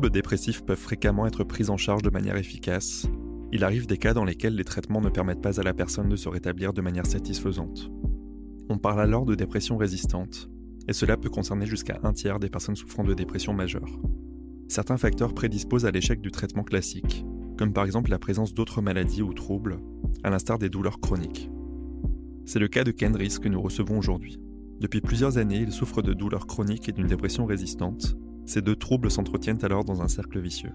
Troubles 0.00 0.14
dépressifs 0.14 0.64
peuvent 0.64 0.78
fréquemment 0.78 1.26
être 1.26 1.44
pris 1.44 1.68
en 1.68 1.76
charge 1.76 2.00
de 2.00 2.08
manière 2.08 2.38
efficace, 2.38 3.06
il 3.52 3.64
arrive 3.64 3.86
des 3.86 3.98
cas 3.98 4.14
dans 4.14 4.24
lesquels 4.24 4.54
les 4.54 4.64
traitements 4.64 5.02
ne 5.02 5.10
permettent 5.10 5.42
pas 5.42 5.60
à 5.60 5.62
la 5.62 5.74
personne 5.74 6.08
de 6.08 6.16
se 6.16 6.30
rétablir 6.30 6.72
de 6.72 6.80
manière 6.80 7.04
satisfaisante. 7.04 7.90
On 8.70 8.78
parle 8.78 9.02
alors 9.02 9.26
de 9.26 9.34
dépression 9.34 9.76
résistante, 9.76 10.48
et 10.88 10.94
cela 10.94 11.18
peut 11.18 11.28
concerner 11.28 11.66
jusqu'à 11.66 12.00
un 12.02 12.14
tiers 12.14 12.40
des 12.40 12.48
personnes 12.48 12.76
souffrant 12.76 13.04
de 13.04 13.12
dépression 13.12 13.52
majeure. 13.52 14.00
Certains 14.68 14.96
facteurs 14.96 15.34
prédisposent 15.34 15.84
à 15.84 15.90
l'échec 15.90 16.22
du 16.22 16.30
traitement 16.30 16.64
classique, 16.64 17.26
comme 17.58 17.74
par 17.74 17.84
exemple 17.84 18.10
la 18.10 18.18
présence 18.18 18.54
d'autres 18.54 18.80
maladies 18.80 19.20
ou 19.20 19.34
troubles, 19.34 19.80
à 20.22 20.30
l'instar 20.30 20.58
des 20.58 20.70
douleurs 20.70 21.00
chroniques. 21.00 21.50
C'est 22.46 22.58
le 22.58 22.68
cas 22.68 22.84
de 22.84 22.90
Ken 22.90 23.14
Rhys 23.14 23.38
que 23.38 23.50
nous 23.50 23.60
recevons 23.60 23.98
aujourd'hui. 23.98 24.40
Depuis 24.80 25.02
plusieurs 25.02 25.36
années, 25.36 25.60
il 25.60 25.72
souffre 25.72 26.00
de 26.00 26.14
douleurs 26.14 26.46
chroniques 26.46 26.88
et 26.88 26.92
d'une 26.92 27.06
dépression 27.06 27.44
résistante. 27.44 28.16
Ces 28.46 28.62
deux 28.62 28.76
troubles 28.76 29.10
s'entretiennent 29.10 29.64
alors 29.64 29.84
dans 29.84 30.02
un 30.02 30.08
cercle 30.08 30.40
vicieux. 30.40 30.72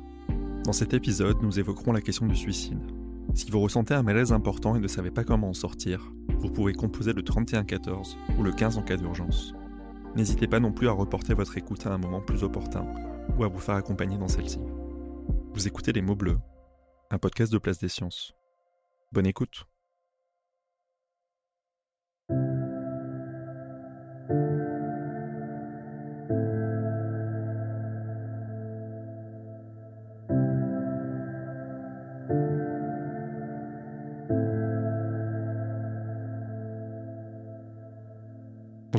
Dans 0.64 0.74
cet 0.74 0.94
épisode, 0.94 1.42
nous 1.42 1.60
évoquerons 1.60 1.92
la 1.92 2.02
question 2.02 2.26
du 2.26 2.36
suicide. 2.36 2.80
Si 3.34 3.52
vous 3.52 3.60
ressentez 3.60 3.94
un 3.94 4.04
malaise 4.04 4.32
important 4.32 4.76
et 4.76 4.80
ne 4.80 4.88
savez 4.88 5.12
pas 5.12 5.24
comment 5.24 5.50
en 5.50 5.54
sortir, 5.54 6.12
vous 6.40 6.50
pouvez 6.50 6.74
composer 6.74 7.14
le 7.14 7.22
3114 7.22 8.18
ou 8.40 8.44
le 8.44 8.52
15 8.52 8.78
en 8.78 8.82
cas 8.82 8.98
d'urgence. 8.98 9.54
N'hésitez 10.16 10.48
pas 10.48 10.60
non 10.60 10.72
plus 10.72 10.88
à 10.88 10.92
reporter 10.92 11.34
votre 11.34 11.58
écoute 11.58 11.86
à 11.86 11.94
un 11.94 11.98
moment 11.98 12.22
plus 12.22 12.44
opportun 12.44 12.88
ou 13.38 13.44
à 13.44 13.48
vous 13.48 13.60
faire 13.60 13.76
accompagner 13.76 14.18
dans 14.18 14.30
celle-ci. 14.30 14.60
Vous 15.54 15.68
écoutez 15.68 15.92
Les 15.92 16.02
mots 16.02 16.16
bleus, 16.16 16.38
un 17.12 17.18
podcast 17.18 17.52
de 17.52 17.58
Place 17.58 17.80
des 17.80 17.90
Sciences. 17.90 18.34
Bonne 19.12 19.28
écoute. 19.28 19.68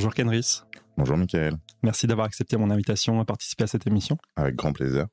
Bonjour 0.07 0.15
Ken 0.15 0.29
Rhys. 0.29 0.61
Bonjour 0.95 1.17
Michael, 1.17 1.57
Merci 1.83 2.07
d'avoir 2.07 2.27
accepté 2.27 2.55
mon 2.55 2.69
invitation 2.71 3.19
à 3.19 3.25
participer 3.25 3.65
à 3.65 3.67
cette 3.67 3.85
émission. 3.87 4.17
avec 4.37 4.55
grand 4.55 4.71
plaisir. 4.71 5.07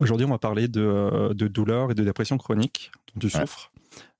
Aujourd'hui, 0.00 0.24
on 0.24 0.30
va 0.30 0.38
parler 0.38 0.68
de, 0.68 1.34
de 1.34 1.48
douleur 1.48 1.90
et 1.90 1.94
de 1.94 2.02
dépression 2.02 2.38
chronique 2.38 2.90
dont 3.14 3.28
tu 3.28 3.36
Ouais. 3.36 3.42
souffres. 3.42 3.70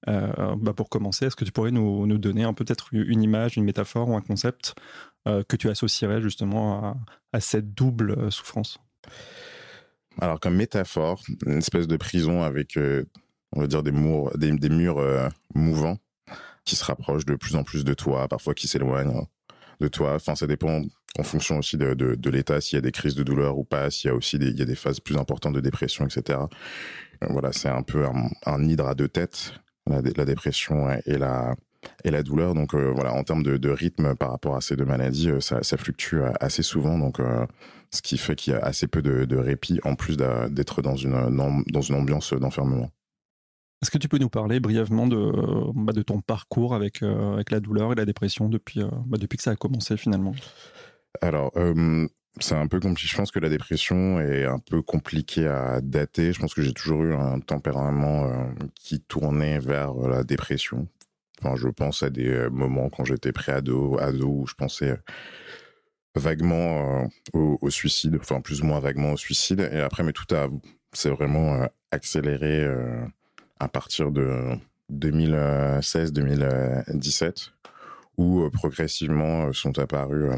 Euh, 0.08 0.54
bah 0.58 0.74
pour 0.74 0.90
commencer, 0.90 1.24
est-ce 1.24 1.34
que 1.34 1.46
tu 1.46 1.50
pourrais 1.50 1.70
nous, 1.70 2.06
nous 2.06 2.18
donner 2.18 2.44
un 2.44 2.52
peut-être 2.52 2.88
une 2.92 3.22
image, 3.22 3.56
une 3.56 3.64
métaphore 3.64 4.10
ou 4.10 4.14
un 4.14 4.20
concept 4.20 4.74
euh, 5.26 5.42
que 5.44 5.56
tu 5.56 5.70
associerais 5.70 6.20
justement 6.20 6.84
à, 6.84 6.96
à 7.32 7.40
cette 7.40 7.72
double 7.72 8.10
euh, 8.10 8.30
souffrance? 8.30 8.76
Alors 10.20 10.40
comme 10.40 10.56
métaphore, 10.56 11.22
une 11.46 11.56
espèce 11.56 11.88
de 11.88 11.96
prison 11.96 12.42
avec, 12.42 12.76
euh, 12.76 13.06
on 13.52 13.62
va 13.62 13.66
dire, 13.66 13.82
des 13.82 13.92
murs, 13.92 14.30
des, 14.36 14.52
des 14.52 14.68
murs 14.68 14.98
euh, 14.98 15.26
mouvants 15.54 15.96
qui 16.66 16.76
se 16.76 16.84
rapprochent 16.84 17.24
de 17.24 17.34
plus 17.34 17.56
en 17.56 17.64
plus 17.64 17.82
de 17.82 17.94
toi, 17.94 18.28
parfois 18.28 18.52
qui 18.52 18.68
s'éloignent 18.68 19.26
de 19.82 19.88
toi. 19.88 20.14
Enfin, 20.14 20.34
ça 20.34 20.46
dépend 20.46 20.82
en 21.18 21.22
fonction 21.22 21.58
aussi 21.58 21.76
de, 21.76 21.92
de, 21.94 22.30
l'état, 22.30 22.60
s'il 22.60 22.76
y 22.76 22.78
a 22.78 22.80
des 22.80 22.92
crises 22.92 23.14
de 23.14 23.22
douleur 23.22 23.58
ou 23.58 23.64
pas, 23.64 23.90
s'il 23.90 24.08
y 24.08 24.10
a 24.10 24.16
aussi 24.16 24.38
des, 24.38 24.48
il 24.48 24.58
y 24.58 24.62
a 24.62 24.64
des 24.64 24.74
phases 24.74 25.00
plus 25.00 25.16
importantes 25.18 25.54
de 25.54 25.60
dépression, 25.60 26.06
etc. 26.06 26.38
Euh, 27.22 27.26
Voilà, 27.28 27.52
c'est 27.52 27.68
un 27.68 27.82
peu 27.82 28.06
un, 28.06 28.30
un 28.46 28.64
hydre 28.64 28.88
à 28.88 28.94
deux 28.94 29.08
têtes, 29.08 29.54
la, 29.86 30.00
dé- 30.00 30.14
la 30.16 30.24
dépression 30.24 30.88
et 31.06 31.18
la, 31.18 31.54
et 32.04 32.10
la 32.10 32.22
douleur. 32.22 32.54
Donc 32.54 32.74
euh, 32.74 32.92
voilà, 32.94 33.12
en 33.12 33.24
termes 33.24 33.42
de, 33.42 33.70
rythme 33.70 34.14
par 34.14 34.30
rapport 34.30 34.56
à 34.56 34.60
ces 34.60 34.76
deux 34.76 34.86
maladies, 34.86 35.30
euh, 35.30 35.40
ça, 35.40 35.76
fluctue 35.76 36.20
assez 36.40 36.62
souvent. 36.62 36.98
Donc 36.98 37.18
ce 37.90 38.00
qui 38.00 38.16
fait 38.16 38.34
qu'il 38.34 38.54
y 38.54 38.56
a 38.56 38.60
assez 38.60 38.86
peu 38.86 39.02
de, 39.02 39.26
de 39.26 39.36
répit 39.36 39.80
en 39.84 39.94
plus 39.94 40.16
d'être 40.16 40.80
dans 40.80 40.96
une, 40.96 41.36
dans 41.66 41.80
une 41.82 41.94
ambiance 41.94 42.32
d'enfermement. 42.32 42.90
Est-ce 43.82 43.90
que 43.90 43.98
tu 43.98 44.08
peux 44.08 44.18
nous 44.18 44.28
parler 44.28 44.60
brièvement 44.60 45.08
de, 45.08 45.32
bah, 45.74 45.92
de 45.92 46.02
ton 46.02 46.20
parcours 46.20 46.72
avec, 46.72 47.02
euh, 47.02 47.34
avec 47.34 47.50
la 47.50 47.58
douleur 47.58 47.90
et 47.90 47.96
la 47.96 48.04
dépression 48.04 48.48
depuis, 48.48 48.80
euh, 48.80 48.88
bah, 49.06 49.18
depuis 49.18 49.36
que 49.36 49.42
ça 49.42 49.50
a 49.50 49.56
commencé 49.56 49.96
finalement? 49.96 50.32
Alors, 51.20 51.50
euh, 51.56 52.06
c'est 52.38 52.54
un 52.54 52.68
peu 52.68 52.78
compliqué. 52.78 53.08
Je 53.10 53.16
pense 53.16 53.32
que 53.32 53.40
la 53.40 53.48
dépression 53.48 54.20
est 54.20 54.44
un 54.44 54.60
peu 54.60 54.82
compliquée 54.82 55.48
à 55.48 55.80
dater. 55.80 56.32
Je 56.32 56.38
pense 56.38 56.54
que 56.54 56.62
j'ai 56.62 56.72
toujours 56.72 57.02
eu 57.02 57.12
un 57.12 57.40
tempérament 57.40 58.54
qui 58.76 59.00
tournait 59.00 59.58
vers 59.58 59.94
la 59.94 60.22
dépression. 60.22 60.86
Enfin, 61.40 61.56
je 61.56 61.66
pense 61.66 62.04
à 62.04 62.10
des 62.10 62.48
moments 62.50 62.88
quand 62.88 63.04
j'étais 63.04 63.32
pré-ado, 63.32 63.98
ado, 63.98 64.28
où 64.28 64.46
je 64.46 64.54
pensais 64.54 64.96
vaguement 66.14 67.08
au, 67.32 67.58
au 67.60 67.70
suicide, 67.70 68.16
enfin 68.20 68.40
plus 68.40 68.62
ou 68.62 68.66
moins 68.66 68.78
vaguement 68.78 69.12
au 69.12 69.16
suicide. 69.16 69.68
Et 69.72 69.80
après, 69.80 70.04
mais 70.04 70.12
tout 70.12 70.32
a, 70.34 70.46
c'est 70.92 71.10
vraiment 71.10 71.66
accéléré 71.90 72.64
à 73.62 73.68
partir 73.68 74.10
de 74.10 74.58
2016-2017, 74.92 77.52
où 78.18 78.42
euh, 78.42 78.50
progressivement 78.50 79.46
euh, 79.46 79.52
sont 79.52 79.78
apparues 79.78 80.30
euh, 80.30 80.36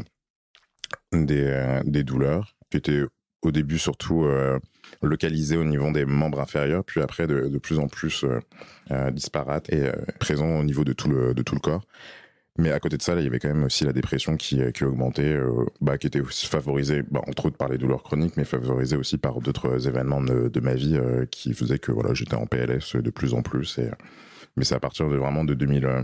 des, 1.11 1.43
euh, 1.43 1.81
douleurs 2.03 2.55
qui 2.69 2.77
étaient 2.77 3.01
au 3.41 3.51
début 3.51 3.79
surtout 3.79 4.25
euh, 4.25 4.59
localisées 5.01 5.57
au 5.57 5.63
niveau 5.63 5.91
des 5.91 6.05
membres 6.05 6.39
inférieurs, 6.39 6.83
puis 6.83 7.01
après 7.01 7.25
de, 7.25 7.57
plus 7.57 7.79
en 7.79 7.87
plus 7.87 8.23
euh, 8.23 8.39
euh, 8.91 9.09
disparates 9.09 9.73
et 9.73 9.87
euh, 9.87 9.95
présents 10.19 10.59
au 10.59 10.63
niveau 10.63 10.83
de 10.83 10.93
tout 10.93 11.09
le 11.09 11.59
corps. 11.59 11.81
Mais 12.57 12.71
à 12.71 12.79
côté 12.79 12.97
de 12.97 13.01
ça, 13.01 13.15
il 13.15 13.23
y 13.23 13.27
avait 13.27 13.39
quand 13.39 13.49
même 13.49 13.65
aussi 13.65 13.83
la 13.83 13.91
dépression 13.93 14.37
qui, 14.37 14.61
euh, 14.61 14.71
qui 14.71 14.85
augmentait, 14.85 15.33
euh, 15.33 15.65
bah, 15.81 15.97
qui 15.97 16.07
était 16.07 16.21
favorisée, 16.23 17.03
bah, 17.03 17.21
entre 17.27 17.47
autres 17.47 17.57
par 17.57 17.69
les 17.69 17.77
douleurs 17.77 18.03
chroniques, 18.03 18.37
mais 18.37 18.45
favorisée 18.45 18.95
aussi 18.95 19.17
par 19.17 19.41
d'autres 19.41 19.87
événements 19.87 20.21
de, 20.21 20.59
ma 20.61 20.73
vie 20.73 20.95
euh, 20.97 21.25
qui 21.25 21.53
faisaient 21.53 21.79
que 21.79 21.91
voilà, 21.91 22.13
j'étais 22.13 22.35
en 22.35 22.45
PLS 22.45 22.95
de 22.95 23.09
plus 23.09 23.33
en 23.33 23.41
plus. 23.41 23.77
Et, 23.79 23.87
euh, 23.87 23.91
mais 24.57 24.63
c'est 24.63 24.75
à 24.75 24.79
partir 24.79 25.09
de 25.09 25.17
vraiment 25.17 25.43
de 25.43 25.53
2000, 25.53 25.85
euh, 25.85 26.03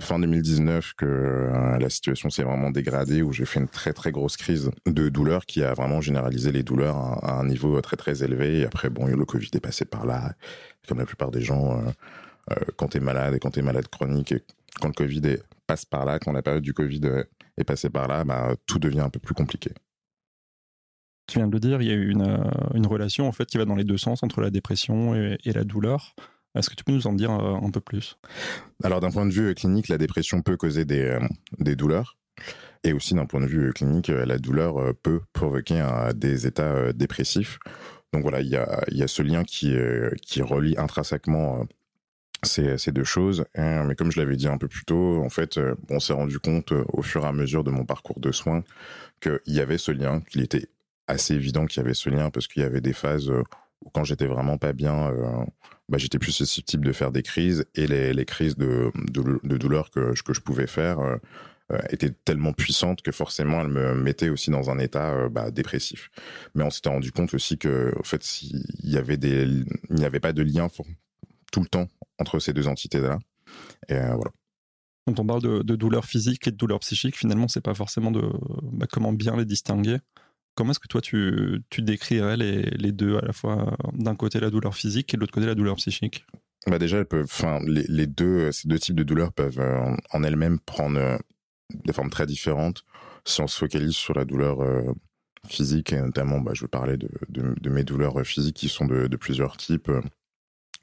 fin 0.00 0.18
2019 0.18 0.94
que 0.96 1.04
euh, 1.06 1.78
la 1.78 1.90
situation 1.90 2.30
s'est 2.30 2.42
vraiment 2.42 2.70
dégradée, 2.70 3.22
où 3.22 3.32
j'ai 3.32 3.44
fait 3.44 3.60
une 3.60 3.68
très 3.68 3.92
très 3.92 4.12
grosse 4.12 4.36
crise 4.36 4.70
de 4.86 5.08
douleur 5.08 5.46
qui 5.46 5.62
a 5.62 5.74
vraiment 5.74 6.00
généralisé 6.00 6.52
les 6.52 6.62
douleurs 6.62 6.96
à, 6.96 7.38
un 7.40 7.46
niveau 7.46 7.80
très 7.80 7.96
très 7.96 8.22
élevé. 8.24 8.60
Et 8.60 8.64
après, 8.66 8.90
bon, 8.90 9.06
le 9.06 9.24
Covid 9.24 9.50
est 9.54 9.60
passé 9.60 9.84
par 9.84 10.06
là, 10.06 10.34
comme 10.88 10.98
la 10.98 11.06
plupart 11.06 11.30
des 11.30 11.40
gens. 11.42 11.78
euh, 11.78 11.90
euh, 12.50 12.56
quand 12.76 12.88
t'es 12.88 13.00
malade 13.00 13.34
et 13.34 13.38
quand 13.38 13.52
t'es 13.52 13.62
malade 13.62 13.88
chronique, 13.88 14.32
et 14.32 14.42
quand 14.80 14.88
le 14.88 14.94
Covid 14.94 15.22
est, 15.26 15.42
passe 15.66 15.84
par 15.84 16.04
là, 16.04 16.18
quand 16.18 16.32
la 16.32 16.42
période 16.42 16.62
du 16.62 16.74
Covid 16.74 17.00
euh, 17.04 17.24
est 17.56 17.64
passée 17.64 17.90
par 17.90 18.08
là, 18.08 18.24
bah, 18.24 18.54
tout 18.66 18.78
devient 18.78 19.00
un 19.00 19.10
peu 19.10 19.20
plus 19.20 19.34
compliqué. 19.34 19.70
Tu 21.26 21.38
viens 21.38 21.46
de 21.46 21.52
le 21.52 21.60
dire, 21.60 21.80
il 21.80 21.88
y 21.88 21.90
a 21.90 21.94
eu 21.94 22.10
une, 22.10 22.22
euh, 22.22 22.50
une 22.74 22.86
relation 22.86 23.26
en 23.26 23.32
fait 23.32 23.46
qui 23.46 23.56
va 23.56 23.64
dans 23.64 23.76
les 23.76 23.84
deux 23.84 23.96
sens 23.96 24.22
entre 24.22 24.40
la 24.42 24.50
dépression 24.50 25.14
et, 25.14 25.38
et 25.44 25.52
la 25.52 25.64
douleur. 25.64 26.14
Est-ce 26.54 26.68
que 26.68 26.74
tu 26.74 26.84
peux 26.84 26.92
nous 26.92 27.06
en 27.06 27.14
dire 27.14 27.30
euh, 27.32 27.54
un 27.56 27.70
peu 27.70 27.80
plus? 27.80 28.18
Alors 28.82 29.00
d'un 29.00 29.10
point 29.10 29.24
de 29.24 29.32
vue 29.32 29.54
clinique, 29.54 29.88
la 29.88 29.98
dépression 29.98 30.42
peut 30.42 30.56
causer 30.56 30.84
des, 30.84 31.02
euh, 31.02 31.20
des 31.58 31.76
douleurs. 31.76 32.18
Et 32.82 32.92
aussi 32.92 33.14
d'un 33.14 33.24
point 33.24 33.40
de 33.40 33.46
vue 33.46 33.72
clinique, 33.72 34.08
la 34.08 34.36
douleur 34.36 34.92
peut 35.02 35.22
provoquer 35.32 35.82
des 36.14 36.46
états 36.46 36.92
dépressifs. 36.92 37.58
Donc 38.12 38.20
voilà, 38.20 38.42
il 38.42 38.48
y 38.48 38.56
a, 38.56 38.84
il 38.88 38.98
y 38.98 39.02
a 39.02 39.08
ce 39.08 39.22
lien 39.22 39.42
qui, 39.42 39.74
qui 40.20 40.42
relie 40.42 40.74
intrinsèquement 40.76 41.64
ces, 42.42 42.78
ces 42.78 42.92
deux 42.92 43.04
choses. 43.04 43.44
Hein, 43.54 43.84
mais 43.84 43.94
comme 43.94 44.12
je 44.12 44.20
l'avais 44.20 44.36
dit 44.36 44.48
un 44.48 44.58
peu 44.58 44.68
plus 44.68 44.84
tôt, 44.84 45.22
en 45.22 45.28
fait, 45.28 45.58
euh, 45.58 45.74
on 45.90 46.00
s'est 46.00 46.12
rendu 46.12 46.38
compte 46.38 46.72
euh, 46.72 46.84
au 46.92 47.02
fur 47.02 47.24
et 47.24 47.28
à 47.28 47.32
mesure 47.32 47.64
de 47.64 47.70
mon 47.70 47.84
parcours 47.84 48.20
de 48.20 48.32
soins 48.32 48.64
qu'il 49.20 49.40
y 49.46 49.60
avait 49.60 49.78
ce 49.78 49.92
lien, 49.92 50.20
qu'il 50.20 50.42
était 50.42 50.68
assez 51.06 51.34
évident 51.34 51.66
qu'il 51.66 51.82
y 51.82 51.84
avait 51.84 51.94
ce 51.94 52.08
lien 52.10 52.30
parce 52.30 52.46
qu'il 52.46 52.62
y 52.62 52.64
avait 52.64 52.80
des 52.80 52.92
phases 52.92 53.30
euh, 53.30 53.42
où 53.84 53.90
quand 53.90 54.04
j'étais 54.04 54.26
vraiment 54.26 54.56
pas 54.56 54.72
bien, 54.72 55.12
bah, 55.90 55.98
j'étais 55.98 56.18
plus 56.18 56.32
susceptible 56.32 56.86
de 56.86 56.92
faire 56.92 57.12
des 57.12 57.22
crises 57.22 57.66
et 57.74 57.86
les, 57.86 58.24
crises 58.24 58.56
de, 58.56 58.90
de, 58.94 59.56
douleur 59.58 59.90
que, 59.90 60.14
que 60.22 60.32
je 60.32 60.40
pouvais 60.40 60.66
faire 60.66 60.98
était 61.90 62.08
tellement 62.08 62.54
puissante 62.54 63.02
que 63.02 63.12
forcément 63.12 63.60
elle 63.60 63.68
me 63.68 63.94
mettait 63.94 64.30
aussi 64.30 64.50
dans 64.50 64.70
un 64.70 64.78
état 64.78 65.28
bah, 65.28 65.50
dépressif. 65.50 66.10
Mais 66.54 66.64
on 66.64 66.70
s'était 66.70 66.88
rendu 66.88 67.12
compte 67.12 67.34
aussi 67.34 67.58
que, 67.58 67.92
en 68.00 68.04
fait, 68.04 68.40
il 68.40 68.64
y 68.84 68.96
avait 68.96 69.16
il 69.16 69.66
n'y 69.90 70.06
avait 70.06 70.18
pas 70.20 70.32
de 70.32 70.42
lien 70.42 70.70
tout 71.54 71.60
le 71.60 71.68
temps 71.68 71.88
entre 72.18 72.40
ces 72.40 72.52
deux 72.52 72.66
entités-là. 72.66 73.20
Et 73.88 73.94
voilà. 73.94 74.32
Quand 75.06 75.20
on 75.20 75.26
parle 75.26 75.42
de, 75.42 75.62
de 75.62 75.76
douleur 75.76 76.04
physique 76.04 76.48
et 76.48 76.50
de 76.50 76.56
douleur 76.56 76.80
psychique, 76.80 77.16
finalement, 77.16 77.46
c'est 77.46 77.60
pas 77.60 77.74
forcément 77.74 78.10
de 78.10 78.22
bah, 78.72 78.86
comment 78.90 79.12
bien 79.12 79.36
les 79.36 79.44
distinguer. 79.44 79.98
Comment 80.56 80.72
est-ce 80.72 80.80
que 80.80 80.88
toi 80.88 81.00
tu, 81.00 81.62
tu 81.70 81.82
décrirais 81.82 82.36
les, 82.36 82.62
les, 82.62 82.90
deux, 82.90 83.18
à 83.18 83.20
la 83.20 83.32
fois 83.32 83.76
d'un 83.92 84.16
côté 84.16 84.40
la 84.40 84.50
douleur 84.50 84.74
physique 84.74 85.14
et 85.14 85.16
de 85.16 85.20
l'autre 85.20 85.32
côté 85.32 85.46
la 85.46 85.54
douleur 85.54 85.76
psychique? 85.76 86.26
Bah 86.66 86.78
déjà, 86.78 86.98
elles 86.98 87.06
peuvent, 87.06 87.24
enfin, 87.24 87.60
les, 87.64 87.84
les, 87.88 88.06
deux, 88.08 88.50
ces 88.50 88.66
deux 88.66 88.78
types 88.78 88.96
de 88.96 89.04
douleurs 89.04 89.32
peuvent 89.32 89.60
euh, 89.60 89.94
en 90.10 90.24
elles-mêmes 90.24 90.58
prendre 90.58 90.98
euh, 90.98 91.18
des 91.84 91.92
formes 91.92 92.10
très 92.10 92.26
différentes. 92.26 92.84
Si 93.24 93.40
on 93.40 93.46
se 93.46 93.58
focalise 93.58 93.94
sur 93.94 94.14
la 94.14 94.24
douleur 94.24 94.62
euh, 94.62 94.92
physique, 95.46 95.92
et 95.92 96.00
notamment, 96.00 96.40
bah, 96.40 96.52
je 96.54 96.62
veux 96.62 96.68
parler 96.68 96.96
de, 96.96 97.10
de, 97.28 97.54
de, 97.60 97.70
mes 97.70 97.84
douleurs 97.84 98.20
physiques 98.24 98.56
qui 98.56 98.68
sont 98.68 98.86
de, 98.86 99.06
de 99.06 99.16
plusieurs 99.16 99.56
types, 99.56 99.90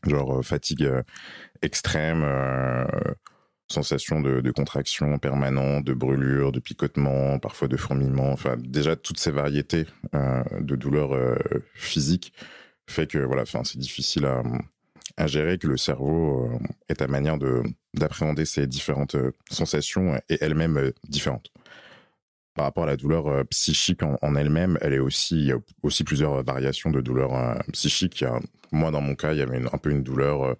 genre 0.05 0.43
fatigue 0.43 0.89
extrême, 1.61 2.25
sensation 3.67 4.21
de, 4.21 4.41
de, 4.41 4.51
contraction 4.51 5.17
permanente, 5.17 5.85
de 5.85 5.93
brûlure, 5.93 6.51
de 6.51 6.59
picotement, 6.59 7.39
parfois 7.39 7.67
de 7.67 7.77
fourmillement. 7.77 8.31
Enfin, 8.31 8.55
déjà 8.57 8.95
toutes 8.95 9.19
ces 9.19 9.31
variétés 9.31 9.85
euh, 10.13 10.43
de 10.59 10.75
douleurs 10.75 11.13
euh, 11.13 11.35
physiques 11.73 12.33
fait 12.91 13.07
que 13.07 13.17
voilà, 13.17 13.43
enfin, 13.43 13.63
c'est 13.63 13.79
difficile 13.79 14.25
à, 15.17 15.27
gérer, 15.27 15.57
que 15.57 15.67
le 15.67 15.77
cerveau 15.77 16.45
euh, 16.45 16.59
est 16.89 17.01
à 17.01 17.07
manière 17.07 17.37
de 17.37 17.63
d'appréhender 17.93 18.45
ces 18.45 18.67
différentes 18.67 19.15
euh, 19.15 19.31
sensations 19.49 20.15
et 20.29 20.37
elles-mêmes 20.41 20.77
euh, 20.77 20.91
différentes. 21.07 21.51
Par 22.53 22.65
rapport 22.65 22.83
à 22.83 22.87
la 22.87 22.97
douleur 22.97 23.45
psychique 23.47 24.03
en, 24.03 24.35
elle-même, 24.35 24.77
elle 24.81 24.93
est 24.93 24.99
aussi, 24.99 25.35
il 25.37 25.45
y 25.45 25.51
a 25.53 25.57
aussi 25.83 26.03
plusieurs 26.03 26.43
variations 26.43 26.91
de 26.91 26.99
douleur 26.99 27.31
psychique. 27.71 28.19
Y 28.19 28.25
a, 28.25 28.39
moi, 28.73 28.91
dans 28.91 28.99
mon 28.99 29.15
cas, 29.15 29.31
il 29.31 29.39
y 29.39 29.41
avait 29.41 29.57
une, 29.57 29.67
un 29.71 29.77
peu 29.77 29.89
une 29.89 30.03
douleur 30.03 30.57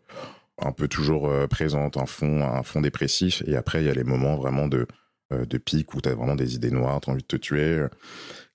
un 0.62 0.72
peu 0.72 0.88
toujours 0.88 1.28
euh, 1.28 1.48
présente, 1.48 1.98
un 1.98 2.06
fond, 2.06 2.44
un 2.44 2.64
fond 2.64 2.82
dépressif. 2.82 3.44
Et 3.48 3.56
après, 3.56 3.84
il 3.84 3.88
y 3.88 3.90
a 3.90 3.94
les 3.94 4.04
moments 4.04 4.38
vraiment 4.38 4.68
de, 4.68 4.88
euh, 5.34 5.46
de 5.46 5.58
pic 5.58 5.94
où 5.94 6.02
tu 6.02 6.10
as 6.10 6.16
vraiment 6.16 6.36
des 6.36 6.56
idées 6.56 6.72
noires, 6.72 7.02
tu 7.02 7.10
as 7.10 7.14
envie 7.14 7.24
de 7.24 7.28
te 7.28 7.36
tuer. 7.36 7.86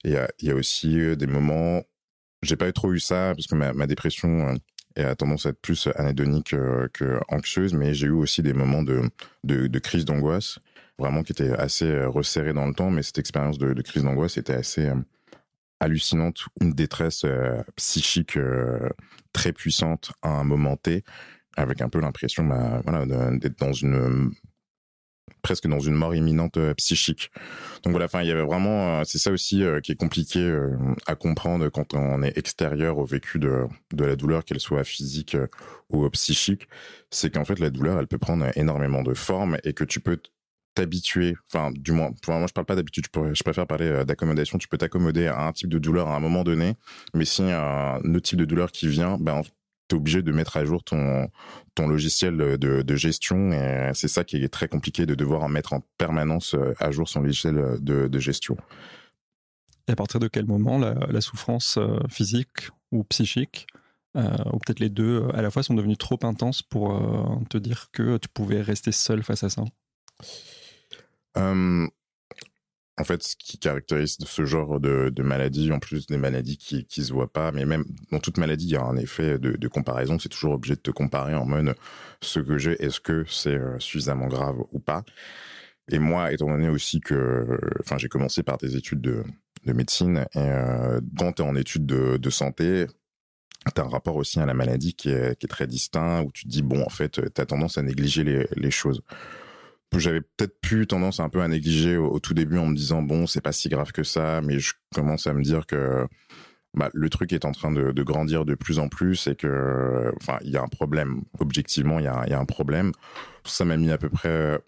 Et 0.05 0.15
il 0.41 0.49
y 0.49 0.51
a 0.51 0.55
aussi 0.55 0.99
euh, 0.99 1.17
des 1.17 1.27
moments, 1.27 1.83
j'ai 2.43 2.57
pas 2.57 2.71
trop 2.73 2.93
eu 2.93 3.01
ça 3.01 3.33
parce 3.35 3.47
que 3.47 3.55
ma, 3.55 3.73
ma 3.73 3.87
dépression 3.87 4.57
a 4.97 5.15
tendance 5.15 5.45
à 5.45 5.51
être 5.51 5.61
plus 5.61 5.89
anédonique 5.97 6.55
que 6.95 7.21
anxieuse, 7.29 7.75
mais 7.75 7.93
j'ai 7.93 8.07
eu 8.07 8.13
aussi 8.13 8.43
des 8.43 8.55
moments 8.55 8.83
de, 8.83 9.03
de, 9.45 9.67
de 9.67 9.79
crise 9.79 10.07
d'angoisse, 10.07 10.59
vraiment 10.99 11.23
qui 11.23 11.33
étaient 11.33 11.53
assez 11.53 12.05
resserrés 12.05 12.53
dans 12.53 12.67
le 12.67 12.75
temps, 12.75 12.91
mais 12.91 13.03
cette 13.03 13.19
expérience 13.19 13.59
de, 13.59 13.81
crise 13.83 14.05
d'angoisse 14.05 14.39
était 14.39 14.55
assez 14.55 14.91
hallucinante, 15.81 16.47
une 16.61 16.73
détresse 16.73 17.27
psychique 17.77 18.39
très 19.33 19.53
puissante 19.53 20.13
à 20.23 20.31
un 20.31 20.45
moment 20.45 20.77
T, 20.77 21.05
avec 21.57 21.83
un 21.83 21.89
peu 21.89 22.01
l'impression 22.01 22.45
bah, 22.45 22.81
voilà, 22.85 23.05
d'être 23.37 23.59
dans 23.59 23.73
une 23.73 24.33
presque 25.47 25.69
dans 25.69 25.79
une 25.79 25.95
mort 25.95 26.15
imminente 26.15 26.57
euh, 26.57 26.75
psychique. 26.75 27.31
Donc 27.85 27.93
voilà, 27.93 28.09
il 28.15 28.27
y 28.27 28.33
avait 28.33 28.45
vraiment, 28.45 29.01
euh, 29.01 29.03
c'est 29.05 29.19
ça 29.19 29.31
aussi 29.31 29.63
euh, 29.63 29.81
qui 29.81 29.93
est 29.93 29.97
compliqué 29.97 30.41
à 31.07 31.15
comprendre 31.15 31.69
quand 31.69 31.95
on 31.95 32.23
est 32.23 32.37
extérieur 32.37 32.99
au 32.99 33.05
vécu 33.05 33.39
de, 33.39 33.67
de 33.93 34.05
la 34.05 34.17
douleur, 34.17 34.45
qu'elle 34.45 34.59
soit 34.59 34.83
physique 34.83 35.37
ou 35.91 36.09
psychique, 36.11 36.69
c'est 37.11 37.33
qu'en 37.33 37.45
fait 37.45 37.61
la 37.61 37.71
douleur 37.71 38.01
elle 38.01 38.09
peut 38.09 38.19
prendre 38.19 38.47
énormément 38.57 39.03
de 39.03 39.15
formes 39.15 39.57
et 39.63 39.73
que 39.73 39.85
tu 39.85 40.01
peux 40.01 40.19
t'habituer, 40.77 41.37
enfin 41.53 41.73
du 41.73 41.93
moins, 41.93 42.11
moi 42.29 42.47
je 42.47 42.53
parle 42.53 42.67
pas 42.67 42.77
d'habitude, 42.77 43.07
je 43.15 43.43
préfère 43.43 43.67
parler 43.67 44.05
d'accommodation, 44.05 44.59
tu 44.59 44.69
peux 44.69 44.79
t'accommoder 44.79 45.27
à 45.27 45.47
un 45.47 45.53
type 45.53 45.69
de 45.69 45.79
douleur 45.79 46.09
à 46.09 46.17
un 46.17 46.21
moment 46.21 46.45
donné, 46.45 46.77
mais 47.15 47.25
si 47.25 47.43
un 47.43 47.99
autre 47.99 48.23
type 48.23 48.39
de 48.39 48.45
douleur 48.45 48.71
qui 48.71 48.87
vient, 48.87 49.17
ben 49.19 49.43
t'es 49.89 49.97
obligé 49.97 50.23
de 50.23 50.33
mettre 50.33 50.57
à 50.57 50.65
jour 50.65 50.83
ton 50.85 51.29
ton 51.75 51.87
logiciel 51.87 52.37
de, 52.37 52.83
de 52.83 52.97
gestion. 52.97 53.53
Et 53.53 53.91
c'est 53.95 54.09
ça 54.09 54.25
qui 54.25 54.37
est 54.37 54.49
très 54.49 54.69
compliqué 54.69 55.07
de 55.07 55.15
devoir 55.15 55.49
mettre 55.49 55.75
en 55.75 55.83
permanence 55.99 56.55
euh, 56.55 56.75
à 56.79 56.91
jour 56.91 57.09
son 57.09 57.21
logiciel 57.21 57.77
de, 57.81 58.09
de 58.09 58.19
gestion. 58.19 58.57
Et 59.89 59.93
à 59.93 59.97
partir 59.97 60.19
de 60.21 60.29
quel 60.29 60.47
moment 60.47 60.79
la, 60.79 61.21
souffrance 61.21 61.77
euh, 61.79 61.99
physique 62.09 62.71
ou 62.91 63.05
psychique 63.05 63.67
euh, 64.17 64.37
ou 64.53 64.59
peut-être 64.59 64.81
les 64.81 64.89
deux 64.89 65.29
à 65.35 65.43
la 65.43 65.51
fois 65.51 65.63
sont 65.63 65.75
devenues 65.75 65.97
trop 65.97 66.19
intenses 66.23 66.63
pour 66.63 66.93
euh, 66.93 67.39
te 67.51 67.59
dire 67.59 67.89
que 67.93 68.17
tu 68.17 68.29
pouvais 68.29 68.63
rester 68.63 68.91
seul 68.91 69.23
face 69.23 69.45
à 69.45 69.51
ça? 69.51 69.65
Euh, 71.37 71.87
en 72.99 73.05
fait, 73.05 73.23
ce 73.23 73.37
qui 73.37 73.59
caractérise 73.59 74.17
ce 74.25 74.45
genre 74.47 74.81
de, 74.81 75.11
de 75.11 75.23
maladie, 75.23 75.71
en 75.71 75.79
plus 75.79 76.07
des 76.07 76.17
maladies 76.17 76.57
qui 76.57 76.87
qui 76.87 77.05
se 77.05 77.13
voient 77.13 77.31
pas, 77.33 77.53
mais 77.53 77.67
même 77.67 77.85
dans 78.11 78.21
toute 78.21 78.39
maladie, 78.39 78.67
il 78.67 78.73
y 78.73 78.77
a 78.77 78.83
un 78.83 78.97
effet 78.97 79.39
de, 79.39 79.53
de 79.53 79.69
comparaison. 79.69 80.19
C'est 80.19 80.31
toujours 80.31 80.55
obligé 80.55 80.77
de 80.77 80.81
te 80.81 80.91
comparer 80.91 81.35
en 81.35 81.45
mode 81.45 81.75
ce 82.23 82.41
que 82.41 82.57
j'ai, 82.59 82.83
est-ce 82.83 83.01
que 83.01 83.25
c'est 83.29 83.51
euh, 83.51 83.79
suffisamment 83.79 84.29
grave 84.29 84.57
ou 84.73 84.79
pas? 84.81 85.05
Et 85.91 85.99
moi, 85.99 86.33
étant 86.33 86.49
donné 86.49 86.69
aussi 86.69 87.01
que, 87.01 87.59
enfin, 87.81 87.99
j'ai 87.99 88.09
commencé 88.09 88.43
par 88.43 88.59
des 88.59 88.77
études 88.77 89.01
de, 89.01 89.25
de 89.67 89.73
médecine, 89.73 90.27
et 90.35 90.39
euh, 90.39 91.01
quand 91.19 91.35
tu 91.35 91.43
en 91.43 91.55
études 91.57 91.87
de, 91.87 92.31
santé, 92.31 92.87
tu 93.75 93.81
as 93.81 93.85
un 93.85 93.89
rapport 93.89 94.17
aussi 94.17 94.41
à 94.41 94.47
la 94.47 94.55
maladie 94.55 94.95
qui 94.95 95.11
est, 95.11 95.37
très 95.49 95.67
distinct, 95.67 96.23
où 96.23 96.33
tu 96.33 96.45
te 96.45 96.49
dis, 96.49 96.63
bon, 96.63 96.83
en 96.83 96.89
fait, 96.89 97.21
tu 97.35 97.41
as 97.41 97.47
tendance 97.47 97.79
à 97.79 97.83
négliger 97.83 98.25
les 98.25 98.71
choses 98.71 99.03
j'avais 99.99 100.21
peut-être 100.21 100.61
plus 100.61 100.87
tendance 100.87 101.21
un 101.21 101.29
peu 101.29 101.41
à 101.41 101.49
négliger 101.49 101.97
au, 101.97 102.19
tout 102.19 102.35
début 102.35 102.59
en 102.59 102.67
me 102.67 102.77
disant 102.77 103.03
bon 103.03 103.27
c'est 103.27 103.41
pas 103.41 103.53
si 103.53 103.69
grave 103.69 103.93
que 103.93 104.03
ça 104.03 104.41
mais 104.43 104.59
je 104.59 104.75
commence 104.95 105.27
à 105.27 105.33
me 105.33 105.43
dire 105.43 105.67
que 105.67 106.07
bah, 106.77 106.91
le 106.93 107.09
truc 107.09 107.33
est 107.33 107.47
en 107.47 107.53
train 107.53 107.73
de, 107.73 108.03
grandir 108.03 108.45
de 108.45 108.55
plus 108.55 108.79
en 108.79 108.89
plus 108.89 109.27
et 109.29 109.35
que 109.35 110.13
enfin 110.21 110.39
il 110.43 110.51
y 110.51 110.57
a 110.57 110.63
un 110.63 110.69
problème. 110.69 111.23
Objectivement 111.41 111.99
il 111.99 112.05
y 112.05 112.09
a, 112.09 112.39
un 112.39 112.45
problème. 112.45 112.93
Ça 113.45 113.65
m'a 113.65 113.77
mis 113.77 113.91
à 113.91 113.99
peu 113.99 114.11
près 114.11 114.61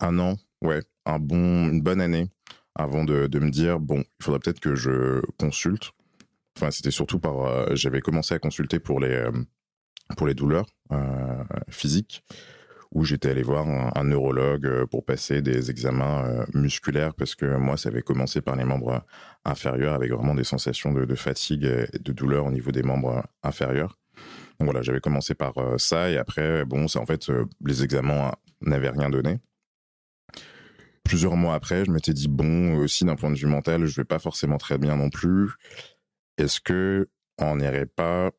un 0.00 0.18
an 0.18 0.36
ouais 0.60 0.82
un 1.06 1.18
bon 1.18 1.68
une 1.70 1.80
bonne 1.80 2.00
année 2.00 2.28
avant 2.74 3.04
de, 3.04 3.28
me 3.38 3.50
dire 3.50 3.80
bon 3.80 4.04
il 4.20 4.24
faudrait 4.24 4.40
peut-être 4.40 4.60
que 4.60 4.74
je 4.74 5.22
consulte. 5.38 5.92
Enfin 6.58 6.70
c'était 6.70 6.90
surtout 6.90 7.18
par 7.18 7.46
euh, 7.46 7.74
j'avais 7.74 8.02
commencé 8.02 8.34
à 8.34 8.38
consulter 8.38 8.78
pour 8.78 9.00
les 9.00 9.14
euh, 9.14 9.32
pour 10.18 10.26
les 10.26 10.34
douleurs 10.34 10.66
euh, 10.92 11.44
physiques 11.70 12.22
où 12.92 13.04
j'étais 13.04 13.30
allé 13.30 13.42
voir 13.42 13.66
un, 13.96 14.04
neurologue 14.04 14.66
euh, 14.66 14.86
pour 14.86 15.04
passer 15.04 15.40
des 15.40 15.70
examens 15.70 16.24
euh, 16.26 16.44
musculaires 16.54 17.14
parce 17.14 17.34
que 17.34 17.56
moi, 17.56 17.76
ça 17.76 17.88
avait 17.88 18.02
commencé 18.02 18.42
par 18.42 18.54
les 18.54 18.64
membres 18.64 19.04
inférieurs 19.44 19.94
avec 19.94 20.12
vraiment 20.12 20.34
des 20.34 20.44
sensations 20.44 20.92
de, 20.92 21.14
fatigue 21.14 21.64
et 21.64 21.98
de 21.98 22.12
douleur 22.12 22.46
au 22.46 22.50
niveau 22.50 22.70
des 22.70 22.82
membres 22.82 23.24
inférieurs. 23.42 23.98
Donc 24.58 24.68
voilà, 24.68 24.82
j'avais 24.82 25.00
commencé 25.00 25.34
par 25.34 25.56
euh, 25.58 25.78
ça 25.78 26.10
et 26.10 26.18
après, 26.18 26.64
bon, 26.66 26.86
c'est 26.86 26.98
en 26.98 27.06
fait, 27.06 27.30
les 27.64 27.82
examens 27.82 28.32
n'avaient 28.60 28.90
rien 28.90 29.08
donné. 29.08 29.40
Plusieurs 31.02 31.36
mois 31.36 31.54
après, 31.54 31.84
je 31.84 31.90
m'étais 31.90 32.12
dit 32.12 32.28
bon, 32.28 32.76
aussi 32.76 33.04
d'un 33.04 33.16
point 33.16 33.30
de 33.30 33.38
vue 33.38 33.46
mental, 33.46 33.86
je 33.86 33.96
vais 33.96 34.04
pas 34.04 34.18
forcément 34.18 34.58
très 34.58 34.78
bien 34.78 34.96
non 34.96 35.10
plus. 35.10 35.50
Est-ce 36.36 36.60
que 36.60 37.08
on 37.38 37.56
n'irait 37.56 37.86
pas 37.86 38.30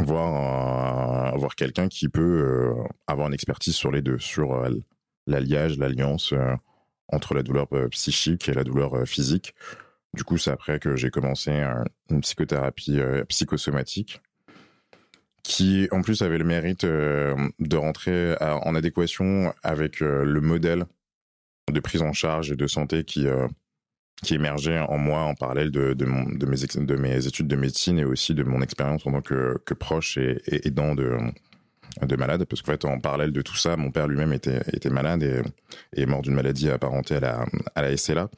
voir, 0.00 1.34
euh, 1.34 1.38
voir 1.38 1.54
quelqu'un 1.54 1.88
qui 1.88 2.08
peut 2.08 2.20
euh, 2.20 2.88
avoir 3.06 3.28
une 3.28 3.34
expertise 3.34 3.74
sur 3.74 3.90
les 3.90 4.02
deux, 4.02 4.18
sur 4.18 4.52
euh, 4.52 4.70
l'alliage, 5.26 5.78
l'alliance 5.78 6.32
euh, 6.32 6.54
entre 7.08 7.34
la 7.34 7.42
douleur 7.42 7.68
psychique 7.90 8.48
et 8.48 8.54
la 8.54 8.64
douleur 8.64 9.06
physique. 9.06 9.54
Du 10.14 10.24
coup, 10.24 10.38
c'est 10.38 10.50
après 10.50 10.78
que 10.78 10.96
j'ai 10.96 11.10
commencé 11.10 11.62
une 12.08 12.20
psychothérapie 12.22 12.98
psychosomatique 13.28 14.22
qui, 15.42 15.86
en 15.90 16.00
plus, 16.00 16.22
avait 16.22 16.38
le 16.38 16.44
mérite 16.44 16.86
de 16.86 17.76
rentrer 17.76 18.36
en 18.40 18.74
adéquation 18.74 19.52
avec 19.62 20.00
le 20.00 20.40
modèle 20.40 20.86
de 21.70 21.80
prise 21.80 22.00
en 22.00 22.14
charge 22.14 22.52
et 22.52 22.56
de 22.56 22.66
santé 22.66 23.04
qui 23.04 23.26
qui 24.22 24.34
émergeait 24.34 24.78
en 24.78 24.98
moi 24.98 25.20
en 25.20 25.34
parallèle 25.34 25.70
de, 25.70 25.94
mes, 26.04 26.36
de 26.36 26.46
mes 26.46 26.64
études 27.26 27.46
de 27.46 27.56
médecine 27.56 27.98
et 27.98 28.04
aussi 28.04 28.34
de 28.34 28.42
mon 28.42 28.62
expérience 28.62 29.06
en 29.06 29.12
tant 29.12 29.20
que, 29.20 29.74
proche 29.74 30.16
et, 30.16 30.40
aidant 30.66 30.94
de, 30.94 31.18
de 32.02 32.16
malade. 32.16 32.44
Parce 32.44 32.62
qu'en 32.62 32.72
fait, 32.72 32.84
en 32.84 33.00
parallèle 33.00 33.32
de 33.32 33.42
tout 33.42 33.56
ça, 33.56 33.76
mon 33.76 33.90
père 33.90 34.08
lui-même 34.08 34.32
était, 34.32 34.90
malade 34.90 35.22
et, 35.22 35.42
est 36.00 36.06
mort 36.06 36.22
d'une 36.22 36.34
maladie 36.34 36.70
apparentée 36.70 37.16
à 37.16 37.20
la, 37.20 37.46
à 37.74 37.82
la 37.82 37.96
SLA. 37.96 38.30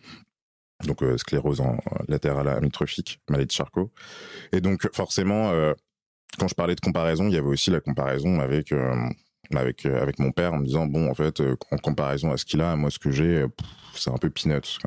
Donc 0.85 1.03
euh, 1.03 1.17
sclérose 1.17 1.61
en 1.61 1.79
latérale 2.09 2.49
amyotrophique, 2.49 3.21
maladie 3.31 3.47
de 3.47 3.53
Charcot. 3.53 3.91
Et 4.53 4.61
donc 4.61 4.87
forcément, 4.95 5.51
euh, 5.51 5.73
quand 6.39 6.49
je 6.49 6.55
parlais 6.55 6.75
de 6.75 6.81
comparaison, 6.81 7.29
il 7.29 7.35
y 7.35 7.39
avait 7.39 7.47
aussi 7.47 7.71
la 7.71 7.81
comparaison 7.81 8.41
avec 8.41 8.73
euh, 8.73 8.95
avec 9.55 10.19
mon 10.19 10.33
père 10.33 10.53
en 10.53 10.59
me 10.59 10.67
disant 10.67 10.87
bon 10.87 11.09
en 11.09 11.15
fait 11.15 11.41
en 11.71 11.79
comparaison 11.79 12.33
à 12.33 12.37
ce 12.37 12.45
qu'il 12.45 12.61
a, 12.61 12.77
moi 12.77 12.91
ce 12.91 12.99
que 12.99 13.11
j'ai, 13.11 13.47
c'est 13.95 14.11
un 14.11 14.19
peu 14.19 14.29
peanuts. 14.29 14.79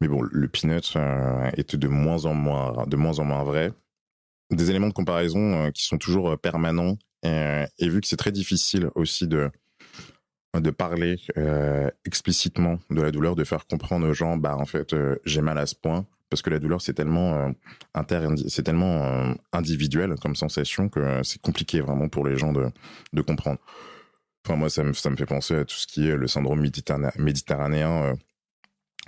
Mais 0.00 0.08
bon, 0.08 0.22
le 0.22 0.48
peanut 0.48 0.94
euh, 0.96 1.50
est 1.56 1.76
de 1.76 1.88
moins 1.88 2.24
en 2.26 2.34
moins, 2.34 2.84
de 2.86 2.96
moins 2.96 3.18
en 3.18 3.24
moins 3.24 3.44
vrai. 3.44 3.72
Des 4.50 4.70
éléments 4.70 4.88
de 4.88 4.92
comparaison 4.92 5.66
euh, 5.66 5.70
qui 5.70 5.84
sont 5.84 5.98
toujours 5.98 6.30
euh, 6.30 6.36
permanents. 6.36 6.96
Et, 7.22 7.64
et 7.78 7.88
vu 7.88 8.00
que 8.00 8.06
c'est 8.06 8.16
très 8.16 8.32
difficile 8.32 8.90
aussi 8.94 9.26
de, 9.26 9.50
de 10.54 10.70
parler 10.70 11.16
euh, 11.36 11.90
explicitement 12.04 12.78
de 12.90 13.02
la 13.02 13.10
douleur, 13.10 13.34
de 13.34 13.44
faire 13.44 13.66
comprendre 13.66 14.06
aux 14.08 14.14
gens, 14.14 14.36
bah 14.36 14.56
en 14.56 14.66
fait, 14.66 14.92
euh, 14.92 15.16
j'ai 15.24 15.40
mal 15.40 15.58
à 15.58 15.66
ce 15.66 15.74
point, 15.74 16.06
parce 16.30 16.42
que 16.42 16.50
la 16.50 16.58
douleur 16.58 16.80
c'est 16.80 16.94
tellement 16.94 17.34
euh, 17.34 17.50
c'est 18.48 18.62
tellement 18.62 19.04
euh, 19.04 19.34
individuel 19.52 20.14
comme 20.20 20.36
sensation 20.36 20.88
que 20.88 21.22
c'est 21.22 21.40
compliqué 21.40 21.80
vraiment 21.80 22.08
pour 22.08 22.26
les 22.26 22.36
gens 22.36 22.52
de, 22.52 22.68
de 23.12 23.22
comprendre. 23.22 23.58
Enfin 24.44 24.56
moi 24.56 24.68
ça 24.70 24.82
me 24.82 24.92
ça 24.92 25.10
me 25.10 25.16
fait 25.16 25.26
penser 25.26 25.54
à 25.56 25.64
tout 25.64 25.76
ce 25.76 25.86
qui 25.86 26.08
est 26.08 26.16
le 26.16 26.26
syndrome 26.26 26.60
méditerranéen, 27.18 28.02
euh, 28.04 28.14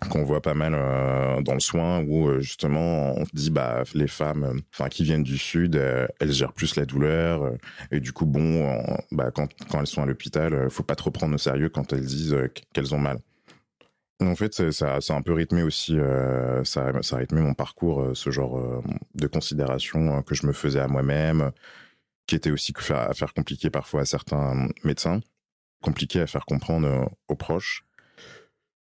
qu'on 0.06 0.24
voit 0.24 0.40
pas 0.40 0.54
mal 0.54 0.74
euh, 0.74 1.42
dans 1.42 1.54
le 1.54 1.60
soin 1.60 2.00
où 2.00 2.28
euh, 2.28 2.40
justement 2.40 3.18
on 3.18 3.24
dit 3.32 3.50
bah 3.50 3.82
les 3.94 4.06
femmes 4.06 4.44
euh, 4.44 4.60
enfin 4.72 4.88
qui 4.88 5.02
viennent 5.02 5.24
du 5.24 5.38
sud 5.38 5.76
euh, 5.76 6.06
elles 6.20 6.32
gèrent 6.32 6.52
plus 6.52 6.76
la 6.76 6.86
douleur 6.86 7.42
euh, 7.42 7.56
et 7.90 8.00
du 8.00 8.12
coup 8.12 8.24
bon 8.24 8.80
bah 9.10 9.30
quand 9.32 9.48
quand 9.68 9.80
elles 9.80 9.86
sont 9.88 10.02
à 10.02 10.06
l'hôpital 10.06 10.70
faut 10.70 10.84
pas 10.84 10.94
trop 10.94 11.10
prendre 11.10 11.34
au 11.34 11.38
sérieux 11.38 11.68
quand 11.68 11.92
elles 11.92 12.06
disent 12.06 12.36
qu'elles 12.72 12.94
ont 12.94 12.98
mal. 12.98 13.18
En 14.20 14.34
fait 14.36 14.54
ça 14.72 15.00
ça 15.00 15.14
a 15.14 15.16
un 15.16 15.22
peu 15.22 15.32
rythmé 15.32 15.62
aussi 15.62 15.96
ça 16.64 16.92
ça 17.02 17.16
a 17.16 17.18
rythmé 17.18 17.40
mon 17.40 17.54
parcours 17.54 18.10
ce 18.14 18.30
genre 18.30 18.82
de 19.14 19.26
considération 19.26 20.22
que 20.22 20.34
je 20.34 20.46
me 20.46 20.52
faisais 20.52 20.80
à 20.80 20.88
moi-même 20.88 21.52
qui 22.26 22.34
était 22.36 22.50
aussi 22.50 22.72
à 22.90 23.14
faire 23.14 23.32
compliqué 23.34 23.70
parfois 23.70 24.02
à 24.02 24.04
certains 24.04 24.68
médecins 24.84 25.20
compliqué 25.82 26.20
à 26.20 26.26
faire 26.26 26.46
comprendre 26.46 27.10
aux 27.28 27.36
proches 27.36 27.84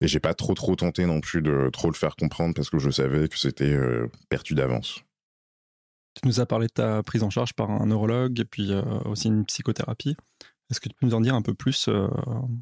et 0.04 0.08
j'ai 0.08 0.20
pas 0.20 0.34
trop 0.34 0.52
trop 0.52 0.76
tenté 0.76 1.06
non 1.06 1.20
plus 1.20 1.40
de 1.40 1.70
trop 1.73 1.88
le 1.88 1.94
faire 1.94 2.14
comprendre 2.14 2.54
parce 2.54 2.68
que 2.68 2.78
je 2.78 2.90
savais 2.90 3.26
que 3.26 3.38
c'était 3.38 3.73
euh, 3.73 4.11
perdu 4.28 4.54
d'avance. 4.54 5.02
Tu 6.14 6.28
nous 6.28 6.40
as 6.40 6.46
parlé 6.46 6.66
de 6.66 6.73
ta 6.73 7.02
prise 7.02 7.23
en 7.23 7.30
charge 7.30 7.54
par 7.54 7.70
un 7.70 7.87
neurologue 7.87 8.38
et 8.38 8.44
puis 8.44 8.70
euh, 8.70 8.82
aussi 9.06 9.28
une 9.28 9.46
psychothérapie. 9.46 10.14
Est-ce 10.70 10.80
que 10.80 10.90
tu 10.90 10.94
peux 10.94 11.06
nous 11.06 11.14
en 11.14 11.23
dire 11.23 11.34
un 11.34 11.42
peu 11.42 11.54
plus 11.54 11.88
euh, 11.88 12.06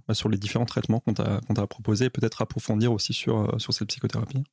bah, 0.06 0.14
sur 0.14 0.28
les 0.28 0.38
différents 0.38 0.66
traitements 0.66 1.00
qu'on 1.00 1.14
t'a 1.14 1.40
t'a 1.54 1.66
proposés 1.66 2.06
et 2.06 2.10
peut-être 2.10 2.42
approfondir 2.42 2.92
aussi 2.92 3.12
sur, 3.12 3.60
sur 3.60 3.74
cette 3.74 3.88
psychothérapie? 3.88 4.44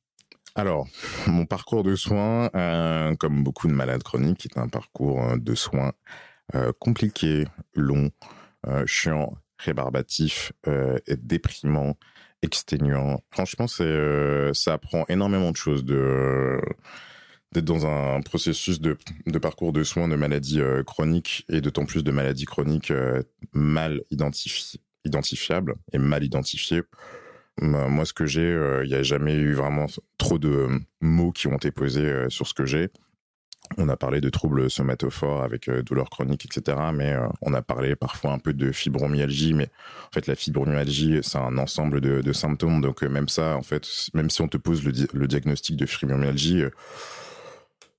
Alors, 0.56 0.88
mon 1.28 1.46
parcours 1.46 1.84
de 1.84 1.94
soins, 1.94 2.50
euh, 2.56 3.14
comme 3.14 3.44
beaucoup 3.44 3.68
de 3.68 3.72
malades 3.72 4.02
chroniques, 4.02 4.46
est 4.46 4.58
un 4.58 4.68
parcours 4.68 5.38
de 5.38 5.54
soins 5.54 5.92
euh, 6.56 6.72
compliqué, 6.80 7.46
long, 7.74 8.10
chiant, 8.84 9.34
rébarbatif, 9.58 10.52
et 10.66 11.16
déprimant, 11.16 11.96
exténuant. 12.42 13.22
Franchement, 13.30 13.66
c'est 13.66 13.84
euh, 13.84 14.52
ça 14.54 14.74
apprend 14.74 15.04
énormément 15.08 15.50
de 15.50 15.56
choses 15.56 15.84
de 15.84 16.60
d'être 17.52 17.64
dans 17.64 17.84
un 17.84 18.20
processus 18.20 18.80
de, 18.80 18.96
de 19.26 19.38
parcours 19.38 19.72
de 19.72 19.82
soins 19.82 20.06
de 20.06 20.14
maladies 20.14 20.60
euh, 20.60 20.84
chroniques 20.84 21.44
et 21.48 21.60
d'autant 21.60 21.84
plus 21.84 22.04
de 22.04 22.12
maladies 22.12 22.44
chroniques 22.44 22.92
euh, 22.92 23.22
mal 23.52 24.02
identifi- 24.12 24.76
identifiables 25.04 25.74
et 25.92 25.98
mal 25.98 26.22
identifiées. 26.22 26.82
Moi, 27.60 27.88
moi, 27.88 28.04
ce 28.04 28.12
que 28.12 28.24
j'ai, 28.24 28.40
euh, 28.40 28.84
il 28.84 28.88
n'y 28.88 28.94
a 28.94 29.02
jamais 29.02 29.34
eu 29.34 29.52
vraiment 29.54 29.86
trop 30.16 30.38
de 30.38 30.48
euh, 30.48 30.78
mots 31.00 31.32
qui 31.32 31.48
ont 31.48 31.56
été 31.56 31.72
posés 31.72 32.06
euh, 32.06 32.30
sur 32.30 32.46
ce 32.46 32.54
que 32.54 32.64
j'ai. 32.64 32.88
On 33.78 33.88
a 33.88 33.96
parlé 33.96 34.20
de 34.20 34.28
troubles 34.28 34.68
somatophores 34.68 35.42
avec 35.42 35.68
euh, 35.68 35.82
douleurs 35.82 36.10
chroniques, 36.10 36.44
etc. 36.44 36.76
Mais 36.92 37.12
euh, 37.12 37.26
on 37.40 37.54
a 37.54 37.62
parlé 37.62 37.94
parfois 37.94 38.32
un 38.32 38.38
peu 38.38 38.52
de 38.52 38.72
fibromyalgie. 38.72 39.54
Mais 39.54 39.68
en 40.08 40.12
fait, 40.12 40.26
la 40.26 40.34
fibromyalgie, 40.34 41.20
c'est 41.22 41.38
un 41.38 41.56
ensemble 41.56 42.00
de, 42.00 42.32
symptômes. 42.32 42.80
Donc 42.80 43.02
euh, 43.04 43.08
même 43.08 43.28
ça, 43.28 43.56
en 43.56 43.62
fait, 43.62 43.86
même 44.12 44.28
si 44.28 44.42
on 44.42 44.48
te 44.48 44.56
pose 44.56 44.84
le, 44.84 44.92
di- 44.92 45.06
le 45.12 45.28
diagnostic 45.28 45.76
de 45.76 45.86
fibromyalgie, 45.86 46.64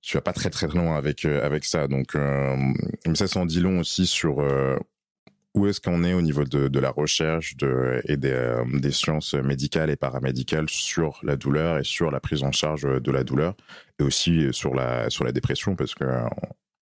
tu 0.02 0.18
vas 0.18 0.22
pas 0.22 0.34
très 0.34 0.50
très 0.50 0.68
loin 0.68 0.98
avec 0.98 1.26
avec 1.26 1.64
ça. 1.64 1.88
Donc 1.88 2.16
euh, 2.16 2.56
mais 3.08 3.16
ça, 3.16 3.28
s'en 3.28 3.46
dit 3.46 3.60
long 3.62 3.80
aussi 3.80 4.06
sur 4.08 4.42
où 5.54 5.68
est-ce 5.68 5.82
qu'on 5.82 6.04
est 6.04 6.14
au 6.14 6.22
niveau 6.22 6.44
de, 6.44 6.68
de 6.68 6.80
la 6.80 6.92
recherche 6.92 7.58
de, 7.58 8.02
et 8.06 8.16
des, 8.16 8.32
euh, 8.32 8.64
des 8.80 8.92
sciences 8.92 9.34
médicales 9.34 9.90
et 9.90 9.96
paramédicales 9.96 10.70
sur 10.70 11.20
la 11.24 11.36
douleur 11.36 11.80
et 11.80 11.84
sur 11.84 12.10
la 12.10 12.20
prise 12.20 12.44
en 12.44 12.52
charge 12.52 12.84
de 12.84 13.12
la 13.12 13.24
douleur 13.24 13.56
et 14.00 14.04
aussi 14.04 14.48
sur 14.52 14.74
la 14.74 15.10
sur 15.10 15.26
la 15.26 15.32
dépression 15.32 15.76
parce 15.76 15.94
que 15.94 16.06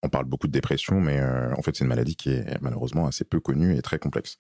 on 0.03 0.09
parle 0.09 0.25
beaucoup 0.25 0.47
de 0.47 0.51
dépression 0.51 0.99
mais 1.01 1.19
euh, 1.19 1.51
en 1.57 1.61
fait 1.61 1.75
c'est 1.75 1.83
une 1.83 1.89
maladie 1.89 2.15
qui 2.15 2.29
est 2.29 2.61
malheureusement 2.61 3.07
assez 3.07 3.23
peu 3.23 3.39
connue 3.39 3.75
et 3.75 3.81
très 3.81 3.97
complexe. 3.97 4.37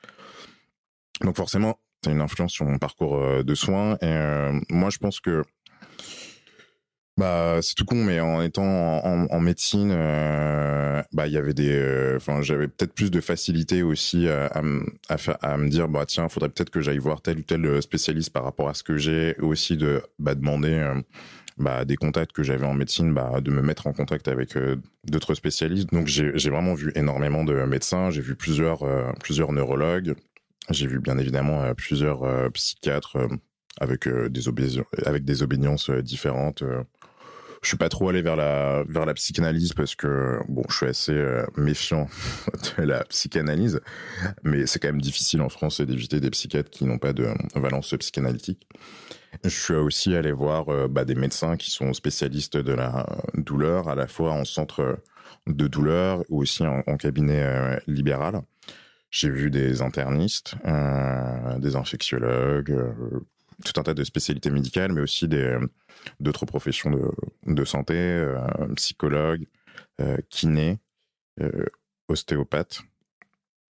Donc 1.21 1.35
forcément, 1.35 1.79
a 2.05 2.11
une 2.11 2.21
influence 2.21 2.53
sur 2.53 2.65
mon 2.65 2.77
parcours 2.77 3.17
euh, 3.17 3.43
de 3.43 3.55
soins 3.55 3.97
et 4.01 4.51
moi 4.69 4.89
je 4.89 4.99
pense 4.99 5.19
que 5.19 5.43
bah, 7.19 7.59
c'est 7.61 7.75
tout 7.75 7.85
con, 7.85 8.03
mais 8.03 8.19
en 8.21 8.41
étant 8.41 8.63
en, 8.63 9.39
médecine, 9.41 9.91
euh, 9.93 11.03
bah, 11.11 11.27
il 11.27 11.33
y 11.33 11.37
avait 11.37 11.53
des, 11.53 11.71
euh, 11.71 12.15
enfin, 12.15 12.41
j'avais 12.41 12.67
peut-être 12.67 12.93
plus 12.93 13.11
de 13.11 13.19
facilité 13.19 13.83
aussi 13.83 14.27
à, 14.29 14.45
à, 14.47 14.61
me- 14.61 15.69
dire, 15.69 15.89
bah, 15.89 16.05
tiens, 16.07 16.29
faudrait 16.29 16.49
peut-être 16.49 16.69
que 16.69 16.81
j'aille 16.81 16.97
voir 16.97 17.21
tel 17.21 17.39
ou 17.39 17.41
tel 17.41 17.81
spécialiste 17.81 18.31
par 18.31 18.43
rapport 18.43 18.69
à 18.69 18.73
ce 18.73 18.83
que 18.83 18.97
j'ai, 18.97 19.35
aussi 19.39 19.75
de, 19.75 20.01
bah, 20.17 20.33
demander, 20.33 20.71
euh, 20.73 21.01
bah, 21.57 21.83
des 21.83 21.97
contacts 21.97 22.31
que 22.31 22.43
j'avais 22.43 22.65
en 22.65 22.73
médecine, 22.73 23.13
bah, 23.13 23.41
de 23.41 23.51
me 23.51 23.61
mettre 23.61 23.87
en 23.87 23.93
contact 23.93 24.29
avec 24.29 24.55
euh, 24.55 24.77
d'autres 25.05 25.33
spécialistes. 25.33 25.91
Donc, 25.91 26.07
j'ai, 26.07 26.31
vraiment 26.49 26.73
vu 26.73 26.91
énormément 26.95 27.43
de 27.43 27.53
médecins, 27.65 28.09
j'ai 28.11 28.21
vu 28.21 28.35
plusieurs, 28.35 28.83
euh, 28.83 29.11
plusieurs 29.21 29.51
neurologues, 29.51 30.15
j'ai 30.69 30.87
vu 30.87 30.99
bien 30.99 31.17
évidemment 31.17 31.63
euh, 31.63 31.73
plusieurs 31.73 32.23
euh, 32.23 32.49
psychiatres 32.51 33.17
euh, 33.17 33.27
avec 33.81 34.07
euh, 34.07 34.29
des 34.29 34.41
avec 35.05 35.25
des 35.25 35.43
obédiences 35.43 35.89
euh, 35.89 36.01
différentes. 36.01 36.63
Je 37.61 37.67
suis 37.67 37.77
pas 37.77 37.89
trop 37.89 38.09
allé 38.09 38.21
vers 38.21 38.35
la 38.35 38.83
vers 38.87 39.05
la 39.05 39.13
psychanalyse 39.13 39.73
parce 39.73 39.95
que 39.95 40.39
bon, 40.47 40.63
je 40.69 40.75
suis 40.75 40.85
assez 40.85 41.13
euh, 41.13 41.45
méfiant 41.57 42.07
de 42.77 42.83
la 42.83 43.03
psychanalyse, 43.05 43.81
mais 44.43 44.65
c'est 44.65 44.79
quand 44.79 44.87
même 44.87 45.01
difficile 45.01 45.41
en 45.41 45.49
France 45.49 45.81
d'éviter 45.81 46.19
des 46.19 46.29
psychiatres 46.29 46.69
qui 46.69 46.85
n'ont 46.85 46.97
pas 46.99 47.13
de 47.13 47.27
valence 47.55 47.93
psychanalytique. 47.99 48.67
Je 49.43 49.49
suis 49.49 49.73
aussi 49.73 50.15
allé 50.15 50.31
voir 50.31 50.69
euh, 50.69 50.87
bah, 50.87 51.05
des 51.05 51.15
médecins 51.15 51.57
qui 51.57 51.71
sont 51.71 51.93
spécialistes 51.93 52.57
de 52.57 52.73
la 52.73 53.05
douleur, 53.35 53.89
à 53.89 53.95
la 53.95 54.07
fois 54.07 54.31
en 54.31 54.45
centre 54.45 54.99
de 55.47 55.67
douleur 55.67 56.23
ou 56.29 56.41
aussi 56.41 56.63
en, 56.65 56.97
cabinet 56.97 57.43
euh, 57.43 57.77
libéral. 57.87 58.41
J'ai 59.11 59.29
vu 59.29 59.49
des 59.49 59.81
internistes, 59.81 60.53
des 61.57 61.75
infectiologues, 61.75 62.75
tout 63.65 63.79
un 63.79 63.83
tas 63.83 63.93
de 63.93 64.03
spécialités 64.03 64.49
médicales, 64.49 64.91
mais 64.91 65.01
aussi 65.01 65.27
des 65.27 65.57
d'autres 66.19 66.45
professions 66.45 66.91
de, 67.45 67.65
santé, 67.65 67.95
euh, 67.95 68.39
psychologue, 68.75 69.45
euh, 69.99 70.17
kiné, 70.29 70.79
euh, 71.41 71.65
ostéopathe. 72.07 72.81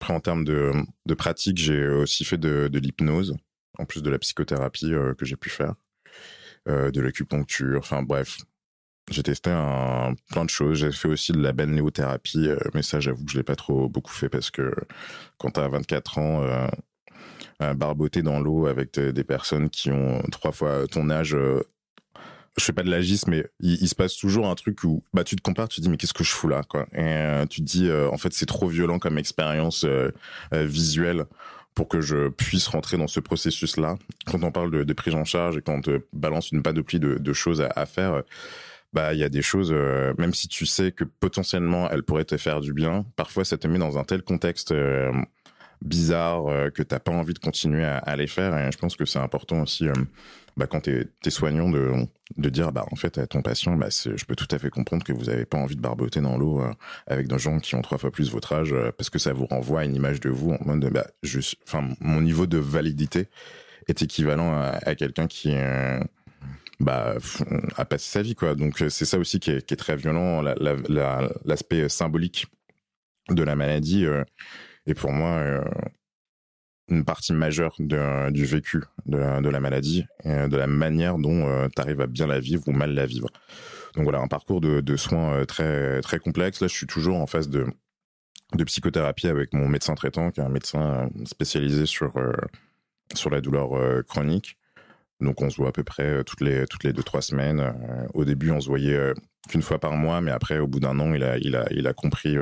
Après, 0.00 0.12
en 0.12 0.20
termes 0.20 0.44
de, 0.44 0.72
de 1.06 1.14
pratique, 1.14 1.58
j'ai 1.58 1.86
aussi 1.88 2.24
fait 2.24 2.36
de, 2.36 2.70
l'hypnose, 2.72 3.36
en 3.78 3.84
plus 3.84 4.02
de 4.02 4.10
la 4.10 4.18
psychothérapie 4.18 4.92
euh, 4.92 5.14
que 5.14 5.24
j'ai 5.24 5.36
pu 5.36 5.50
faire, 5.50 5.74
euh, 6.68 6.90
de 6.90 7.00
l'acupuncture, 7.00 7.78
enfin 7.78 8.02
bref. 8.02 8.38
J'ai 9.10 9.22
testé 9.22 9.50
un, 9.50 10.14
plein 10.32 10.44
de 10.44 10.50
choses. 10.50 10.78
J'ai 10.78 10.90
fait 10.90 11.06
aussi 11.06 11.30
de 11.30 11.40
la 11.40 11.52
balnéothérapie, 11.52 12.48
euh, 12.48 12.58
mais 12.74 12.82
ça, 12.82 12.98
j'avoue 12.98 13.24
que 13.24 13.30
je 13.30 13.36
l'ai 13.36 13.44
pas 13.44 13.54
trop 13.54 13.88
beaucoup 13.88 14.12
fait 14.12 14.28
parce 14.28 14.50
que 14.50 14.74
quand 15.38 15.52
t'as 15.52 15.68
24 15.68 16.18
ans, 16.18 16.42
euh, 16.42 16.66
euh, 16.66 16.68
barboter 17.60 18.22
dans 18.22 18.40
l'eau 18.40 18.66
avec 18.66 18.94
des, 18.94 19.12
des 19.12 19.24
personnes 19.24 19.70
qui 19.70 19.90
ont 19.90 20.22
trois 20.30 20.52
fois 20.52 20.86
ton 20.86 21.08
âge, 21.10 21.34
euh, 21.34 21.62
je 22.56 22.64
fais 22.64 22.72
pas 22.72 22.82
de 22.82 22.90
l'agisme, 22.90 23.30
mais 23.30 23.46
il, 23.60 23.86
se 23.88 23.94
passe 23.94 24.16
toujours 24.16 24.48
un 24.48 24.54
truc 24.54 24.82
où 24.84 25.02
bah 25.12 25.24
tu 25.24 25.36
te 25.36 25.42
compares, 25.42 25.68
tu 25.68 25.76
te 25.76 25.82
dis 25.82 25.90
mais 25.90 25.96
qu'est-ce 25.96 26.14
que 26.14 26.24
je 26.24 26.30
fous 26.30 26.48
là. 26.48 26.62
Et 26.92 26.98
euh, 26.98 27.46
tu 27.46 27.60
te 27.60 27.66
dis 27.66 27.88
euh, 27.88 28.08
en 28.10 28.16
fait 28.16 28.32
c'est 28.32 28.46
trop 28.46 28.66
violent 28.66 28.98
comme 28.98 29.18
expérience 29.18 29.84
euh, 29.84 30.10
euh, 30.54 30.64
visuelle 30.64 31.26
pour 31.74 31.88
que 31.88 32.00
je 32.00 32.28
puisse 32.30 32.66
rentrer 32.68 32.96
dans 32.96 33.08
ce 33.08 33.20
processus 33.20 33.76
là. 33.76 33.96
Quand 34.26 34.42
on 34.42 34.50
parle 34.50 34.70
de, 34.70 34.84
de 34.84 34.92
prise 34.94 35.14
en 35.14 35.24
charge 35.24 35.58
et 35.58 35.60
quand 35.60 35.74
on 35.74 35.80
te 35.82 36.06
balance 36.14 36.50
une 36.50 36.62
panoplie 36.62 36.98
de, 36.98 37.18
de 37.18 37.32
choses 37.34 37.60
à, 37.60 37.70
à 37.76 37.84
faire, 37.84 38.22
bah 38.94 39.12
il 39.12 39.20
y 39.20 39.24
a 39.24 39.28
des 39.28 39.42
choses 39.42 39.70
euh, 39.70 40.14
même 40.16 40.32
si 40.32 40.48
tu 40.48 40.64
sais 40.64 40.92
que 40.92 41.04
potentiellement 41.04 41.90
elles 41.90 42.02
pourraient 42.02 42.24
te 42.24 42.38
faire 42.38 42.62
du 42.62 42.72
bien, 42.72 43.04
parfois 43.16 43.44
ça 43.44 43.58
te 43.58 43.68
met 43.68 43.78
dans 43.78 43.98
un 43.98 44.04
tel 44.04 44.22
contexte 44.22 44.72
euh, 45.82 45.86
bizarre 45.86 46.46
euh, 46.48 46.70
que 46.70 46.82
t'as 46.82 46.98
pas 46.98 47.12
envie 47.12 47.34
de 47.34 47.38
continuer 47.38 47.84
à, 47.84 48.16
les 48.16 48.26
faire. 48.26 48.56
Et 48.56 48.70
je 48.72 48.78
pense 48.78 48.96
que 48.96 49.04
c'est 49.04 49.18
important 49.18 49.62
aussi 49.62 49.88
euh, 49.88 49.92
bah, 50.56 50.66
quand 50.66 50.80
t'es 50.80 51.06
es 51.24 51.30
soignant 51.30 51.68
de, 51.68 52.06
de 52.38 52.48
dire 52.48 52.72
bah 52.72 52.86
en 52.90 52.96
fait 52.96 53.18
à 53.18 53.26
ton 53.26 53.42
patient 53.42 53.76
bah 53.76 53.88
je 53.90 54.24
peux 54.24 54.34
tout 54.34 54.48
à 54.50 54.58
fait 54.58 54.70
comprendre 54.70 55.04
que 55.04 55.12
vous 55.12 55.28
avez 55.28 55.44
pas 55.44 55.58
envie 55.58 55.76
de 55.76 55.82
barboter 55.82 56.22
dans 56.22 56.38
l'eau 56.38 56.62
euh, 56.62 56.72
avec 57.06 57.28
des 57.28 57.38
gens 57.38 57.58
qui 57.58 57.74
ont 57.74 57.82
trois 57.82 57.98
fois 57.98 58.10
plus 58.10 58.30
votre 58.30 58.54
âge 58.54 58.72
euh, 58.72 58.90
parce 58.90 59.10
que 59.10 59.18
ça 59.18 59.34
vous 59.34 59.44
renvoie 59.44 59.80
à 59.80 59.84
une 59.84 59.94
image 59.94 60.18
de 60.20 60.30
vous 60.30 60.52
en 60.52 60.64
mode 60.64 60.88
bah 60.90 61.06
je 61.22 61.40
enfin 61.66 61.86
mon 62.00 62.22
niveau 62.22 62.46
de 62.46 62.56
validité 62.56 63.28
est 63.86 64.00
équivalent 64.00 64.58
à, 64.58 64.94
quelqu'un 64.94 65.26
qui 65.28 65.54
bah 66.80 67.14
a 67.76 67.84
passé 67.84 68.10
sa 68.10 68.22
vie 68.22 68.34
quoi. 68.34 68.56
Donc 68.56 68.78
c'est 68.78 69.04
ça 69.04 69.18
aussi 69.18 69.38
qui 69.38 69.52
est, 69.52 69.76
très 69.76 69.94
violent 69.94 70.42
l'aspect 70.42 71.76
la, 71.76 71.82
la, 71.82 71.88
symbolique 71.88 72.46
de 73.30 73.44
la 73.44 73.54
maladie 73.54 74.04
et 74.86 74.94
pour 74.94 75.12
moi 75.12 75.30
euh, 75.30 75.64
une 76.88 77.04
partie 77.04 77.32
majeure 77.32 77.74
de, 77.78 78.30
du 78.30 78.44
vécu 78.44 78.82
de 79.06 79.18
la, 79.18 79.40
de 79.40 79.48
la 79.48 79.60
maladie 79.60 80.06
de 80.24 80.56
la 80.56 80.66
manière 80.66 81.18
dont 81.18 81.48
euh, 81.48 81.68
tu 81.74 81.80
arrives 81.80 82.00
à 82.00 82.06
bien 82.06 82.26
la 82.26 82.38
vivre 82.38 82.62
ou 82.68 82.72
mal 82.72 82.94
la 82.94 83.06
vivre. 83.06 83.28
Donc 83.94 84.04
voilà, 84.04 84.20
un 84.20 84.28
parcours 84.28 84.60
de, 84.60 84.80
de 84.80 84.96
soins 84.96 85.34
euh, 85.34 85.44
très 85.44 86.00
très 86.00 86.18
complexe. 86.18 86.60
Là, 86.60 86.68
je 86.68 86.74
suis 86.74 86.86
toujours 86.86 87.16
en 87.16 87.26
phase 87.26 87.48
de 87.48 87.66
de 88.54 88.62
psychothérapie 88.62 89.26
avec 89.26 89.52
mon 89.52 89.68
médecin 89.68 89.94
traitant, 89.96 90.30
qui 90.30 90.40
est 90.40 90.44
un 90.44 90.48
médecin 90.48 91.10
spécialisé 91.24 91.84
sur 91.84 92.14
sur 93.12 93.28
la 93.30 93.40
douleur 93.40 93.70
chronique. 94.04 94.56
Donc 95.20 95.42
on 95.42 95.50
se 95.50 95.56
voit 95.56 95.70
à 95.70 95.72
peu 95.72 95.82
près 95.82 96.22
toutes 96.22 96.42
les 96.42 96.64
toutes 96.66 96.84
les 96.84 96.92
deux 96.92 97.02
trois 97.02 97.22
semaines. 97.22 97.74
au 98.14 98.24
début, 98.24 98.52
on 98.52 98.60
se 98.60 98.68
voyait 98.68 99.12
qu'une 99.48 99.62
fois 99.62 99.80
par 99.80 99.94
mois, 99.96 100.20
mais 100.20 100.30
après, 100.30 100.60
au 100.60 100.68
bout 100.68 100.78
d'un 100.78 101.00
an, 101.00 101.12
il 101.12 101.24
a 101.24 101.38
il 101.38 101.56
a 101.56 101.66
il 101.72 101.88
a 101.88 101.92
compris 101.92 102.36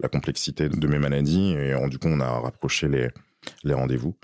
la 0.00 0.08
complexité 0.08 0.68
de 0.68 0.86
mes 0.86 0.98
maladies 0.98 1.52
et 1.52 1.74
du 1.88 1.98
coup, 1.98 2.08
on 2.08 2.20
a 2.20 2.28
rapproché 2.40 2.88
les 3.64 3.74
rendez-vous. 3.74 4.16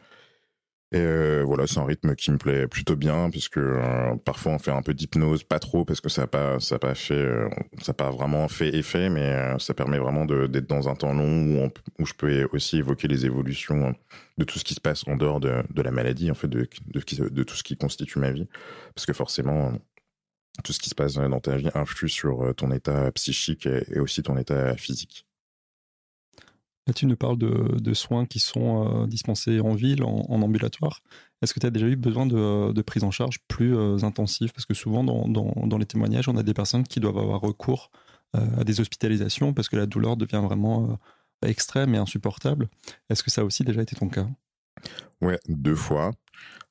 Et 0.93 0.99
euh, 0.99 1.45
voilà, 1.47 1.69
c'est 1.69 1.79
un 1.79 1.85
rythme 1.85 2.17
qui 2.17 2.33
me 2.33 2.37
plaît 2.37 2.67
plutôt 2.67 2.97
bien 2.97 3.31
puisque 3.31 3.59
euh, 3.59 4.17
parfois 4.25 4.53
on 4.53 4.59
fait 4.59 4.73
un 4.73 4.83
peu 4.83 4.93
d'hypnose, 4.93 5.45
pas 5.45 5.61
trop 5.61 5.85
parce 5.85 6.01
que 6.01 6.09
ça 6.09 6.23
n'a 6.23 6.27
pas 6.27 6.59
ça 6.59 6.81
pas 6.81 6.97
fait 6.97 7.15
euh, 7.15 7.49
ça 7.81 7.95
pas 7.95 8.11
vraiment 8.11 8.49
fait 8.49 8.75
effet, 8.75 9.09
mais 9.09 9.57
ça 9.61 9.73
permet 9.73 9.99
vraiment 9.99 10.25
d'être 10.25 10.67
dans 10.67 10.89
un 10.89 10.97
temps 10.97 11.13
long 11.13 11.71
où, 11.99 12.07
je 12.07 12.15
peux 12.15 12.49
aussi 12.53 12.79
évoquer 12.79 13.07
les 13.07 13.25
évolutions 13.25 13.95
de 14.39 14.45
tout 14.45 14.59
ce 14.59 14.65
qui 14.65 14.75
se 14.75 14.81
passe 14.81 15.07
en 15.07 15.15
dehors 15.17 15.39
de, 15.39 15.63
la 15.77 15.91
maladie, 15.93 16.31
en 16.31 16.35
fait, 16.35 16.49
de, 16.49 16.69
de, 16.93 17.43
tout 17.45 17.55
ce 17.55 17.63
qui 17.63 17.77
constitue 17.77 18.19
ma 18.19 18.33
vie, 18.33 18.49
parce 18.95 19.07
que 19.07 19.13
forcément 19.13 19.73
tout 20.65 20.73
ce 20.73 20.81
qui 20.81 20.91
se 20.91 20.95
passe 20.95 21.15
dans 21.15 21.41
ta 21.41 21.57
vie 21.57 21.71
influe 21.75 22.09
sur 22.09 22.53
ton 22.57 22.73
état 22.73 23.13
psychique 23.13 23.67
et 23.67 24.01
aussi 24.01 24.23
ton 24.23 24.37
état 24.37 24.77
physique. 24.77 25.27
Tu 26.95 27.07
nous 27.07 27.17
parles 27.17 27.39
de, 27.39 27.95
soins 27.95 28.27
qui 28.27 28.39
sont 28.39 29.03
euh, 29.03 29.07
dispensés 29.07 29.61
en 29.61 29.75
ville, 29.75 30.03
en, 30.03 30.43
ambulatoire. 30.43 31.01
Est-ce 31.43 31.55
que 31.55 31.61
tu 31.61 31.67
as 31.67 31.71
déjà 31.71 31.87
eu 31.87 31.97
besoin 31.97 32.27
de, 32.27 32.83
prise 32.83 33.05
en 33.05 33.11
charge 33.11 33.39
plus 33.49 33.77
euh, 33.77 33.99
intensive? 34.03 34.53
Parce 34.53 34.67
que 34.67 34.75
souvent, 34.75 35.05
dans, 35.05 35.79
les 35.79 35.87
témoignages, 35.87 36.29
on 36.29 36.37
a 36.37 36.43
des 36.43 36.55
personnes 36.55 36.85
qui 36.85 37.01
doivent 37.01 37.19
avoir 37.19 37.41
recours 37.41 37.91
euh, 38.37 38.41
à 38.59 38.65
des 38.65 38.81
hospitalisations 38.81 39.53
parce 39.53 39.69
que 39.69 39.77
la 39.77 39.87
douleur 39.87 40.17
devient 40.17 40.43
vraiment 40.45 40.99
extrême 41.45 41.95
et 41.95 41.99
insupportable. 41.99 42.69
Est-ce 43.09 43.23
que 43.23 43.31
ça 43.31 43.41
a 43.41 43.45
aussi 43.45 43.65
déjà 43.65 43.83
été 43.83 43.97
ton 43.97 44.09
cas? 44.09 44.27
Ouais, 45.21 45.39
deux 45.49 45.75
fois 45.75 46.13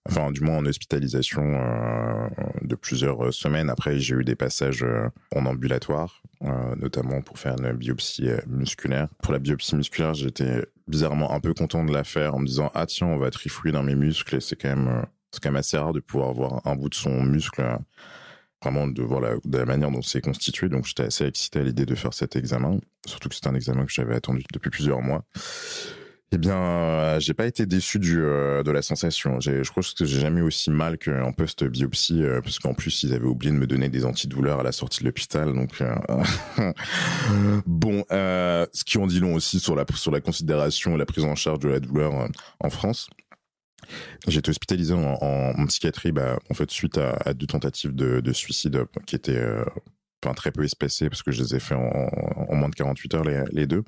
enfin 0.09 0.31
du 0.31 0.41
moins 0.41 0.57
en 0.57 0.65
hospitalisation 0.65 1.43
euh, 1.43 2.27
de 2.61 2.75
plusieurs 2.75 3.33
semaines. 3.33 3.69
Après, 3.69 3.99
j'ai 3.99 4.15
eu 4.15 4.23
des 4.23 4.35
passages 4.35 4.83
euh, 4.83 5.07
en 5.35 5.45
ambulatoire, 5.45 6.21
euh, 6.43 6.75
notamment 6.75 7.21
pour 7.21 7.37
faire 7.37 7.55
une 7.59 7.71
biopsie 7.73 8.29
musculaire. 8.47 9.07
Pour 9.21 9.33
la 9.33 9.39
biopsie 9.39 9.75
musculaire, 9.75 10.13
j'étais 10.13 10.65
bizarrement 10.87 11.31
un 11.31 11.39
peu 11.39 11.53
content 11.53 11.83
de 11.83 11.93
la 11.93 12.03
faire 12.03 12.35
en 12.35 12.39
me 12.39 12.47
disant 12.47 12.71
ah 12.73 12.85
tiens 12.85 13.07
on 13.07 13.17
va 13.17 13.29
trifouiller 13.29 13.71
dans 13.71 13.83
mes 13.83 13.95
muscles 13.95 14.35
et 14.35 14.41
c'est 14.41 14.55
quand 14.55 14.69
même 14.69 15.05
c'est 15.31 15.43
quand 15.43 15.49
même 15.49 15.57
assez 15.59 15.77
rare 15.77 15.93
de 15.93 15.99
pouvoir 15.99 16.33
voir 16.33 16.61
un 16.65 16.75
bout 16.75 16.89
de 16.89 16.95
son 16.95 17.21
muscle 17.21 17.63
vraiment 18.63 18.87
de 18.87 19.01
voir 19.01 19.21
la, 19.21 19.35
de 19.43 19.57
la 19.57 19.65
manière 19.65 19.91
dont 19.91 20.01
c'est 20.01 20.21
constitué. 20.21 20.67
Donc 20.69 20.85
j'étais 20.85 21.03
assez 21.03 21.25
excité 21.25 21.59
à 21.59 21.63
l'idée 21.63 21.85
de 21.85 21.95
faire 21.95 22.13
cet 22.13 22.35
examen, 22.35 22.79
surtout 23.05 23.29
que 23.29 23.35
c'était 23.35 23.47
un 23.47 23.55
examen 23.55 23.85
que 23.85 23.91
j'avais 23.91 24.15
attendu 24.15 24.43
depuis 24.51 24.71
plusieurs 24.71 25.01
mois. 25.01 25.23
Eh 26.31 26.37
bien, 26.37 26.55
euh, 26.61 27.19
j'ai 27.19 27.33
pas 27.33 27.47
été 27.47 27.65
déçu 27.65 27.97
du 27.97 28.21
euh, 28.21 28.61
de 28.61 28.69
la 28.69 28.83
sensation. 28.83 29.39
Je 29.39 29.67
crois 29.67 29.81
que 29.81 30.05
j'ai 30.05 30.19
jamais 30.19 30.41
eu 30.41 30.43
aussi 30.43 30.69
mal 30.69 30.99
qu'en 30.99 31.31
post 31.31 31.63
biopsie, 31.63 32.23
euh, 32.23 32.39
parce 32.41 32.59
qu'en 32.59 32.75
plus 32.75 33.01
ils 33.01 33.15
avaient 33.15 33.25
oublié 33.25 33.51
de 33.51 33.57
me 33.57 33.65
donner 33.65 33.89
des 33.89 34.05
antidouleurs 34.05 34.59
à 34.59 34.63
la 34.63 34.71
sortie 34.71 34.99
de 34.99 35.05
l'hôpital. 35.05 35.53
Donc 35.53 35.81
bon, 37.65 38.05
ce 38.11 38.83
qui 38.83 38.99
en 38.99 39.07
dit 39.07 39.19
long 39.19 39.33
aussi 39.33 39.59
sur 39.59 39.75
la 39.75 39.85
sur 39.95 40.11
la 40.11 40.21
considération 40.21 40.93
et 40.93 40.97
la 40.99 41.07
prise 41.07 41.23
en 41.23 41.33
charge 41.33 41.59
de 41.59 41.69
la 41.69 41.79
douleur 41.79 42.13
en 42.59 42.69
France. 42.69 43.09
J'ai 44.27 44.39
été 44.39 44.51
hospitalisé 44.51 44.93
en, 44.93 45.17
en, 45.19 45.65
psychiatrie, 45.65 46.11
bah, 46.11 46.37
en 46.51 46.53
fait 46.53 46.69
suite 46.69 46.99
à, 46.99 47.17
à 47.25 47.33
deux 47.33 47.47
tentatives 47.47 47.95
de, 47.95 48.19
de 48.19 48.33
suicide 48.33 48.83
qui 49.07 49.15
étaient 49.15 49.41
enfin, 50.23 50.35
très 50.35 50.51
peu 50.51 50.63
espacées 50.63 51.09
parce 51.09 51.23
que 51.23 51.31
je 51.31 51.41
les 51.41 51.55
ai 51.55 51.59
fait 51.59 51.73
en, 51.73 52.09
en 52.49 52.55
moins 52.55 52.69
de 52.69 52.75
48 52.75 53.13
heures 53.15 53.23
les, 53.23 53.43
les 53.51 53.65
deux. 53.65 53.83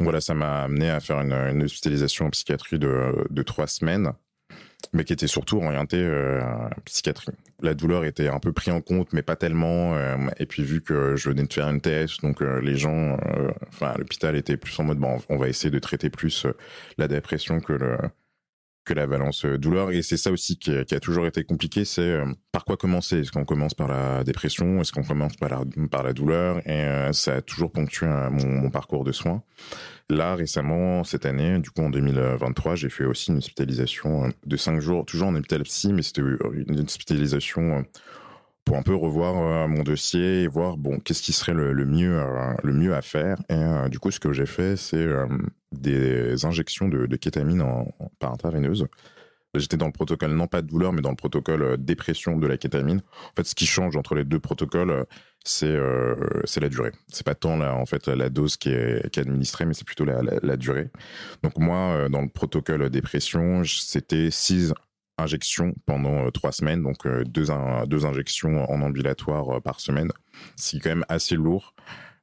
Voilà, 0.00 0.20
ça 0.20 0.34
m'a 0.34 0.62
amené 0.64 0.90
à 0.90 1.00
faire 1.00 1.20
une, 1.20 1.62
hospitalisation 1.62 2.26
en 2.26 2.30
psychiatrie 2.30 2.78
de, 2.78 3.42
trois 3.42 3.66
semaines, 3.66 4.12
mais 4.92 5.04
qui 5.04 5.12
était 5.12 5.26
surtout 5.26 5.58
orientée 5.58 6.02
euh, 6.02 6.40
psychiatrie. 6.84 7.32
La 7.64 7.74
douleur 7.74 8.04
était 8.04 8.28
un 8.28 8.40
peu 8.40 8.52
prise 8.52 8.74
en 8.74 8.80
compte, 8.80 9.12
mais 9.12 9.22
pas 9.22 9.36
tellement. 9.36 9.94
Euh, 9.94 10.16
et 10.38 10.46
puis 10.46 10.62
vu 10.62 10.82
que 10.82 11.16
je 11.16 11.30
venais 11.30 11.44
de 11.44 11.52
faire 11.52 11.68
une 11.68 11.80
thèse, 11.80 12.18
donc 12.22 12.42
euh, 12.42 12.60
les 12.60 12.76
gens, 12.76 13.16
euh, 13.26 13.50
enfin 13.68 13.94
l'hôpital 13.96 14.36
était 14.36 14.56
plus 14.56 14.78
en 14.78 14.84
mode, 14.84 14.98
bon, 14.98 15.18
on 15.30 15.36
va 15.36 15.48
essayer 15.48 15.70
de 15.70 15.78
traiter 15.78 16.10
plus 16.10 16.46
la 16.98 17.08
dépression 17.08 17.60
que 17.60 17.72
le 17.72 17.96
que 18.84 18.94
la 18.94 19.06
balance 19.06 19.44
douleur. 19.44 19.90
Et 19.90 20.02
c'est 20.02 20.16
ça 20.16 20.30
aussi 20.30 20.58
qui 20.58 20.74
a, 20.74 20.84
qui 20.84 20.94
a, 20.94 21.00
toujours 21.00 21.26
été 21.26 21.44
compliqué 21.44 21.84
c'est 21.84 22.18
par 22.52 22.64
quoi 22.64 22.76
commencer? 22.76 23.20
Est-ce 23.20 23.32
qu'on 23.32 23.44
commence 23.44 23.74
par 23.74 23.88
la 23.88 24.24
dépression? 24.24 24.80
Est-ce 24.80 24.92
qu'on 24.92 25.02
commence 25.02 25.36
par 25.36 25.48
la 25.48 25.62
par 25.90 26.02
la 26.02 26.12
douleur? 26.12 26.60
Et 26.68 27.12
ça 27.12 27.36
a 27.36 27.42
toujours 27.42 27.72
ponctué 27.72 28.06
mon, 28.06 28.46
mon, 28.46 28.70
parcours 28.70 29.04
de 29.04 29.12
soins. 29.12 29.42
Là, 30.10 30.34
récemment, 30.34 31.02
cette 31.02 31.24
année, 31.24 31.58
du 31.58 31.70
coup 31.70 31.80
en 31.80 31.88
2023, 31.88 32.74
j'ai 32.74 32.90
fait 32.90 33.06
aussi 33.06 33.30
une 33.30 33.38
hospitalisation 33.38 34.26
euh, 34.26 34.28
de 34.44 34.56
cinq 34.56 34.80
jours, 34.80 35.06
toujours 35.06 35.28
en 35.28 35.34
hôpital 35.34 35.62
psy, 35.62 35.94
mais 35.94 36.02
c'était 36.02 36.20
une 36.20 36.80
hospitalisation 36.80 37.78
euh, 37.78 37.82
pour 38.66 38.76
un 38.76 38.82
peu 38.82 38.94
revoir 38.94 39.36
euh, 39.36 39.66
mon 39.66 39.82
dossier 39.82 40.42
et 40.42 40.46
voir 40.46 40.76
bon 40.76 40.98
qu'est-ce 40.98 41.22
qui 41.22 41.32
serait 41.32 41.54
le, 41.54 41.72
mieux 41.86 42.20
le 42.62 42.72
mieux 42.74 42.94
à 42.94 43.00
faire. 43.00 43.38
Et 43.48 43.88
du 43.88 43.98
coup, 43.98 44.10
ce 44.10 44.20
que 44.20 44.32
j'ai 44.34 44.46
fait, 44.46 44.76
c'est 44.76 45.06
des 45.80 46.44
injections 46.44 46.88
de, 46.88 47.16
kétamine 47.16 47.62
en, 47.62 47.88
par 48.18 48.32
intraveineuse. 48.32 48.86
J'étais 49.54 49.76
dans 49.76 49.86
le 49.86 49.92
protocole 49.92 50.32
non 50.32 50.48
pas 50.48 50.62
de 50.62 50.66
douleur, 50.66 50.92
mais 50.92 51.00
dans 51.00 51.10
le 51.10 51.16
protocole 51.16 51.76
dépression 51.78 52.36
de 52.36 52.46
la 52.46 52.56
kétamine. 52.56 52.98
En 52.98 53.34
fait, 53.36 53.44
ce 53.44 53.54
qui 53.54 53.66
change 53.66 53.96
entre 53.96 54.14
les 54.16 54.24
deux 54.24 54.40
protocoles, 54.40 55.06
c'est 55.44 55.66
euh, 55.66 56.16
c'est 56.44 56.60
la 56.60 56.68
durée. 56.68 56.92
C'est 57.08 57.24
pas 57.24 57.34
tant 57.34 57.56
là 57.56 57.74
en 57.74 57.86
fait 57.86 58.08
la 58.08 58.30
dose 58.30 58.56
qui 58.56 58.70
est, 58.70 59.08
qui 59.10 59.20
est 59.20 59.22
administrée, 59.22 59.64
mais 59.64 59.74
c'est 59.74 59.86
plutôt 59.86 60.04
la, 60.04 60.22
la, 60.22 60.56
durée. 60.56 60.90
Donc 61.42 61.58
moi, 61.58 61.76
euh, 61.76 62.08
dans 62.08 62.22
le 62.22 62.28
protocole 62.28 62.90
dépression, 62.90 63.62
c'était 63.64 64.30
six 64.30 64.72
injections 65.18 65.74
pendant 65.86 66.26
euh, 66.26 66.30
trois 66.30 66.50
semaines, 66.50 66.82
donc 66.82 67.06
deux 67.06 67.46
deux 67.86 68.06
injections 68.06 68.68
en 68.70 68.80
ambulatoire 68.82 69.62
par 69.62 69.80
semaine. 69.80 70.10
C'est 70.56 70.80
quand 70.80 70.90
même 70.90 71.06
assez 71.08 71.36
lourd. 71.36 71.74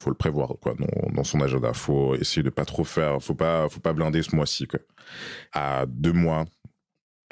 Faut 0.01 0.09
le 0.09 0.15
prévoir 0.15 0.55
quoi 0.61 0.73
dans, 1.13 1.23
son 1.23 1.41
agenda. 1.41 1.73
Faut 1.73 2.15
essayer 2.15 2.43
de 2.43 2.49
pas 2.49 2.65
trop 2.65 2.83
faire. 2.83 3.21
Faut 3.21 3.35
pas 3.35 3.69
faut 3.69 3.79
pas 3.79 3.93
blinder 3.93 4.23
ce 4.23 4.35
mois-ci 4.35 4.67
quoi. 4.67 4.79
À 5.53 5.85
deux 5.87 6.13
mois 6.13 6.45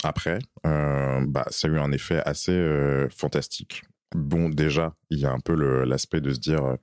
après, 0.03 0.39
euh, 0.65 1.25
bah 1.27 1.45
ça 1.49 1.67
a 1.67 1.71
eu 1.71 1.79
un 1.79 1.91
effet 1.91 2.21
assez 2.25 2.57
fantastique 3.09 3.83
bon, 4.15 4.49
déjà, 4.49 4.95
il 5.09 5.19
y 5.19 5.25
a 5.25 5.31
un 5.31 5.39
peu 5.39 5.53
l'aspect 5.85 6.21
de 6.21 6.33
se 6.33 6.39
dire, 6.39 6.63
euh, 6.65 6.75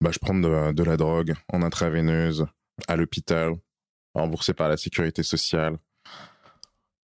bah, 0.00 0.10
je 0.12 0.18
prends 0.18 0.34
de, 0.34 0.82
la 0.82 0.96
drogue 0.96 1.34
en 1.52 1.62
intraveineuse 1.62 2.46
à 2.88 2.96
l'hôpital, 2.96 3.54
remboursé 4.14 4.54
par 4.54 4.68
la 4.68 4.76
sécurité 4.76 5.22
sociale. 5.22 5.78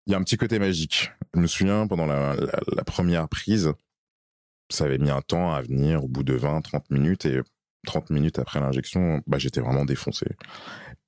Il 0.06 0.12
y 0.12 0.14
a 0.14 0.18
un 0.18 0.22
petit 0.22 0.36
côté 0.36 0.58
magique. 0.58 1.10
Je 1.34 1.40
me 1.40 1.46
souviens, 1.46 1.86
pendant 1.86 2.06
la, 2.06 2.36
première 2.84 3.28
prise, 3.28 3.72
ça 4.70 4.84
avait 4.84 4.98
mis 4.98 5.10
un 5.10 5.22
temps 5.22 5.52
à 5.52 5.62
venir 5.62 6.04
au 6.04 6.08
bout 6.08 6.22
de 6.22 6.34
20, 6.34 6.60
30 6.60 6.90
minutes 6.90 7.26
et 7.26 7.40
30 7.84 8.10
minutes 8.10 8.38
après 8.38 8.60
l'injection, 8.60 9.22
bah, 9.26 9.38
j'étais 9.38 9.60
vraiment 9.60 9.84
défoncé. 9.84 10.26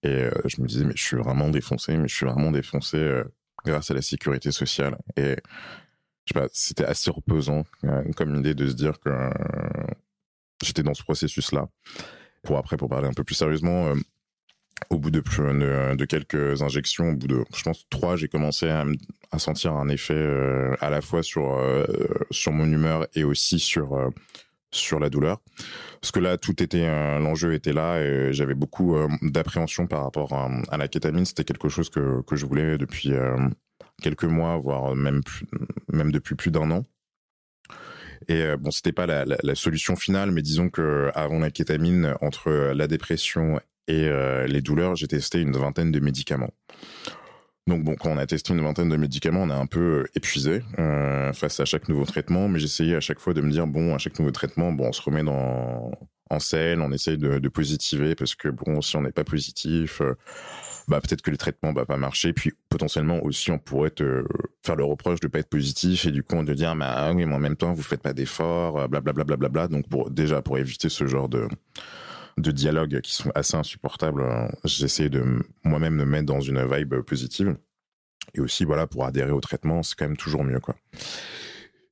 Et 0.03 0.09
euh, 0.09 0.31
je 0.45 0.61
me 0.61 0.67
disais, 0.67 0.85
mais 0.85 0.93
je 0.95 1.03
suis 1.03 1.17
vraiment 1.17 1.49
défoncé, 1.49 1.97
mais 1.97 2.09
je 2.09 2.15
suis 2.15 2.27
vraiment 2.27 2.51
défoncé 2.51 2.97
euh, 2.97 3.25
grâce 3.65 3.91
à 3.91 3.95
la 3.95 4.03
sécurité 4.03 4.53
sociale. 4.53 4.97
Et 5.17 5.37
je 6.25 6.33
sais 6.33 6.41
pas, 6.41 6.47
c'était 6.53 6.85
assez 6.85 7.11
reposant 7.11 7.65
euh, 7.85 8.05
comme 8.17 8.35
idée 8.37 8.55
de 8.55 8.69
se 8.69 8.75
dire 8.75 9.01
que 9.01 9.11
j'étais 10.63 10.83
dans 10.83 10.95
ce 10.95 11.03
processus-là. 11.03 11.69
Pour 12.45 12.59
après, 12.59 12.77
pour 12.77 12.89
parler 12.89 13.09
un 13.09 13.13
peu 13.13 13.25
plus 13.25 13.35
sérieusement, 13.35 13.93
au 14.91 14.99
bout 14.99 15.11
de, 15.11 15.21
de, 15.21 15.97
de, 15.97 16.05
quelques 16.05 16.63
injections, 16.63 17.11
au 17.11 17.17
bout 17.17 17.27
de, 17.27 17.45
je 17.57 17.63
pense, 17.65 17.87
trois, 17.91 18.15
j'ai 18.15 18.29
commencé 18.29 18.69
à, 18.69 18.85
à, 19.33 19.39
sentir 19.41 19.73
un 19.73 19.89
effet 19.89 20.25
à 20.81 20.91
la 20.91 21.01
fois 21.01 21.25
sur, 21.25 21.61
sur 22.31 22.53
mon 22.53 22.67
humeur 22.67 23.09
et 23.15 23.25
aussi 23.25 23.59
sur, 23.59 24.13
sur 24.77 25.01
la 25.01 25.11
douleur. 25.11 25.41
Parce 26.01 26.13
que 26.13 26.21
là, 26.21 26.37
tout 26.37 26.63
était, 26.63 26.87
l'enjeu 27.19 27.55
était 27.55 27.73
là 27.73 28.01
et 28.01 28.33
j'avais 28.33 28.55
beaucoup 28.55 28.97
d'appréhension 29.23 29.87
par 29.87 30.03
rapport 30.03 30.33
à, 30.33 30.77
la 30.77 30.89
kétamine. 30.89 31.25
C'était 31.25 31.45
quelque 31.45 31.69
chose 31.69 31.91
que, 31.91 32.23
que 32.23 32.37
je 32.37 32.47
voulais 32.47 32.79
depuis 32.79 33.13
quelques 34.03 34.25
mois, 34.25 34.57
voire 34.59 34.95
même, 34.95 35.23
même 35.93 36.13
depuis 36.13 36.35
plus 36.35 36.51
d'un 36.51 36.71
an. 36.71 36.85
Et 38.29 38.43
euh, 38.43 38.57
bon, 38.57 38.71
c'était 38.71 38.93
pas 38.93 39.07
la, 39.07 39.55
solution 39.55 39.97
finale, 39.97 40.31
mais 40.31 40.43
disons 40.43 40.69
que 40.69 41.11
avant 41.15 41.39
la 41.39 41.51
kétamine, 41.51 42.15
entre 42.21 42.73
la 42.75 42.87
dépression 42.87 43.61
et 43.89 44.07
euh, 44.09 44.47
les 44.47 44.63
douleurs, 44.63 44.97
j'ai 44.97 45.07
testé 45.07 45.41
une 45.41 45.57
vingtaine 45.57 45.93
de 45.93 46.01
médicaments. 46.01 46.53
Donc 47.67 47.83
bon, 47.83 47.97
quand 47.97 48.11
on 48.11 48.19
a 48.19 48.27
testé 48.27 48.53
une 48.53 48.63
vingtaine 48.63 48.89
de 48.89 48.97
médicaments, 48.97 49.43
on 49.43 49.51
est 49.51 49.53
un 49.53 49.67
peu 49.67 50.07
épuisé 50.15 50.63
euh, 50.79 51.33
face 51.33 51.59
à 51.59 51.65
chaque 51.65 51.89
nouveau 51.89 52.05
traitement, 52.05 52.49
mais 52.49 52.61
j'essayais 52.61 52.95
à 52.95 53.01
chaque 53.01 53.19
fois 53.19 53.35
de 53.35 53.41
me 53.41 53.51
dire 53.51 53.67
bon, 53.67 53.93
à 53.93 53.99
chaque 53.99 54.19
nouveau 54.21 54.31
traitement, 54.31 54.71
bon, 54.71 54.89
on 54.89 54.93
se 54.93 55.03
remet 55.03 55.25
dans 55.25 55.91
en 56.31 56.41
scène, 56.41 56.81
on 56.81 56.91
essaye 56.93 57.19
de, 57.19 57.39
de 57.39 57.49
positiver 57.49 58.15
parce 58.15 58.35
que 58.35 58.49
bon, 58.49 58.81
si 58.83 58.97
on 58.97 59.03
n'est 59.03 59.13
pas 59.13 59.25
positif, 59.25 60.01
euh, 60.01 60.15
bah 60.89 61.01
peut-être 61.01 61.23
que 61.23 61.31
le 61.31 61.37
traitement 61.37 61.73
va 61.73 61.87
pas 61.87 61.97
marcher. 61.97 62.33
Puis 62.33 62.53
potentiellement 62.69 63.23
aussi, 63.25 63.51
on 63.51 63.59
pourrait 63.59 63.91
te 63.91 64.25
faire 64.65 64.77
le 64.77 64.85
reproche 64.85 65.19
de 65.21 65.27
pas 65.29 65.41
être 65.41 65.49
positif 65.49 66.07
et 66.07 66.13
du 66.13 66.23
coup 66.23 66.41
de 66.45 66.55
dire 66.55 66.75
bah 66.77 67.13
oui, 67.13 67.27
mais 67.27 67.35
en 67.35 67.41
même 67.41 67.57
temps 67.57 67.73
vous 67.73 67.83
faites 67.83 68.03
pas 68.03 68.13
d'efforts, 68.13 68.89
blablabla. 68.89 69.11
Euh, 69.11 69.25
bla, 69.25 69.25
bla, 69.25 69.37
bla, 69.37 69.49
bla, 69.49 69.69
Donc 69.69 69.89
pour 69.89 70.11
déjà 70.11 70.41
pour 70.41 70.59
éviter 70.59 70.89
ce 70.89 71.07
genre 71.07 71.29
de 71.29 71.49
de 72.37 72.51
dialogue 72.51 73.01
qui 73.01 73.15
sont 73.15 73.31
assez 73.35 73.57
insupportables. 73.57 74.25
J'essaie 74.65 75.09
de 75.09 75.25
moi-même 75.65 75.95
me 75.95 76.05
mettre 76.05 76.27
dans 76.27 76.41
une 76.41 76.65
vibe 76.67 76.97
positive. 77.01 77.57
Et 78.35 78.41
aussi, 78.41 78.65
voilà, 78.65 78.87
pour 78.87 79.05
adhérer 79.05 79.31
au 79.31 79.41
traitement, 79.41 79.83
c'est 79.83 79.95
quand 79.97 80.07
même 80.07 80.17
toujours 80.17 80.45
mieux, 80.45 80.61
quoi. 80.61 80.77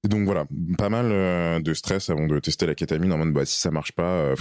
Et 0.05 0.09
donc 0.09 0.27
voilà, 0.27 0.45
pas 0.77 0.91
mal 0.91 1.07
euh, 1.11 1.61
de 1.61 1.73
stress 1.73 2.11
avant 2.11 2.27
de 2.27 2.39
tester 2.39 2.67
la 2.67 2.75
kétamine 2.75 3.11
en 3.11 3.17
mode 3.17 3.33
bah 3.33 3.47
si 3.47 3.59
ça 3.59 3.71
marche 3.71 3.93
pas, 3.93 4.03
euh, 4.03 4.37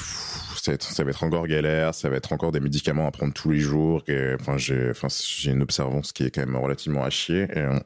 ça, 0.58 0.74
va 1.04 1.10
être, 1.10 1.24
encore 1.24 1.48
galère, 1.48 1.96
ça 1.96 2.10
va 2.10 2.18
être 2.18 2.34
encore 2.34 2.52
des 2.52 2.60
médicaments 2.60 3.08
à 3.08 3.12
prendre 3.12 3.34
tous 3.34 3.50
les 3.50 3.60
jours. 3.60 4.04
Et, 4.10 4.36
enfin 4.38 4.58
j'ai, 4.58 4.89
enfin 4.89 5.08
une 5.46 5.62
observance 5.62 6.12
qui 6.12 6.24
est 6.24 6.32
quand 6.32 6.46
même 6.46 6.58
relativement 6.58 7.06
à 7.06 7.10
chier. 7.10 7.48
Euh, 7.56 7.80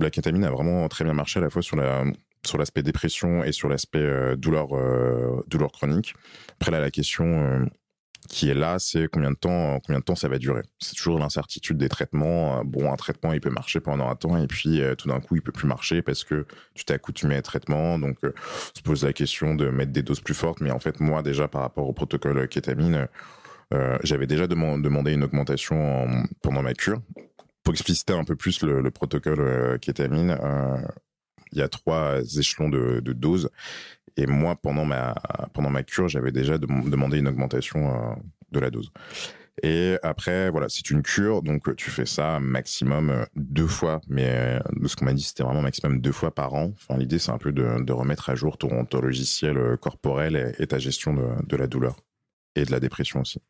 la 0.00 0.08
kétamine 0.08 0.44
a 0.44 0.50
vraiment 0.50 0.88
très 0.88 1.04
bien 1.04 1.12
marché 1.12 1.38
à 1.38 1.42
la 1.42 1.50
fois 1.50 1.60
sur 1.60 1.76
la 1.76 2.04
sur 2.46 2.58
l'aspect 2.58 2.82
dépression 2.82 3.44
et 3.44 3.52
sur 3.52 3.68
l'aspect 3.68 4.36
douleur 4.36 4.68
douleur 5.46 5.72
chronique. 5.72 6.14
Après 6.58 6.70
là 6.70 6.80
la 6.80 6.90
question 6.90 7.68
qui 8.28 8.50
est 8.50 8.54
là, 8.54 8.78
c'est 8.78 9.08
combien 9.08 9.30
de 9.30 9.36
temps, 9.36 9.80
combien 9.84 9.98
de 9.98 10.04
temps 10.04 10.14
ça 10.14 10.28
va 10.28 10.38
durer? 10.38 10.62
C'est 10.78 10.94
toujours 10.94 11.18
l'incertitude 11.18 11.78
des 11.78 11.88
traitements. 11.88 12.62
Bon, 12.64 12.92
un 12.92 12.96
traitement, 12.96 13.32
il 13.32 13.40
peut 13.40 13.50
marcher 13.50 13.80
pendant 13.80 14.08
un 14.08 14.14
temps, 14.14 14.36
et 14.36 14.46
puis 14.46 14.80
euh, 14.80 14.94
tout 14.94 15.08
d'un 15.08 15.20
coup, 15.20 15.36
il 15.36 15.42
peut 15.42 15.52
plus 15.52 15.66
marcher 15.66 16.02
parce 16.02 16.24
que 16.24 16.46
tu 16.74 16.84
t'es 16.84 16.94
accoutumé 16.94 17.36
à 17.36 17.42
traitement. 17.42 17.98
Donc, 17.98 18.18
euh, 18.24 18.32
on 18.36 18.78
se 18.78 18.82
pose 18.82 19.04
la 19.04 19.12
question 19.12 19.54
de 19.54 19.70
mettre 19.70 19.92
des 19.92 20.02
doses 20.02 20.20
plus 20.20 20.34
fortes. 20.34 20.60
Mais 20.60 20.70
en 20.70 20.78
fait, 20.78 21.00
moi, 21.00 21.22
déjà, 21.22 21.48
par 21.48 21.62
rapport 21.62 21.88
au 21.88 21.92
protocole 21.92 22.46
kétamine, 22.48 23.08
euh, 23.72 23.98
j'avais 24.04 24.26
déjà 24.26 24.46
demandé 24.46 25.12
une 25.12 25.24
augmentation 25.24 26.06
pendant 26.42 26.62
ma 26.62 26.74
cure. 26.74 27.00
Pour 27.62 27.74
expliciter 27.74 28.12
un 28.12 28.24
peu 28.24 28.36
plus 28.36 28.62
le, 28.62 28.80
le 28.80 28.90
protocole 28.90 29.78
kétamine, 29.80 30.36
il 31.52 31.58
y 31.58 31.62
a 31.62 31.68
trois 31.68 32.20
échelons 32.38 32.68
de, 32.68 33.00
doses 33.12 33.50
et 34.16 34.26
moi, 34.26 34.56
pendant 34.56 34.84
ma, 34.84 35.14
pendant 35.54 35.70
ma 35.70 35.82
cure, 35.82 36.08
j'avais 36.08 36.32
déjà 36.32 36.58
demandé 36.58 37.18
une 37.18 37.28
augmentation 37.28 37.94
euh, 37.94 38.14
de 38.50 38.60
la 38.60 38.70
dose. 38.70 38.90
Et 39.62 39.96
après, 40.02 40.50
voilà, 40.50 40.68
c'est 40.68 40.90
une 40.90 41.02
cure, 41.02 41.42
donc 41.42 41.74
tu 41.76 41.90
fais 41.90 42.06
ça 42.06 42.40
maximum 42.40 43.10
euh, 43.10 43.24
deux 43.36 43.66
fois, 43.66 44.00
mais 44.08 44.28
euh, 44.28 44.86
ce 44.86 44.96
qu'on 44.96 45.04
m'a 45.04 45.12
dit, 45.12 45.22
c'était 45.22 45.42
vraiment 45.42 45.62
maximum 45.62 46.00
deux 46.00 46.12
fois 46.12 46.34
par 46.34 46.54
an. 46.54 46.72
Enfin, 46.74 46.98
l'idée, 46.98 47.18
c'est 47.18 47.30
un 47.30 47.38
peu 47.38 47.52
de, 47.52 47.82
de, 47.82 47.92
remettre 47.92 48.30
à 48.30 48.34
jour 48.34 48.56
ton, 48.58 48.84
ton 48.84 49.00
logiciel 49.00 49.76
corporel 49.80 50.54
et, 50.58 50.66
ta 50.66 50.78
gestion 50.78 51.14
de, 51.14 51.26
de 51.46 51.56
la 51.56 51.66
douleur 51.66 51.96
et 52.56 52.64
de 52.64 52.70
la 52.70 52.80
dépression 52.80 53.20
aussi. 53.20 53.40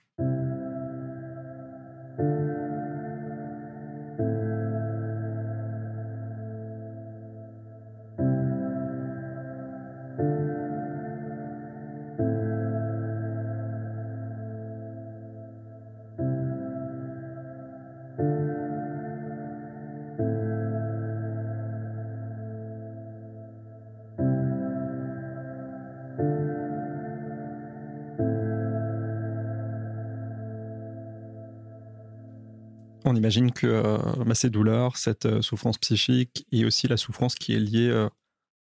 On 33.31 33.33
imagine 33.33 33.53
que 33.53 33.67
euh, 33.69 33.99
bah, 34.27 34.35
ces 34.35 34.51
douleurs, 34.51 34.97
cette 34.97 35.27
euh, 35.27 35.41
souffrance 35.41 35.79
psychique 35.79 36.47
et 36.51 36.65
aussi 36.65 36.89
la 36.89 36.97
souffrance 36.97 37.37
qui 37.37 37.55
est 37.55 37.61
liée 37.61 37.89
euh, 37.89 38.09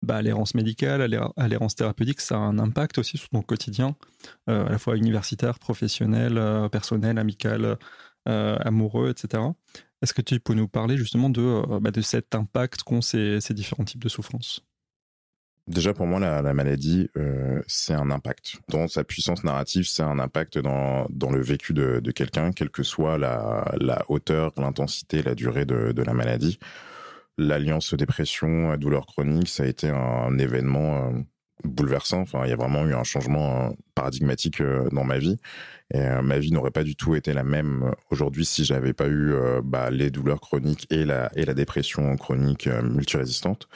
bah, 0.03 0.17
à 0.17 0.23
l'errance 0.23 0.55
médicale, 0.55 1.03
à 1.37 1.49
l'errance 1.49 1.75
thérapeutique, 1.75 2.21
ça 2.21 2.37
a 2.37 2.39
un 2.39 2.61
impact 2.61 2.99
aussi 2.99 3.19
sur 3.19 3.29
ton 3.31 3.43
quotidien, 3.43 3.97
à 4.47 4.71
la 4.71 4.79
fois 4.79 4.97
universitaire, 4.97 5.59
professionnel, 5.59 6.41
personnel, 6.71 7.19
amical, 7.19 7.77
amoureux, 8.25 9.11
etc. 9.11 9.43
Est-ce 10.01 10.15
que 10.15 10.23
tu 10.23 10.41
peux 10.41 10.55
nous 10.55 10.69
parler 10.69 10.97
justement 10.97 11.29
de, 11.29 11.79
bah, 11.81 11.91
de 11.91 12.01
cet 12.01 12.35
impact 12.35 12.83
qu'ont 12.83 13.03
ces 13.03 13.41
différents 13.51 13.85
types 13.85 14.03
de 14.03 14.09
souffrances? 14.09 14.63
Déjà 15.71 15.95
pour 15.95 16.07
moi, 16.07 16.19
la, 16.19 16.43
la 16.43 16.53
maladie, 16.53 17.09
euh, 17.17 17.63
c'est 17.69 17.95
un 17.95 18.11
impact. 18.11 18.57
Dans 18.69 18.89
sa 18.89 19.05
puissance 19.05 19.45
narrative, 19.45 19.87
c'est 19.87 20.03
un 20.03 20.19
impact 20.19 20.59
dans, 20.59 21.07
dans 21.11 21.31
le 21.31 21.41
vécu 21.41 21.73
de, 21.73 22.01
quelqu'un, 22.11 22.51
quelle 22.51 22.71
que 22.71 22.83
soit 22.83 23.19
la, 23.19 23.73
la 23.79 24.05
hauteur, 24.09 24.53
l'intensité, 24.57 25.23
la 25.23 25.37
durée 25.37 25.67
de, 25.67 26.03
la 26.03 26.13
maladie. 26.13 26.59
L'alliance 27.39 27.95
dépression, 27.95 28.77
douleur 28.79 29.07
chronique, 29.07 29.49
ça 29.49 29.63
a 29.63 29.67
été 29.67 29.89
un, 29.89 30.37
événement 30.39 31.07
euh, 31.07 31.21
bouleversant. 31.63 32.23
Enfin, 32.23 32.41
il 32.47 32.51
y 32.51 32.53
a 32.53 32.57
vraiment 32.57 32.85
eu 32.85 32.95
un 32.95 33.05
changement 33.05 33.67
euh, 33.67 33.71
paradigmatique 33.95 34.61
dans 34.91 35.05
ma 35.05 35.19
vie. 35.19 35.39
Et 35.95 36.03
ma 36.23 36.39
vie 36.41 36.51
n'aurait 36.51 36.73
pas 36.73 36.85
du 36.85 36.97
tout 36.97 37.15
été 37.15 37.33
la 37.33 37.45
même 37.45 37.93
aujourd'hui 38.11 38.45
si 38.45 38.65
j'avais 38.65 38.93
pas 38.93 39.09
eu 39.09 39.35
bah, 39.65 39.91
les 39.91 40.11
douleurs 40.11 40.41
chroniques 40.41 40.87
et 40.91 41.05
la, 41.05 41.31
et 41.35 41.45
la 41.45 41.55
dépression 41.55 42.17
chronique 42.17 42.69
multirésistante 42.69 43.69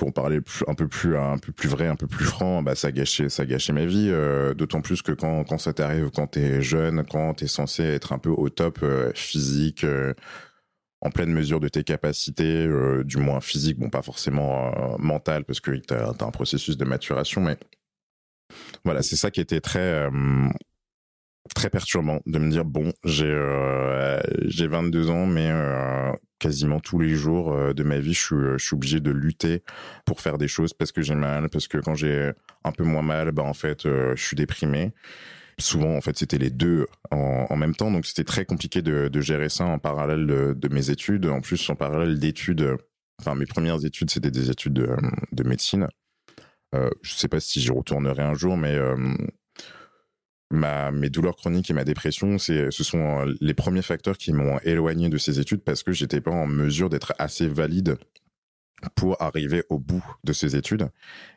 pour 0.00 0.14
parler 0.14 0.40
un 0.66 0.74
peu 0.74 0.88
plus 0.88 1.14
un 1.14 1.36
peu 1.36 1.52
plus 1.52 1.68
vrai, 1.68 1.86
un 1.86 1.94
peu 1.94 2.06
plus 2.06 2.24
franc, 2.24 2.62
bah 2.62 2.74
ça 2.74 2.90
gâchait 2.90 3.28
ça 3.28 3.44
gâchait 3.44 3.74
ma 3.74 3.84
vie. 3.84 4.08
Euh, 4.10 4.54
d'autant 4.54 4.80
plus 4.80 5.02
que 5.02 5.12
quand 5.12 5.58
ça 5.58 5.74
t'arrive, 5.74 6.08
quand 6.10 6.26
t'es 6.26 6.62
jeune, 6.62 7.04
quand 7.04 7.34
t'es 7.34 7.46
censé 7.46 7.82
être 7.82 8.14
un 8.14 8.18
peu 8.18 8.30
au 8.30 8.48
top 8.48 8.78
euh, 8.82 9.12
physique, 9.14 9.84
euh, 9.84 10.14
en 11.02 11.10
pleine 11.10 11.30
mesure 11.30 11.60
de 11.60 11.68
tes 11.68 11.84
capacités, 11.84 12.66
du 13.04 13.18
moins 13.18 13.42
physique, 13.42 13.78
bon 13.78 13.90
pas 13.90 14.00
forcément 14.00 14.72
mental 14.98 15.44
parce 15.44 15.60
que 15.60 15.72
t'as 15.72 16.12
as 16.18 16.24
un 16.24 16.30
processus 16.30 16.78
de 16.78 16.84
maturation, 16.86 17.42
mais 17.42 17.58
voilà, 18.84 19.02
c'est 19.02 19.16
ça 19.16 19.30
qui 19.30 19.42
était 19.42 19.60
très 19.60 20.08
très 21.54 21.68
perturbant 21.68 22.20
de 22.26 22.38
me 22.38 22.50
dire 22.50 22.64
bon 22.64 22.92
j'ai 23.04 23.26
euh, 23.26 24.20
j'ai 24.46 24.66
22 24.66 25.10
ans 25.10 25.26
mais 25.26 25.50
quasiment 26.40 26.80
tous 26.80 26.98
les 26.98 27.14
jours 27.14 27.52
euh, 27.52 27.72
de 27.72 27.84
ma 27.84 28.00
vie 28.00 28.14
je 28.14 28.20
suis 28.20 28.36
je 28.56 28.64
suis 28.64 28.74
obligé 28.74 29.00
de 29.00 29.10
lutter 29.10 29.62
pour 30.04 30.20
faire 30.20 30.38
des 30.38 30.48
choses 30.48 30.72
parce 30.72 30.90
que 30.90 31.02
j'ai 31.02 31.14
mal 31.14 31.48
parce 31.48 31.68
que 31.68 31.78
quand 31.78 31.94
j'ai 31.94 32.32
un 32.64 32.72
peu 32.72 32.82
moins 32.84 33.02
mal 33.02 33.30
bah 33.30 33.44
en 33.44 33.54
fait 33.54 33.84
je 33.84 34.22
suis 34.22 34.36
déprimé. 34.36 34.92
Souvent 35.58 35.94
en 35.94 36.00
fait 36.00 36.16
c'était 36.16 36.38
les 36.38 36.50
deux 36.50 36.86
en, 37.10 37.46
en, 37.50 37.56
même 37.56 37.74
temps 37.74 37.90
donc 37.90 38.06
c'était 38.06 38.24
très 38.24 38.46
compliqué 38.46 38.80
de, 38.80 39.08
de 39.08 39.20
gérer 39.20 39.50
ça 39.50 39.66
en 39.66 39.78
parallèle 39.78 40.26
de, 40.26 40.54
de, 40.54 40.68
mes 40.68 40.88
études. 40.88 41.26
En 41.26 41.42
plus 41.42 41.68
en 41.68 41.76
parallèle 41.76 42.18
d'études 42.18 42.76
enfin 43.20 43.34
mes 43.34 43.44
premières 43.46 43.84
études 43.84 44.10
c'était 44.10 44.30
des 44.30 44.50
études 44.50 44.72
de, 44.72 44.96
de 45.32 45.42
médecine. 45.44 45.86
Euh, 46.74 46.88
je 47.02 47.14
sais 47.14 47.28
pas 47.28 47.40
si 47.40 47.60
j'y 47.60 47.70
retournerai 47.70 48.22
un 48.22 48.34
jour 48.34 48.56
mais 48.56 48.78
ma, 50.50 50.90
mes 50.90 51.10
douleurs 51.10 51.36
chroniques 51.36 51.70
et 51.70 51.74
ma 51.74 51.84
dépression, 51.84 52.38
ce 52.38 52.70
sont 52.70 53.20
euh, 53.20 53.34
les 53.40 53.54
premiers 53.54 53.82
facteurs 53.82 54.18
qui 54.18 54.32
m'ont 54.32 54.58
éloigné 54.60 55.08
de 55.08 55.18
ces 55.18 55.40
études 55.40 55.62
parce 55.62 55.82
que 55.82 55.92
j'étais 55.92 56.20
pas 56.20 56.30
en 56.30 56.46
mesure 56.46 56.90
d'être 56.90 57.14
assez 57.18 57.46
valide 57.46 57.96
pour 58.94 59.20
arriver 59.22 59.62
au 59.68 59.78
bout 59.78 60.04
de 60.24 60.32
ces 60.32 60.56
études. 60.56 60.88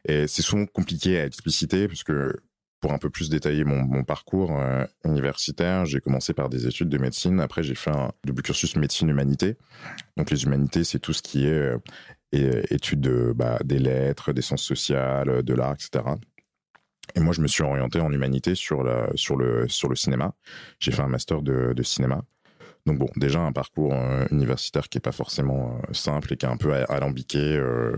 Et 0.05 0.27
c'est 0.27 0.41
souvent 0.41 0.65
compliqué 0.65 1.19
à 1.19 1.25
expliciter 1.25 1.87
parce 1.87 2.03
que 2.03 2.35
pour 2.79 2.91
un 2.91 2.97
peu 2.97 3.09
plus 3.09 3.29
détailler 3.29 3.63
mon, 3.63 4.03
parcours 4.03 4.59
euh, 4.59 4.85
universitaire, 5.05 5.85
j'ai 5.85 6.01
commencé 6.01 6.33
par 6.33 6.49
des 6.49 6.67
études 6.67 6.89
de 6.89 6.97
médecine. 6.97 7.39
Après, 7.39 7.63
j'ai 7.63 7.75
fait 7.75 7.91
un 7.91 8.11
double 8.25 8.41
cursus 8.41 8.75
médecine-humanité. 8.75 9.55
Donc, 10.17 10.29
les 10.31 10.43
humanités, 10.43 10.83
c'est 10.83 10.99
tout 10.99 11.13
ce 11.13 11.21
qui 11.21 11.45
est 11.45 11.77
euh, 12.35 12.61
études 12.69 12.99
de, 12.99 13.31
bah, 13.33 13.57
des 13.63 13.79
lettres, 13.79 14.33
des 14.33 14.41
sciences 14.41 14.63
sociales, 14.63 15.43
de 15.43 15.53
l'art, 15.53 15.75
etc. 15.75 16.03
Et 17.15 17.19
moi, 17.19 17.33
je 17.33 17.41
me 17.41 17.47
suis 17.47 17.63
orienté 17.63 17.99
en 17.99 18.11
humanité 18.11 18.55
sur, 18.55 18.83
le, 18.83 19.67
cinéma. 19.95 20.33
J'ai 20.79 20.91
fait 20.91 21.01
un 21.01 21.07
master 21.07 21.41
de, 21.41 21.83
cinéma. 21.83 22.23
Donc 22.85 22.97
bon, 22.97 23.07
déjà 23.15 23.39
un 23.39 23.53
parcours 23.53 23.93
euh, 23.93 24.25
universitaire 24.29 24.89
qui 24.89 24.97
est 24.97 25.01
pas 25.01 25.13
forcément 25.13 25.79
euh, 25.89 25.93
simple 25.93 26.33
et 26.33 26.37
qui 26.37 26.45
est 26.45 26.49
un 26.49 26.57
peu 26.57 26.73
alambiqué. 26.89 27.55
Euh, 27.55 27.97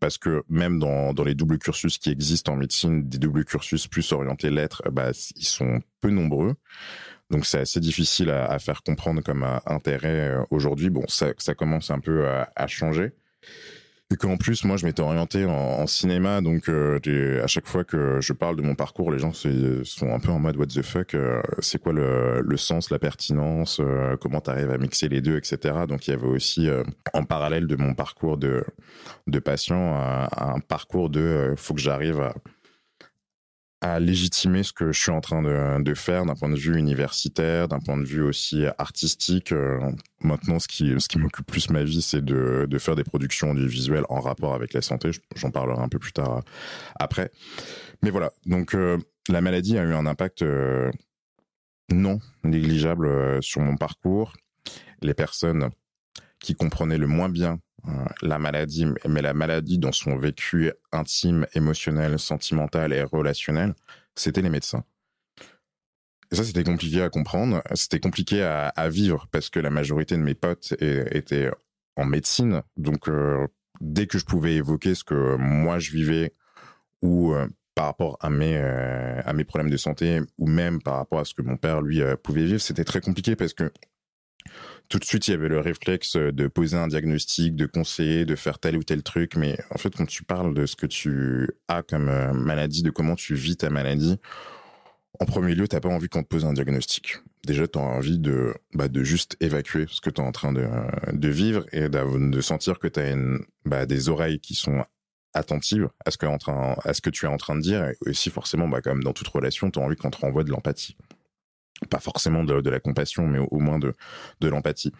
parce 0.00 0.18
que 0.18 0.42
même 0.50 0.78
dans, 0.78 1.14
les 1.24 1.34
doubles 1.34 1.58
cursus 1.58 1.96
qui 1.96 2.10
existent 2.10 2.52
en 2.52 2.56
médecine, 2.56 3.08
des 3.08 3.18
doubles 3.18 3.46
cursus 3.46 3.86
plus 3.86 4.12
orientés 4.12 4.50
lettres, 4.50 4.82
bah, 4.90 5.12
ils 5.36 5.46
sont 5.46 5.80
peu 6.00 6.10
nombreux. 6.10 6.56
Donc 7.30 7.46
c'est 7.46 7.60
assez 7.60 7.80
difficile 7.80 8.28
à, 8.30 8.58
faire 8.58 8.82
comprendre 8.82 9.22
comme 9.22 9.46
intérêt 9.64 10.36
aujourd'hui. 10.50 10.90
Bon, 10.90 11.04
ça, 11.08 11.32
commence 11.54 11.90
un 11.90 11.98
peu 11.98 12.28
à 12.28 12.66
changer 12.66 13.14
et 14.12 14.16
qu'en 14.16 14.36
plus 14.36 14.64
moi 14.64 14.76
je 14.76 14.86
m'étais 14.86 15.02
orienté 15.02 15.44
en, 15.46 15.86
cinéma 15.86 16.40
donc 16.40 16.68
euh, 16.68 17.42
à 17.42 17.46
chaque 17.46 17.66
fois 17.66 17.84
que 17.84 18.20
je 18.20 18.32
parle 18.32 18.56
de 18.56 18.62
mon 18.62 18.74
parcours 18.74 19.10
les 19.10 19.18
gens 19.18 19.32
sont 19.32 20.12
un 20.12 20.20
peu 20.20 20.30
en 20.30 20.38
mode 20.38 20.56
what 20.56 20.66
the 20.66 20.82
fuck 20.82 21.14
euh, 21.14 21.42
c'est 21.58 21.80
quoi 21.80 21.92
le, 21.92 22.40
le, 22.40 22.56
sens 22.56 22.90
la 22.90 22.98
pertinence 22.98 23.80
euh, 23.80 24.16
comment 24.16 24.40
t'arrives 24.40 24.70
à 24.70 24.78
mixer 24.78 25.08
les 25.08 25.20
deux 25.20 25.36
etc 25.36 25.74
donc 25.88 26.06
il 26.06 26.12
y 26.12 26.14
avait 26.14 26.26
aussi 26.26 26.68
euh, 26.68 26.84
en 27.14 27.24
parallèle 27.24 27.66
de 27.66 27.76
mon 27.76 27.94
parcours 27.94 28.36
de 28.36 28.64
de 29.26 29.38
patient 29.40 29.96
un, 30.36 30.60
parcours 30.60 31.10
de 31.10 31.54
faut 31.56 31.74
que 31.74 31.80
j'arrive 31.80 32.20
à 32.20 32.34
à 33.94 34.00
légitimer 34.00 34.62
ce 34.62 34.72
que 34.72 34.92
je 34.92 35.00
suis 35.00 35.10
en 35.10 35.20
train 35.20 35.42
de, 35.42 35.94
faire 35.94 36.26
d'un 36.26 36.34
point 36.34 36.48
de 36.48 36.56
vue 36.56 36.76
universitaire, 36.76 37.68
d'un 37.68 37.78
point 37.78 37.96
de 37.96 38.04
vue 38.04 38.22
aussi 38.22 38.64
artistique. 38.78 39.52
Euh, 39.52 39.78
maintenant, 40.20 40.58
ce 40.58 40.68
qui, 40.68 40.94
ce 40.98 41.08
qui 41.08 41.18
m'occupe 41.18 41.46
plus 41.46 41.70
ma 41.70 41.84
vie, 41.84 42.02
c'est 42.02 42.24
de, 42.24 42.66
de 42.68 42.78
faire 42.78 42.96
des 42.96 43.04
productions 43.04 43.50
audiovisuelles 43.50 44.04
en 44.08 44.20
rapport 44.20 44.54
avec 44.54 44.72
la 44.72 44.82
santé. 44.82 45.10
J'en 45.34 45.50
parlerai 45.50 45.82
un 45.82 45.88
peu 45.88 45.98
plus 45.98 46.12
tard 46.12 46.42
après. 46.98 47.30
Mais 48.02 48.10
voilà, 48.10 48.32
donc 48.44 48.74
euh, 48.74 48.98
la 49.28 49.40
maladie 49.40 49.78
a 49.78 49.82
eu 49.82 49.94
un 49.94 50.06
impact 50.06 50.44
non 51.90 52.20
négligeable 52.44 53.42
sur 53.42 53.60
mon 53.60 53.76
parcours. 53.76 54.34
Les 55.02 55.14
personnes 55.14 55.70
qui 56.40 56.54
comprenaient 56.54 56.98
le 56.98 57.06
moins 57.06 57.28
bien 57.28 57.58
la 58.22 58.38
maladie, 58.38 58.86
mais 59.08 59.22
la 59.22 59.34
maladie 59.34 59.78
dans 59.78 59.92
son 59.92 60.16
vécu 60.16 60.72
intime, 60.92 61.46
émotionnel, 61.54 62.18
sentimental 62.18 62.92
et 62.92 63.02
relationnel, 63.02 63.74
c'était 64.14 64.42
les 64.42 64.50
médecins. 64.50 64.84
Et 66.32 66.36
ça, 66.36 66.44
c'était 66.44 66.64
compliqué 66.64 67.02
à 67.02 67.08
comprendre. 67.08 67.62
C'était 67.74 68.00
compliqué 68.00 68.42
à, 68.42 68.88
vivre 68.88 69.28
parce 69.30 69.48
que 69.48 69.60
la 69.60 69.70
majorité 69.70 70.16
de 70.16 70.22
mes 70.22 70.34
potes 70.34 70.74
étaient 70.80 71.50
en 71.96 72.04
médecine. 72.04 72.62
Donc, 72.76 73.08
euh, 73.08 73.46
dès 73.80 74.06
que 74.06 74.18
je 74.18 74.24
pouvais 74.24 74.54
évoquer 74.54 74.94
ce 74.94 75.04
que 75.04 75.36
moi 75.36 75.78
je 75.78 75.92
vivais 75.92 76.34
ou 77.02 77.32
euh, 77.32 77.46
par 77.74 77.86
rapport 77.86 78.16
à 78.20 78.30
mes, 78.30 78.56
euh, 78.56 79.20
à 79.24 79.32
mes 79.32 79.44
problèmes 79.44 79.70
de 79.70 79.76
santé 79.76 80.20
ou 80.38 80.46
même 80.46 80.82
par 80.82 80.96
rapport 80.96 81.20
à 81.20 81.24
ce 81.24 81.34
que 81.34 81.42
mon 81.42 81.56
père, 81.56 81.80
lui, 81.82 82.00
pouvait 82.22 82.44
vivre, 82.44 82.60
c'était 82.60 82.84
très 82.84 83.00
compliqué 83.00 83.36
parce 83.36 83.54
que 83.54 83.70
tout 84.88 84.98
de 84.98 85.04
suite, 85.04 85.28
il 85.28 85.32
y 85.32 85.34
avait 85.34 85.48
le 85.48 85.60
réflexe 85.60 86.16
de 86.16 86.46
poser 86.46 86.76
un 86.76 86.88
diagnostic, 86.88 87.56
de 87.56 87.66
conseiller, 87.66 88.24
de 88.24 88.36
faire 88.36 88.58
tel 88.58 88.76
ou 88.76 88.82
tel 88.82 89.02
truc. 89.02 89.36
Mais 89.36 89.58
en 89.70 89.78
fait, 89.78 89.94
quand 89.94 90.06
tu 90.06 90.22
parles 90.22 90.54
de 90.54 90.66
ce 90.66 90.76
que 90.76 90.86
tu 90.86 91.48
as 91.68 91.82
comme 91.82 92.10
maladie, 92.32 92.82
de 92.82 92.90
comment 92.90 93.16
tu 93.16 93.34
vis 93.34 93.56
ta 93.56 93.70
maladie, 93.70 94.18
en 95.20 95.24
premier 95.24 95.54
lieu, 95.54 95.66
t'as 95.66 95.80
pas 95.80 95.88
envie 95.88 96.08
qu'on 96.08 96.22
te 96.22 96.28
pose 96.28 96.44
un 96.44 96.52
diagnostic. 96.52 97.18
Déjà, 97.46 97.66
tu 97.66 97.78
as 97.78 97.82
envie 97.82 98.18
de, 98.18 98.54
bah, 98.74 98.88
de 98.88 99.02
juste 99.02 99.36
évacuer 99.40 99.86
ce 99.88 100.00
que 100.00 100.10
tu 100.10 100.20
es 100.20 100.24
en 100.24 100.32
train 100.32 100.52
de, 100.52 100.68
de 101.12 101.28
vivre 101.28 101.64
et 101.72 101.88
de 101.88 102.40
sentir 102.40 102.78
que 102.78 102.88
tu 102.88 103.00
as 103.00 103.16
bah, 103.64 103.86
des 103.86 104.08
oreilles 104.08 104.40
qui 104.40 104.54
sont 104.54 104.84
attentives 105.32 105.88
à 106.04 106.10
ce, 106.10 106.18
que, 106.18 106.26
en 106.26 106.38
train, 106.38 106.76
à 106.84 106.92
ce 106.92 107.00
que 107.00 107.10
tu 107.10 107.26
es 107.26 107.28
en 107.28 107.36
train 107.36 107.56
de 107.56 107.60
dire. 107.60 107.84
Et 107.84 108.10
aussi, 108.10 108.30
forcément, 108.30 108.68
bah, 108.68 108.80
comme 108.80 109.02
dans 109.02 109.12
toute 109.12 109.28
relation, 109.28 109.70
tu 109.70 109.78
as 109.78 109.82
envie 109.82 109.96
qu'on 109.96 110.10
te 110.10 110.18
renvoie 110.18 110.44
de 110.44 110.50
l'empathie 110.50 110.96
pas 111.90 111.98
forcément 111.98 112.42
de, 112.44 112.70
la 112.70 112.80
compassion, 112.80 113.26
mais 113.26 113.38
au, 113.38 113.58
moins 113.58 113.78
de, 113.78 113.92
de 114.40 114.48
l'empathie. 114.48 114.92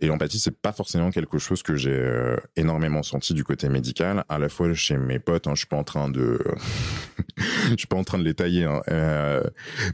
Et 0.00 0.06
l'empathie, 0.06 0.38
c'est 0.38 0.56
pas 0.56 0.72
forcément 0.72 1.10
quelque 1.10 1.38
chose 1.38 1.62
que 1.62 1.76
j'ai 1.76 1.92
euh, 1.92 2.36
énormément 2.56 3.02
senti 3.02 3.34
du 3.34 3.44
côté 3.44 3.68
médical. 3.68 4.24
À 4.28 4.38
la 4.38 4.48
fois 4.48 4.72
chez 4.74 4.96
mes 4.96 5.18
potes, 5.18 5.46
hein, 5.46 5.52
je 5.54 5.60
suis 5.60 5.68
pas 5.68 5.76
en 5.76 5.84
train 5.84 6.08
de, 6.08 6.42
je 7.70 7.76
suis 7.76 7.86
pas 7.86 7.96
en 7.96 8.04
train 8.04 8.18
de 8.18 8.24
les 8.24 8.34
tailler. 8.34 8.64
Hein, 8.64 8.82
euh, 8.88 9.42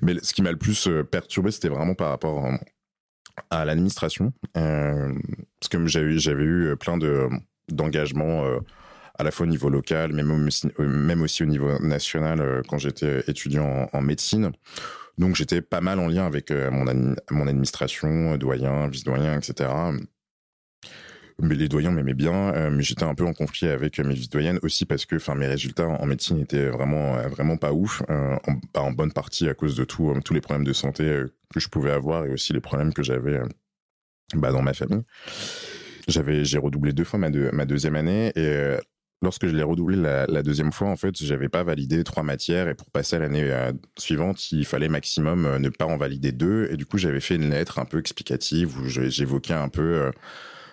mais 0.02 0.14
ce 0.22 0.32
qui 0.32 0.42
m'a 0.42 0.50
le 0.50 0.58
plus 0.58 0.88
euh, 0.88 1.04
perturbé, 1.04 1.50
c'était 1.50 1.68
vraiment 1.68 1.94
par 1.94 2.08
rapport 2.08 2.48
à 3.50 3.64
l'administration, 3.64 4.32
parce 4.52 5.68
que 5.70 5.86
j'avais 5.86 6.42
eu 6.42 6.76
plein 6.78 6.98
de 6.98 7.28
d'engagements 7.68 8.44
à 9.18 9.22
la 9.22 9.30
fois 9.30 9.46
au 9.46 9.48
niveau 9.48 9.70
local, 9.70 10.12
même 10.12 11.22
aussi 11.22 11.42
au 11.42 11.46
niveau 11.46 11.78
national 11.78 12.62
quand 12.68 12.76
j'étais 12.76 13.22
étudiant 13.28 13.88
en 13.92 14.00
médecine 14.02 14.52
donc 15.18 15.36
j'étais 15.36 15.60
pas 15.60 15.80
mal 15.80 15.98
en 15.98 16.08
lien 16.08 16.26
avec 16.26 16.50
euh, 16.50 16.70
mon, 16.70 17.46
administration, 17.46 18.36
doyen, 18.36 18.88
vice-doyen, 18.88 19.36
etc. 19.36 19.70
Mais 21.42 21.54
les 21.54 21.68
doyens 21.68 21.90
m'aimaient 21.90 22.14
bien, 22.14 22.54
euh, 22.54 22.70
mais 22.70 22.82
j'étais 22.82 23.04
un 23.04 23.14
peu 23.14 23.24
en 23.24 23.32
conflit 23.32 23.68
avec 23.68 23.98
mes 23.98 24.14
vice-doyennes 24.14 24.58
aussi 24.62 24.84
parce 24.84 25.06
que, 25.06 25.16
enfin, 25.16 25.34
mes 25.34 25.46
résultats 25.46 25.88
en 25.88 26.04
médecine 26.06 26.38
étaient 26.38 26.68
vraiment, 26.68 27.16
euh, 27.16 27.28
vraiment 27.28 27.56
pas 27.56 27.72
ouf, 27.72 28.02
en, 28.08 28.92
bonne 28.92 29.12
partie 29.12 29.48
à 29.48 29.54
cause 29.54 29.76
de 29.76 29.84
tous 29.84 30.34
les 30.34 30.40
problèmes 30.40 30.66
de 30.66 30.72
santé 30.72 31.22
que 31.52 31.60
je 31.60 31.68
pouvais 31.68 31.92
avoir 31.92 32.26
et 32.26 32.30
aussi 32.30 32.52
les 32.52 32.60
problèmes 32.60 32.92
que 32.92 33.02
j'avais 33.02 33.40
bah, 34.34 34.52
dans 34.52 34.62
ma 34.62 34.74
famille. 34.74 35.02
J'ai 36.08 36.58
redoublé 36.58 36.92
deux 36.92 37.04
fois 37.04 37.18
ma, 37.18 37.30
ma 37.30 37.64
deuxième 37.64 37.96
année 37.96 38.32
et 38.36 38.76
lorsque 39.22 39.46
je 39.46 39.54
l'ai 39.54 39.62
redoublé 39.62 39.96
la, 39.96 40.42
deuxième 40.42 40.72
fois, 40.72 40.88
en 40.88 40.96
fait, 40.96 41.16
j'avais 41.22 41.48
pas 41.48 41.62
validé 41.62 42.04
trois 42.04 42.22
matières 42.22 42.68
et 42.68 42.74
pour 42.74 42.90
passer 42.90 43.16
à 43.16 43.18
l'année 43.18 43.44
euh, 43.44 43.72
suivante, 43.98 44.50
il 44.52 44.64
fallait 44.64 44.88
maximum 44.88 45.46
euh, 45.46 45.58
ne 45.58 45.68
pas 45.68 45.86
en 45.86 45.96
valider 45.96 46.32
deux. 46.32 46.68
Et 46.70 46.76
du 46.76 46.86
coup, 46.86 46.98
j'avais 46.98 47.20
fait 47.20 47.36
une 47.36 47.50
lettre 47.50 47.78
un 47.78 47.84
peu 47.84 47.98
explicative 47.98 48.78
où 48.78 48.86
j'évoquais 48.86 49.54
un 49.54 49.68
peu 49.68 49.82
euh, 49.82 50.10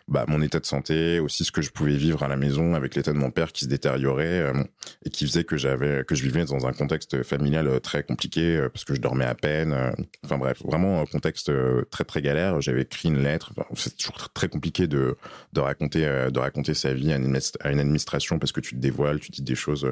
bah, 0.08 0.24
mon 0.30 0.42
état 0.42 0.62
de 0.62 0.66
santé, 0.66 1.20
aussi 1.20 1.44
ce 1.44 1.52
que 1.52 1.62
je 1.62 1.70
pouvais 1.70 1.98
vivre 1.98 2.24
à 2.24 2.30
la 2.30 2.38
maison 2.38 2.76
avec 2.76 2.96
l'état 2.96 3.12
de 3.12 3.18
mon 3.18 3.30
père 3.30 3.52
qui 3.52 3.66
se 3.66 3.70
détériorait 3.70 4.40
euh, 4.40 4.64
et 5.04 5.10
qui 5.10 5.26
faisait 5.26 5.44
que 5.44 5.58
j'avais 5.58 6.06
que 6.06 6.16
je 6.16 6.24
vivais 6.24 6.46
dans 6.46 6.66
un 6.66 6.72
contexte 6.72 7.24
familial 7.24 7.68
euh, 7.68 7.80
très 7.80 8.04
compliqué 8.04 8.56
euh, 8.56 8.70
parce 8.70 8.86
que 8.86 8.96
je 8.96 9.02
dormais 9.02 9.26
à 9.26 9.36
peine. 9.36 9.76
enfin 10.24 10.38
bref, 10.38 10.62
vraiment 10.64 11.02
un 11.02 11.06
contexte 11.06 11.52
très 11.90 12.06
très 12.06 12.22
galère. 12.22 12.62
J'avais 12.62 12.84
écrit 12.84 13.10
une 13.10 13.22
lettre. 13.22 13.52
c'est 13.76 13.98
toujours 13.98 14.30
très 14.32 14.48
compliqué 14.48 14.88
de 14.88 15.18
de 15.52 15.60
raconter 15.60 16.02
de 16.32 16.40
raconter 16.40 16.74
sa 16.74 16.94
vie 16.94 17.12
à 17.12 17.18
une, 17.18 17.36
administration 17.80 18.40
parce 18.40 18.54
que 18.54 18.62
tu 18.62 18.76
te 18.76 18.80
dévoiles, 18.80 19.20
tu 19.20 19.32
dis 19.32 19.42
des 19.42 19.56
choses 19.56 19.92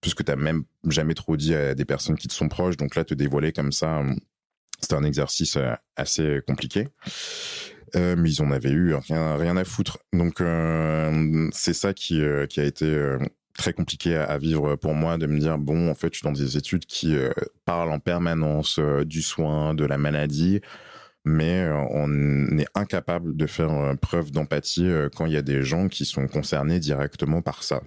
puisque 0.00 0.24
tu 0.24 0.30
n'as 0.30 0.36
même 0.36 0.64
jamais 0.88 1.14
trop 1.14 1.36
dit 1.36 1.54
à 1.54 1.74
des 1.74 1.84
personnes 1.84 2.16
qui 2.16 2.28
te 2.28 2.32
sont 2.32 2.48
proches. 2.48 2.78
Donc 2.78 2.94
là, 2.94 3.04
te 3.04 3.12
dévoiler 3.12 3.52
comme 3.52 3.72
ça, 3.72 4.02
c'était 4.80 4.94
un 4.94 5.04
exercice 5.04 5.58
assez 5.96 6.40
compliqué. 6.46 6.88
Euh, 7.94 8.16
mais 8.18 8.30
ils 8.30 8.42
en 8.42 8.50
avaient 8.50 8.70
eu 8.70 8.94
rien, 8.94 9.56
à 9.56 9.64
foutre. 9.64 9.98
Donc 10.12 10.40
euh, 10.40 11.48
c'est 11.52 11.74
ça 11.74 11.94
qui, 11.94 12.20
euh, 12.20 12.46
qui 12.46 12.60
a 12.60 12.64
été 12.64 13.16
très 13.56 13.72
compliqué 13.72 14.16
à, 14.16 14.36
vivre 14.38 14.76
pour 14.76 14.94
moi 14.94 15.16
de 15.18 15.26
me 15.26 15.38
dire 15.38 15.56
bon 15.58 15.90
en 15.90 15.94
fait 15.94 16.12
je 16.12 16.18
suis 16.18 16.24
dans 16.24 16.32
des 16.32 16.56
études 16.56 16.84
qui 16.84 17.16
parlent 17.64 17.90
en 17.90 18.00
permanence 18.00 18.78
du 19.06 19.22
soin, 19.22 19.74
de 19.74 19.84
la 19.84 19.96
maladie, 19.96 20.60
mais 21.24 21.66
on 21.90 22.58
est 22.58 22.68
incapable 22.74 23.34
de 23.36 23.46
faire 23.46 23.96
preuve 24.00 24.30
d'empathie 24.30 24.90
quand 25.14 25.26
il 25.26 25.32
y 25.32 25.38
a 25.38 25.42
des 25.42 25.62
gens 25.62 25.88
qui 25.88 26.04
sont 26.04 26.26
concernés 26.26 26.80
directement 26.80 27.40
par 27.40 27.62
ça. 27.62 27.80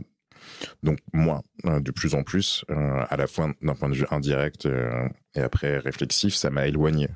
Donc 0.84 1.00
moi, 1.14 1.44
euh, 1.66 1.80
de 1.80 1.92
plus 1.92 2.16
en 2.16 2.24
plus, 2.24 2.66
euh, 2.70 3.04
à 3.10 3.18
la 3.18 3.28
fois 3.28 3.52
d'un 3.62 3.76
point 3.76 3.90
de 3.90 3.96
vue 3.96 4.06
indirect 4.12 4.66
euh, 4.66 5.08
et 5.36 5.42
après 5.42 5.78
réflexif, 5.78 6.34
ça 6.36 6.50
m'a 6.50 6.68
éloigné 6.68 7.08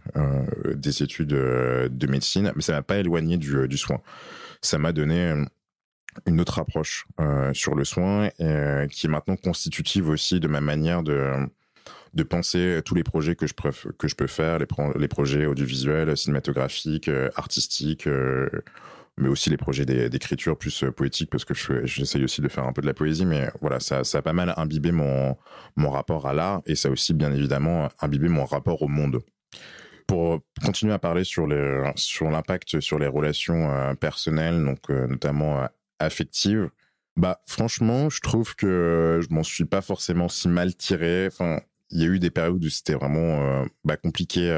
des 0.76 1.04
études 1.04 1.30
de 1.30 2.08
médecine, 2.08 2.52
mais 2.56 2.62
ça 2.62 2.74
m'a 2.74 2.84
pas 2.84 2.98
éloigné 2.98 3.38
du, 3.38 3.78
soin. 3.78 4.02
Ça 4.62 4.78
m'a 4.78 4.94
donné 4.94 5.34
une 6.28 6.40
autre 6.40 6.60
approche 6.60 7.08
sur 7.54 7.74
le 7.74 7.84
soin 7.84 8.30
qui 8.30 9.08
est 9.08 9.10
maintenant 9.10 9.36
constitutive 9.36 10.10
aussi 10.10 10.40
de 10.40 10.48
ma 10.48 10.62
manière 10.62 11.02
de 11.02 12.24
penser 12.24 12.82
tous 12.86 12.94
les 12.94 13.04
projets 13.04 13.36
que 13.36 13.48
je 13.48 13.56
peux, 13.56 13.72
que 13.98 14.08
je 14.08 14.16
peux 14.16 14.28
faire, 14.28 14.60
les 14.60 15.08
projets 15.08 15.48
audiovisuels, 15.48 16.16
cinématographiques, 16.16 17.10
artistiques, 17.36 18.08
mais 19.18 19.30
aussi 19.30 19.50
les 19.50 19.58
projets 19.58 19.86
d'écriture 19.86 20.58
plus 20.58 20.84
euh, 20.84 20.92
poétique 20.92 21.30
parce 21.30 21.46
que 21.46 21.54
j'essaye 21.86 22.24
aussi 22.24 22.42
de 22.42 22.48
faire 22.48 22.66
un 22.66 22.74
peu 22.74 22.82
de 22.82 22.88
la 22.88 22.94
poésie 22.94 23.26
mais 23.26 23.50
voilà 23.62 23.80
ça, 23.80 24.04
ça 24.04 24.20
a 24.20 24.22
pas 24.22 24.34
mal 24.34 24.54
imbibé 24.58 24.92
mon 24.92 25.38
mon 25.76 25.92
rapport 25.92 26.28
à 26.28 26.34
l'art 26.34 26.62
et 26.66 26.76
ça 26.76 26.90
a 26.90 26.92
aussi 26.92 27.14
bien 27.14 27.32
évidemment 27.32 27.90
imbibé 28.00 28.28
mon 28.28 28.46
rapport 28.46 28.82
au 28.82 28.88
monde. 28.88 29.20
Pour 30.08 30.42
continuer 30.64 30.94
à 30.94 31.00
parler 31.00 31.24
sur 31.24 31.48
les 31.48 31.92
sur 31.96 32.30
l'impact 32.30 32.80
sur 32.80 33.00
les 33.00 33.08
relations 33.08 33.72
euh, 33.72 33.94
personnelles 33.94 34.64
donc 34.64 34.80
euh, 34.90 35.08
notamment 35.08 35.68
affectives 36.00 36.70
bah 37.16 37.42
franchement 37.46 38.10
je 38.10 38.20
trouve 38.20 38.56
que 38.56 39.22
je 39.22 39.34
m'en 39.34 39.44
suis 39.44 39.66
pas 39.66 39.82
forcément 39.82 40.28
si 40.28 40.48
mal 40.48 40.76
tiré. 40.76 41.28
Enfin 41.28 41.62
il 41.92 42.02
y 42.02 42.04
a 42.04 42.08
eu 42.08 42.18
des 42.18 42.32
périodes 42.32 42.64
où 42.64 42.70
c'était 42.70 42.96
vraiment 42.96 43.64
bah, 43.84 43.98
compliqué 43.98 44.50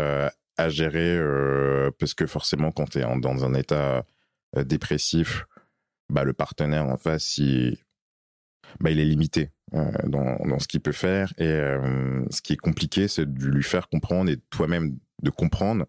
à 0.58 0.70
gérer 0.70 1.20
parce 2.00 2.14
que 2.14 2.26
forcément 2.26 2.72
quand 2.72 2.92
tu 2.92 3.00
es 3.00 3.20
dans 3.20 3.44
un 3.44 3.54
état 3.54 4.06
dépressif, 4.64 5.46
bah, 6.10 6.24
le 6.24 6.34
partenaire 6.34 6.86
en 6.86 6.98
face, 6.98 7.38
il, 7.38 7.78
bah, 8.80 8.92
il 8.92 9.00
est 9.00 9.06
limité 9.06 9.52
euh, 9.74 9.92
dans, 10.06 10.60
ce 10.60 10.68
qu'il 10.68 10.82
peut 10.82 10.92
faire. 10.92 11.34
Et 11.38 11.48
euh, 11.48 12.24
ce 12.30 12.42
qui 12.42 12.54
est 12.54 12.58
compliqué, 12.58 13.08
c'est 13.08 13.32
de 13.32 13.46
lui 13.46 13.64
faire 13.64 13.90
comprendre 13.90 14.30
et 14.32 14.38
toi-même 14.50 14.98
de 15.22 15.30
comprendre 15.30 15.86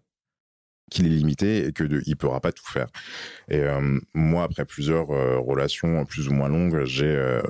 qu'il 0.89 1.05
est 1.05 1.09
limité 1.09 1.67
et 1.67 1.73
que 1.73 1.83
il 2.05 2.15
pourra 2.15 2.39
pas 2.39 2.53
tout 2.53 2.65
faire. 2.65 2.87
Et 3.49 3.61
moi, 4.13 4.43
après 4.43 4.63
plusieurs 4.63 5.07
relations 5.07 6.05
plus 6.05 6.29
ou 6.29 6.31
moins 6.31 6.47
longues, 6.47 6.85
j'ai 6.85 7.41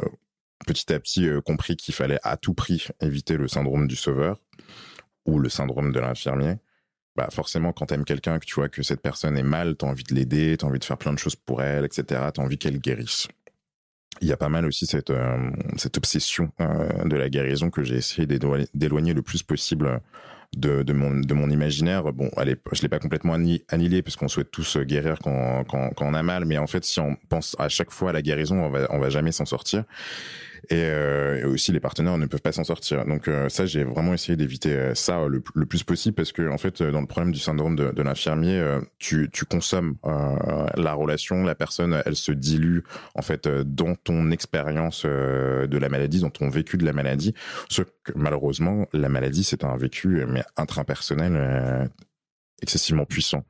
petit 0.66 0.92
à 0.92 1.00
petit 1.00 1.30
compris 1.46 1.76
qu'il 1.76 1.94
fallait 1.94 2.18
à 2.24 2.36
tout 2.36 2.56
prix 2.56 2.88
éviter 3.00 3.38
le 3.38 3.48
syndrome 3.48 3.88
du 3.88 3.96
sauveur 3.96 4.42
ou 5.28 5.38
le 5.38 5.50
syndrome 5.50 5.92
de 5.92 6.00
l'infirmier 6.00 6.56
bah 7.18 7.28
forcément 7.32 7.74
quand 7.74 7.88
t'aimes 7.88 8.06
quelqu'un 8.06 8.38
que 8.38 8.46
tu 8.46 8.54
vois 8.54 8.70
que 8.70 8.84
cette 8.84 9.02
personne 9.02 9.36
est 9.38 9.44
mal, 9.44 9.76
t'as 9.76 9.88
envie 9.88 10.04
de 10.04 10.14
l'aider, 10.14 10.56
t'as 10.58 10.68
envie 10.68 10.80
de 10.80 10.86
faire 10.86 11.00
plein 11.00 11.12
de 11.12 11.20
choses 11.20 11.36
pour 11.36 11.64
elle, 11.64 11.84
etc. 11.84 12.22
T'as 12.34 12.42
envie 12.44 12.60
qu'elle 12.60 12.80
guérisse. 12.80 13.28
Il 14.22 14.28
y 14.28 14.32
a 14.32 14.38
pas 14.38 14.50
mal 14.50 14.66
aussi 14.66 14.86
cette 14.86 15.10
euh, 15.10 15.50
obsession 15.96 16.52
euh, 16.62 17.06
de 17.06 17.16
la 17.16 17.30
guérison 17.30 17.70
que 17.70 17.84
j'ai 17.84 17.96
essayé 17.96 18.28
d'éloigner 18.28 19.14
le 19.14 19.22
plus 19.22 19.44
possible 19.44 20.00
de, 20.56 20.94
mon 20.94 21.50
imaginaire. 21.50 22.14
Bon, 22.14 22.30
allez, 22.38 22.56
je 22.72 22.82
l'ai 22.82 22.90
pas 22.90 23.00
complètement 23.00 23.34
annihilé 23.34 24.02
parce 24.02 24.16
qu'on 24.16 24.28
souhaite 24.28 24.52
tous 24.52 24.78
guérir 24.78 25.18
quand, 25.24 25.64
quand 25.66 25.90
quand 25.96 26.06
on 26.06 26.14
a 26.14 26.24
mal, 26.24 26.46
mais 26.46 26.58
en 26.60 26.68
fait 26.68 26.86
si 26.86 27.00
on 27.00 27.16
pense 27.30 27.56
à 27.60 27.68
chaque 27.68 27.92
fois 27.92 28.12
à 28.12 28.14
la 28.14 28.22
guérison, 28.22 28.60
on 28.60 28.70
va 28.70 28.88
on 28.92 29.00
va 29.00 29.10
jamais 29.10 29.32
s'en 29.32 29.46
sortir. 29.46 29.84
Et, 30.70 31.44
aussi 31.46 31.72
les 31.72 31.80
partenaires 31.80 32.18
ne 32.18 32.26
peuvent 32.26 32.42
pas 32.42 32.52
s'en 32.52 32.64
sortir. 32.64 33.06
Donc 33.06 33.30
ça, 33.50 33.66
j'ai 33.66 33.84
vraiment 33.84 34.14
essayé 34.14 34.36
d'éviter 34.36 34.92
ça 34.96 35.26
le, 35.28 35.42
plus 35.42 35.84
possible 35.84 36.16
parce 36.16 36.32
que 36.32 36.50
en 36.50 36.58
fait, 36.58 36.82
dans 36.82 37.02
le 37.02 37.08
problème 37.08 37.32
du 37.32 37.40
syndrome 37.40 37.76
de, 37.76 37.92
de 37.92 38.02
l'infirmier, 38.02 38.62
tu, 38.98 39.30
consommes 39.50 39.96
la 40.04 40.94
relation, 40.94 41.44
la 41.44 41.56
personne, 41.56 42.02
elle 42.06 42.16
se 42.16 42.32
dilue 42.32 42.80
en 43.16 43.22
fait 43.22 43.48
dans 43.48 43.96
ton 43.96 44.32
expérience 44.32 45.06
de 45.06 45.78
la 45.78 45.90
maladie, 45.90 46.20
dans 46.20 46.30
ton 46.30 46.50
vécu 46.50 46.78
de 46.78 46.86
la 46.86 46.94
maladie. 46.94 47.34
Ce 47.70 47.82
que 47.82 48.14
malheureusement, 48.16 48.88
la 48.94 49.10
maladie, 49.10 49.44
c'est 49.44 49.64
un 49.64 49.78
vécu 49.78 50.26
mais 50.28 50.44
intrapersonnel 50.58 51.90
excessivement 52.62 53.06
puissant. 53.06 53.44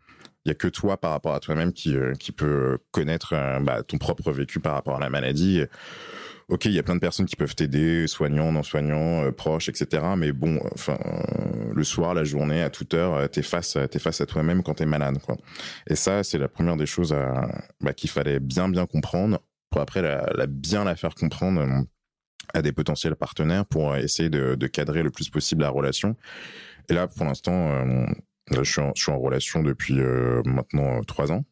Il 0.46 0.50
y 0.50 0.52
a 0.52 0.56
que 0.56 0.68
toi 0.68 0.98
par 0.98 1.12
rapport 1.12 1.34
à 1.34 1.40
toi-même 1.40 1.74
qui 1.74 1.96
euh, 1.96 2.14
qui 2.14 2.32
peut 2.32 2.78
connaître 2.92 3.34
euh, 3.34 3.60
bah, 3.60 3.84
ton 3.84 3.98
propre 3.98 4.32
vécu 4.32 4.60
par 4.60 4.74
rapport 4.74 4.96
à 4.96 5.00
la 5.00 5.10
maladie. 5.10 5.62
Ok, 6.50 6.66
il 6.66 6.72
y 6.72 6.80
a 6.80 6.84
plein 6.84 6.96
de 6.96 7.02
personnes 7.02 7.26
qui 7.26 7.36
peuvent 7.36 7.56
t'aider, 7.56 8.08
soignants, 8.08 8.54
non 8.54 8.64
soignants, 8.64 9.26
euh, 9.26 9.32
proches, 9.32 9.68
etc. 9.68 10.04
Mais 10.18 10.32
bon, 10.32 10.60
enfin, 10.74 10.98
le 11.74 11.84
soir, 11.84 12.14
la 12.14 12.24
journée, 12.24 12.64
à 12.64 12.70
toute 12.70 12.94
heure, 12.94 13.30
t'es 13.30 13.42
face, 13.42 13.78
t'es 13.92 14.00
face 14.00 14.22
à 14.22 14.26
toi-même 14.26 14.64
quand 14.64 14.76
t'es 14.76 14.86
malade, 14.86 15.20
quoi. 15.20 15.36
Et 15.88 15.96
ça, 15.96 16.24
c'est 16.24 16.38
la 16.38 16.48
première 16.48 16.78
des 16.78 16.86
choses 16.86 17.14
bah, 17.82 17.94
qu'il 17.94 18.10
fallait 18.10 18.40
bien, 18.40 18.70
bien 18.70 18.86
comprendre 18.86 19.40
pour 19.70 19.82
après 19.82 20.02
la, 20.02 20.48
bien 20.48 20.86
la 20.86 20.96
faire 20.96 21.16
comprendre 21.16 21.86
à 22.54 22.62
des 22.62 22.72
potentiels 22.72 23.18
partenaires 23.18 23.66
pour 23.66 23.98
essayer 23.98 24.30
de, 24.30 24.56
de, 24.56 24.68
cadrer 24.68 25.04
le 25.04 25.12
plus 25.12 25.30
possible 25.30 25.64
la 25.64 25.70
relation. 25.70 26.16
Et 26.88 26.94
là, 26.94 27.08
pour 27.08 27.26
l'instant, 27.26 28.06
je 28.52 28.64
suis, 28.64 28.82
en, 28.82 28.92
je 28.96 29.02
suis 29.02 29.12
en 29.12 29.20
relation 29.20 29.64
depuis 29.64 30.00
euh, 30.00 30.42
maintenant 30.46 31.00
euh, 31.00 31.02
trois 31.02 31.32
ans. 31.32 31.44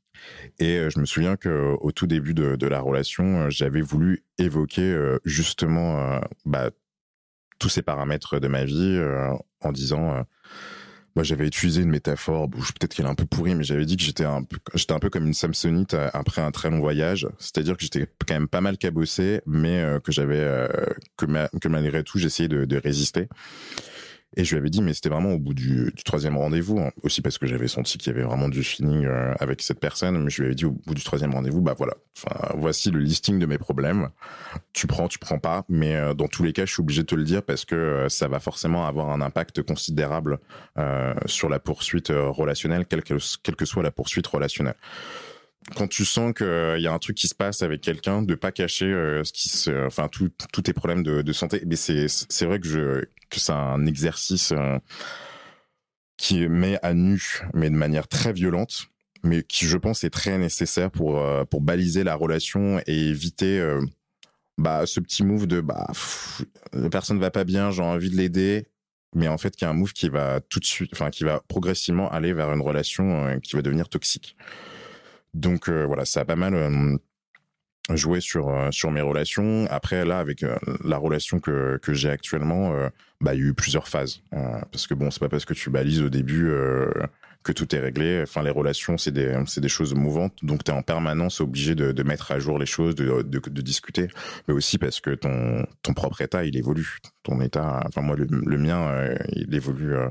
Et 0.60 0.78
euh, 0.78 0.90
je 0.90 1.00
me 1.00 1.06
souviens 1.06 1.36
que 1.36 1.76
au 1.80 1.92
tout 1.92 2.08
début 2.08 2.34
de, 2.34 2.68
la 2.68 2.80
relation, 2.80 3.50
j'avais 3.50 3.82
voulu 3.82 4.24
évoquer 4.38 4.98
justement 5.24 6.20
bah, 6.46 6.72
tous 7.60 7.70
ces 7.70 7.82
paramètres 7.82 8.40
de 8.40 8.48
ma 8.48 8.66
vie 8.66 9.00
en 9.62 9.72
disant 9.72 10.26
moi 11.16 11.24
j'avais 11.24 11.48
utilisé 11.48 11.84
une 11.84 11.90
métaphore 11.90 12.50
peut-être 12.50 12.94
qu'elle 12.94 13.06
est 13.06 13.10
un 13.10 13.16
peu 13.16 13.26
pourrie 13.26 13.56
mais 13.56 13.64
j'avais 13.64 13.86
dit 13.86 13.96
que 13.98 14.04
j'étais 14.04 14.26
un 14.26 14.44
peu 14.44 14.58
un 14.90 15.00
peu 15.00 15.10
comme 15.10 15.28
une 15.28 15.34
samsonite 15.34 15.94
après 16.14 16.42
un 16.42 16.52
très 16.52 16.70
long 16.70 16.80
voyage. 16.80 17.28
C'est-à-dire 17.38 17.78
que 17.78 17.84
j'étais 17.84 18.08
quand 18.28 18.34
même 18.34 18.48
pas 18.48 18.62
mal 18.62 18.78
cabossé 18.78 19.42
mais 19.46 19.86
que 20.04 20.12
j'avais 20.12 20.68
que, 21.18 21.68
malgré 21.68 22.04
tout 22.04 22.18
j'essayais 22.18 22.50
de 22.50 22.78
résister 22.78 23.28
et 24.38 24.44
je 24.44 24.52
lui 24.52 24.60
avais 24.60 24.70
dit, 24.70 24.82
mais 24.82 24.94
c'était 24.94 25.10
vraiment 25.10 25.32
au 25.32 25.40
bout 25.40 25.54
du, 25.54 25.94
troisième 26.04 26.38
rendez-vous, 26.38 26.80
hein. 26.80 26.92
aussi 27.04 27.22
parce 27.22 27.38
que 27.38 27.48
j'avais 27.48 27.70
senti 27.70 27.98
qu'il 27.98 28.12
y 28.12 28.16
avait 28.16 28.26
vraiment 28.26 28.50
du 28.50 28.64
feeling 28.64 29.06
euh, 29.06 29.34
avec 29.40 29.62
cette 29.62 29.80
personne. 29.80 30.22
Mais 30.22 30.30
je 30.30 30.42
lui 30.42 30.48
avais 30.48 30.56
dit 30.56 30.66
au 30.66 30.72
bout 30.72 30.94
du 30.94 31.04
troisième 31.04 31.34
rendez-vous, 31.34 31.62
bah 31.62 31.74
voilà, 31.78 31.94
voici 32.56 32.92
le 32.92 33.00
listing 33.00 33.40
de 33.40 33.46
mes 33.46 33.58
problèmes. 33.58 34.10
Tu 34.74 34.88
prends, 34.88 35.08
tu 35.08 35.20
prends 35.20 35.40
pas, 35.40 35.64
mais 35.70 35.96
euh, 35.96 36.14
dans 36.14 36.28
tous 36.28 36.44
les 36.44 36.52
cas, 36.52 36.66
je 36.66 36.74
suis 36.74 36.82
obligé 36.82 37.02
de 37.04 37.08
te 37.08 37.16
le 37.16 37.24
dire 37.24 37.44
parce 37.44 37.64
que 37.64 37.76
euh, 37.76 38.10
ça 38.10 38.28
va 38.28 38.42
forcément 38.42 38.86
avoir 38.86 39.10
un 39.10 39.22
impact 39.22 39.62
considérable 39.62 40.40
sur 41.26 41.48
la 41.48 41.60
poursuite 41.60 42.10
relationnelle, 42.10 42.86
quelle 42.86 43.04
que, 43.04 43.16
quelle 43.42 43.56
que 43.56 43.66
soit 43.66 43.84
la 43.84 43.92
poursuite 43.92 44.28
relationnelle 44.28 44.76
quand 45.76 45.88
tu 45.88 46.06
sens 46.06 46.34
qu'il 46.34 46.78
y 46.80 46.88
a 46.88 46.94
un 46.94 47.00
truc 47.00 47.18
qui 47.18 47.28
se 47.28 47.36
passe 47.36 47.64
avec 47.64 47.82
quelqu'un, 47.82 48.22
de 48.22 48.36
pas 48.36 48.52
cacher 48.52 48.86
ce 49.24 49.34
qui 49.34 49.50
se, 49.50 49.86
enfin 49.88 50.08
tous 50.10 50.62
tes 50.62 50.74
problèmes 50.74 51.02
de, 51.04 51.34
santé. 51.34 51.64
Mais 51.66 51.76
c'est 51.76 52.08
c'est 52.08 52.46
vrai 52.46 52.60
que 52.60 52.68
je 52.68 53.06
que 53.30 53.40
c'est 53.40 53.52
un 53.52 53.86
exercice 53.86 54.52
euh, 54.52 54.78
qui 56.18 56.48
met 56.48 56.80
à 56.84 56.94
nu, 56.94 57.42
mais 57.54 57.70
de 57.70 57.76
manière 57.76 58.08
très 58.08 58.34
violente, 58.34 58.88
mais 59.24 59.44
qui, 59.44 59.66
je 59.66 59.78
pense, 59.78 60.04
est 60.04 60.10
très 60.10 60.38
nécessaire 60.38 60.92
pour 60.92 61.20
euh, 61.20 61.44
pour 61.46 61.62
baliser 61.62 62.04
la 62.04 62.16
relation 62.16 62.80
et 62.88 63.08
éviter 63.10 63.60
euh, 63.60 63.82
bah, 64.58 64.86
ce 64.86 65.00
petit 65.00 65.24
move 65.24 65.48
de 65.48 65.62
bah 65.62 65.88
la 66.74 66.90
personne 66.90 67.20
va 67.20 67.32
pas 67.32 67.44
bien, 67.44 67.72
j'ai 67.72 67.82
envie 67.82 68.10
de 68.10 68.16
l'aider, 68.16 68.68
mais 69.14 69.28
en 69.28 69.38
fait, 69.38 69.56
qui 69.56 69.66
a 69.66 69.70
un 69.70 69.74
move 69.74 69.94
qui 69.94 70.10
va 70.10 70.40
tout 70.42 70.60
de 70.60 70.66
suite, 70.66 70.92
enfin, 70.94 71.10
qui 71.10 71.24
va 71.24 71.42
progressivement 71.48 72.10
aller 72.12 72.34
vers 72.34 72.52
une 72.54 72.62
relation 72.62 73.40
qui 73.42 73.56
va 73.56 73.62
devenir 73.62 73.90
toxique. 73.90 74.38
Donc 75.36 75.70
voilà, 75.70 76.06
ça 76.06 76.22
a 76.22 76.26
pas 76.26 76.36
mal 76.36 77.00
jouer 77.94 78.20
sur 78.20 78.50
euh, 78.50 78.72
sur 78.72 78.90
mes 78.92 79.02
relations. 79.02 79.68
Après 79.70 80.06
là 80.06 80.20
avec 80.20 80.42
euh, 80.44 80.58
la 80.84 80.98
relation 80.98 81.40
que 81.40 81.78
que 81.82 81.94
j'ai 81.94 82.10
actuellement, 82.10 82.74
euh, 82.74 82.90
bah 83.22 83.36
il 83.36 83.42
y 83.42 83.44
a 83.44 83.48
eu 83.48 83.54
plusieurs 83.54 83.88
phases 83.88 84.22
parce 84.72 84.88
que 84.88 84.94
bon 84.94 85.12
c'est 85.12 85.20
pas 85.20 85.30
parce 85.30 85.46
que 85.46 85.54
tu 85.54 85.70
balises 85.70 86.02
au 86.02 86.10
début 86.10 86.52
que 87.46 87.54
tout 87.54 87.74
est 87.76 87.80
réglé. 87.80 88.22
Enfin, 88.24 88.42
les 88.44 88.50
relations, 88.50 88.98
c'est 88.98 89.12
des, 89.12 89.38
des 89.58 89.70
choses 89.70 89.94
mouvantes. 89.94 90.34
Donc, 90.42 90.64
tu 90.64 90.72
es 90.72 90.74
en 90.74 90.82
permanence 90.82 91.40
obligé 91.40 91.76
de, 91.76 92.04
mettre 92.04 92.32
à 92.32 92.40
jour 92.40 92.58
les 92.58 92.66
choses, 92.66 92.96
de, 92.96 93.62
discuter. 93.62 94.08
Mais 94.48 94.54
aussi 94.54 94.78
parce 94.78 95.00
que 95.00 95.12
ton, 95.12 95.66
ton 95.84 95.94
propre 95.94 96.22
état, 96.22 96.44
il 96.44 96.58
évolue. 96.58 96.98
Ton 97.24 97.40
état, 97.42 97.82
enfin, 97.86 98.02
moi, 98.02 98.16
le, 98.18 98.58
mien, 98.58 98.88
euh, 98.88 99.16
il 99.32 99.54
évolue 99.54 99.96
euh, 99.96 100.10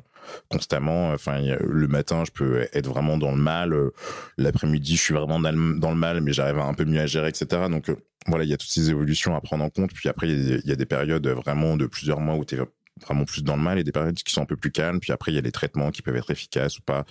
constamment. 0.48 1.10
Enfin, 1.10 1.40
le 1.60 1.88
matin, 1.88 2.22
je 2.24 2.30
peux 2.30 2.66
être 2.72 2.86
vraiment 2.86 3.18
dans 3.18 3.32
le 3.32 3.42
mal. 3.42 3.72
Euh, 3.72 3.90
l'après-midi, 4.38 4.96
je 4.96 5.02
suis 5.02 5.14
vraiment 5.14 5.40
dans 5.40 5.50
le, 5.50 5.78
dans 5.78 5.90
le 5.90 5.96
mal, 5.96 6.20
mais 6.20 6.32
j'arrive 6.32 6.60
un 6.60 6.74
peu 6.74 6.84
mieux 6.84 7.00
à 7.00 7.06
gérer, 7.06 7.28
etc. 7.28 7.62
Donc, 7.68 7.90
voilà, 8.28 8.44
il 8.44 8.50
y 8.50 8.54
a 8.54 8.56
toutes 8.56 8.70
ces 8.70 8.90
évolutions 8.90 9.34
à 9.34 9.40
prendre 9.40 9.64
en 9.64 9.70
compte. 9.70 9.92
Puis 9.92 10.08
après, 10.08 10.28
il 10.28 10.40
y, 10.40 10.54
il 10.54 10.68
y 10.68 10.72
a 10.72 10.76
des 10.76 10.86
périodes 10.86 11.26
vraiment 11.26 11.76
de 11.76 11.86
plusieurs 11.86 12.20
mois 12.20 12.36
où 12.36 12.44
tu 12.44 12.54
es 12.54 12.58
vraiment 13.02 13.24
plus 13.24 13.42
dans 13.42 13.56
le 13.56 13.62
mal 13.62 13.78
et 13.78 13.84
des 13.84 13.92
périodes 13.92 14.14
qui 14.14 14.32
sont 14.32 14.42
un 14.42 14.46
peu 14.46 14.56
plus 14.56 14.70
calmes. 14.70 15.00
Puis 15.00 15.12
après, 15.12 15.32
il 15.32 15.34
y 15.34 15.38
a 15.38 15.40
les 15.40 15.52
traitements 15.52 15.90
qui 15.90 16.02
peuvent 16.02 16.16
être 16.16 16.30
efficaces 16.30 16.78
ou 16.78 16.82
pas. 16.82 17.04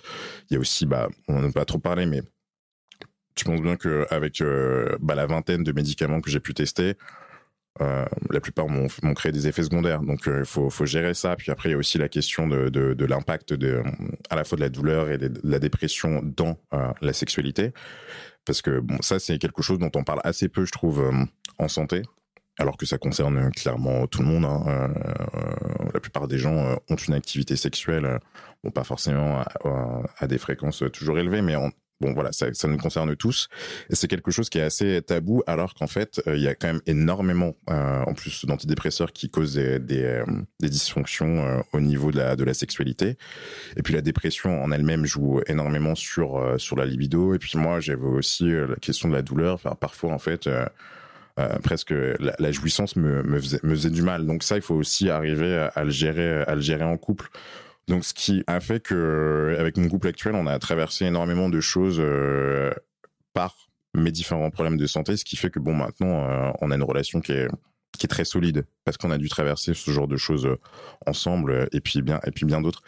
Il 0.50 0.54
y 0.54 0.58
a 0.58 0.60
aussi, 0.60 0.86
bah, 0.86 1.10
on 1.28 1.40
n'en 1.40 1.50
a 1.50 1.52
pas 1.52 1.66
trop 1.66 1.80
parlé, 1.80 2.06
mais 2.06 2.22
tu 3.36 3.46
penses 3.46 3.62
bien 3.62 3.76
qu'avec 3.76 4.42
euh, 4.42 4.98
bah, 5.02 5.16
la 5.16 5.26
vingtaine 5.26 5.64
de 5.64 5.72
médicaments 5.72 6.22
que 6.22 6.30
j'ai 6.30 6.40
pu 6.40 6.54
tester, 6.54 6.96
euh, 7.82 8.06
la 8.30 8.40
plupart 8.40 8.68
m'ont 8.70 9.14
créé 9.16 9.32
des 9.32 9.48
effets 9.48 9.64
secondaires. 9.64 10.02
Donc, 10.02 10.28
euh, 10.28 10.40
il 10.42 10.46
faut, 10.46 10.70
faut, 10.70 10.86
gérer 10.86 11.16
ça. 11.16 11.36
Puis 11.36 11.52
après, 11.52 11.70
il 11.70 11.72
y 11.72 11.76
a 11.76 11.78
aussi 11.78 11.98
la 11.98 12.08
question 12.08 12.48
de, 12.48 12.70
de, 12.70 12.94
de 12.94 13.06
l'impact 13.06 13.56
à 14.30 14.36
la 14.36 14.44
fois 14.44 14.56
de 14.58 14.62
la 14.62 14.70
douleur 14.70 15.10
et 15.10 15.18
de, 15.18 15.32
la 15.44 15.60
dépression 15.60 16.22
dans 16.24 16.60
la 17.02 17.14
sexualité. 17.14 17.74
Parce 18.46 18.62
que 18.62 18.80
bon, 18.80 19.02
ça, 19.02 19.20
c'est 19.20 19.38
quelque 19.40 19.62
chose 19.62 19.80
dont 19.80 19.92
on 19.96 20.04
parle 20.04 20.22
assez 20.24 20.50
peu, 20.50 20.66
je 20.66 20.72
trouve, 20.72 21.12
en 21.58 21.68
santé 21.68 22.04
alors 22.60 22.78
que 22.78 22.86
ça 22.86 22.98
concerne 22.98 23.52
clairement 23.52 24.08
tout 24.08 24.22
le 24.22 24.28
monde. 24.28 24.46
Hein. 24.46 24.64
Euh, 24.68 25.90
la 25.94 26.00
plupart 26.00 26.28
des 26.28 26.38
gens 26.38 26.58
euh, 26.58 26.76
ont 26.90 26.96
une 26.96 27.14
activité 27.14 27.56
sexuelle, 27.56 28.20
bon 28.64 28.72
pas 28.72 28.84
forcément 28.84 29.44
à, 30.20 30.28
des 30.28 30.38
fréquences 30.38 30.84
toujours 30.94 31.18
élevées, 31.18 31.42
mais 31.42 31.56
bon 31.56 32.14
voilà, 32.14 32.32
ça, 32.34 32.68
nous 32.68 32.78
concerne 32.78 33.16
tous. 33.16 33.48
Et 33.90 33.96
c'est 33.96 34.08
quelque 34.08 34.30
chose 34.30 34.50
qui 34.50 34.58
est 34.58 34.64
assez 34.64 35.02
tabou, 35.02 35.42
alors 35.48 35.74
qu'en 35.74 35.88
fait, 35.88 36.22
euh, 36.28 36.36
il 36.36 36.44
y 36.44 36.48
a 36.48 36.54
quand 36.54 36.68
même 36.68 36.82
énormément, 36.86 37.56
en 37.68 38.14
plus 38.14 38.46
d'antidépresseurs 38.46 39.14
qui 39.14 39.30
causent 39.30 39.56
des, 39.56 39.80
des, 39.80 40.24
dysfonctions 40.60 41.64
au 41.72 41.80
niveau 41.80 42.12
de 42.12 42.18
la, 42.18 42.36
de 42.36 42.44
la 42.44 42.54
sexualité. 42.54 43.18
Et 43.78 43.84
puis 43.84 43.94
la 43.94 44.02
dépression 44.02 44.62
en 44.62 44.72
elle-même 44.72 45.06
joue 45.06 45.42
énormément 45.48 45.96
sur 45.96 46.56
sur 46.60 46.76
la 46.76 46.86
libido. 46.86 47.34
Et 47.34 47.40
puis 47.40 47.58
moi, 47.58 47.80
j'avais 47.80 48.04
aussi 48.04 48.50
la 48.50 48.76
question 48.76 49.10
de 49.10 49.14
la 49.14 49.22
douleur. 49.22 49.56
Enfin, 49.56 49.76
parfois, 49.80 50.12
en 50.12 50.20
fait 50.20 50.50
euh, 51.40 51.58
presque 51.64 51.92
la, 52.20 52.52
jouissance 52.52 52.96
me, 52.96 53.24
faisait, 53.40 53.90
du 53.90 54.04
mal. 54.04 54.28
Donc 54.28 54.44
ça, 54.44 54.56
il 54.56 54.62
faut 54.62 54.76
aussi 54.76 55.10
arriver 55.10 55.68
à, 55.74 55.84
le 55.84 55.90
gérer, 55.90 56.44
à 56.44 56.54
le 56.54 56.62
gérer 56.62 56.84
en 56.84 56.96
couple. 56.98 57.30
Donc 57.88 58.06
ce 58.06 58.14
qui 58.14 58.44
a 58.46 58.60
fait 58.60 58.80
que 58.80 59.56
avec 59.60 59.78
mon 59.78 59.90
couple 59.90 60.10
actuel, 60.10 60.36
on 60.36 60.46
a 60.46 60.60
traversé 60.60 61.06
énormément 61.06 61.50
de 61.50 61.60
choses 61.60 61.98
euh, 62.00 62.72
par 63.34 63.56
mes 63.96 64.12
différents 64.12 64.52
problèmes 64.52 64.78
de 64.78 64.86
santé, 64.86 65.18
ce 65.18 65.26
qui 65.26 65.36
fait 65.36 65.50
que 65.50 65.60
bon 65.60 65.74
maintenant 65.74 66.30
euh, 66.30 66.52
on 66.62 66.70
a 66.70 66.76
une 66.76 66.84
relation 66.84 67.20
qui 67.20 67.32
est 67.32 67.48
qui 67.98 68.06
est 68.06 68.10
très 68.10 68.26
solide 68.26 68.66
parce 68.86 68.98
qu'on 68.98 69.12
a 69.12 69.18
dû 69.18 69.28
traverser 69.28 69.74
ce 69.74 69.92
genre 69.92 70.08
de 70.08 70.18
choses 70.18 70.48
ensemble 71.06 71.68
et 71.72 71.82
puis 71.82 72.04
bien 72.04 72.20
et 72.26 72.32
puis 72.32 72.46
bien 72.46 72.62
d'autres. 72.62 72.84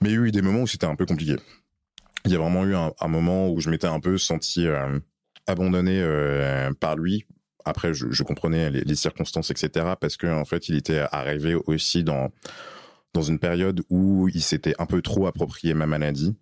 Mais 0.00 0.10
il 0.10 0.12
y 0.12 0.18
a 0.18 0.20
eu 0.22 0.32
des 0.32 0.42
moments 0.42 0.62
où 0.62 0.66
c'était 0.66 0.86
un 0.86 0.96
peu 0.96 1.06
compliqué. 1.06 1.36
Il 2.24 2.32
y 2.32 2.34
a 2.34 2.38
vraiment 2.38 2.64
eu 2.64 2.74
un 2.74 3.08
moment 3.08 3.48
où 3.48 3.60
je 3.60 3.70
m'étais 3.70 3.86
un 3.86 4.00
peu 4.00 4.18
senti 4.18 4.66
abandonné 5.46 6.04
par 6.80 6.96
lui 6.96 7.26
après, 7.66 7.92
je, 7.92 8.06
je 8.10 8.22
comprenais 8.22 8.70
les, 8.70 8.80
les, 8.82 8.94
circonstances, 8.94 9.50
etc. 9.50 9.94
Parce 10.00 10.16
que 10.16 10.26
en 10.26 10.44
fait, 10.44 10.68
il 10.68 10.76
était 10.76 11.04
arrivé 11.12 11.54
aussi 11.66 12.04
dans 12.04 12.30
dans 13.12 13.22
une 13.22 13.38
période 13.38 13.82
où 13.88 14.28
il 14.28 14.42
s'était 14.42 14.74
un 14.78 14.84
peu 14.86 15.00
trop 15.00 15.26
approprié 15.26 15.72
ma 15.72 15.86
maladie 15.86 16.36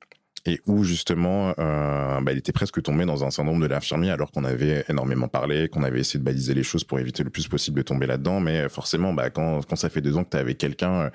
et 0.46 0.60
où 0.66 0.84
justement 0.84 1.54
euh, 1.58 2.20
bah, 2.20 2.32
il 2.32 2.38
était 2.38 2.52
presque 2.52 2.82
tombé 2.82 3.06
dans 3.06 3.24
un 3.24 3.30
syndrome 3.30 3.60
de 3.60 3.66
l'infirmier 3.66 4.10
alors 4.10 4.30
qu'on 4.30 4.44
avait 4.44 4.84
énormément 4.88 5.28
parlé, 5.28 5.68
qu'on 5.68 5.82
avait 5.82 6.00
essayé 6.00 6.20
de 6.20 6.24
baliser 6.24 6.54
les 6.54 6.62
choses 6.62 6.84
pour 6.84 6.98
éviter 6.98 7.22
le 7.22 7.30
plus 7.30 7.48
possible 7.48 7.78
de 7.78 7.82
tomber 7.82 8.06
là-dedans, 8.06 8.40
mais 8.40 8.68
forcément 8.68 9.12
bah, 9.14 9.30
quand, 9.30 9.64
quand 9.66 9.76
ça 9.76 9.88
fait 9.88 10.00
deux 10.00 10.16
ans 10.16 10.24
que 10.24 10.30
tu 10.30 10.36
avec 10.36 10.58
quelqu'un, 10.58 11.10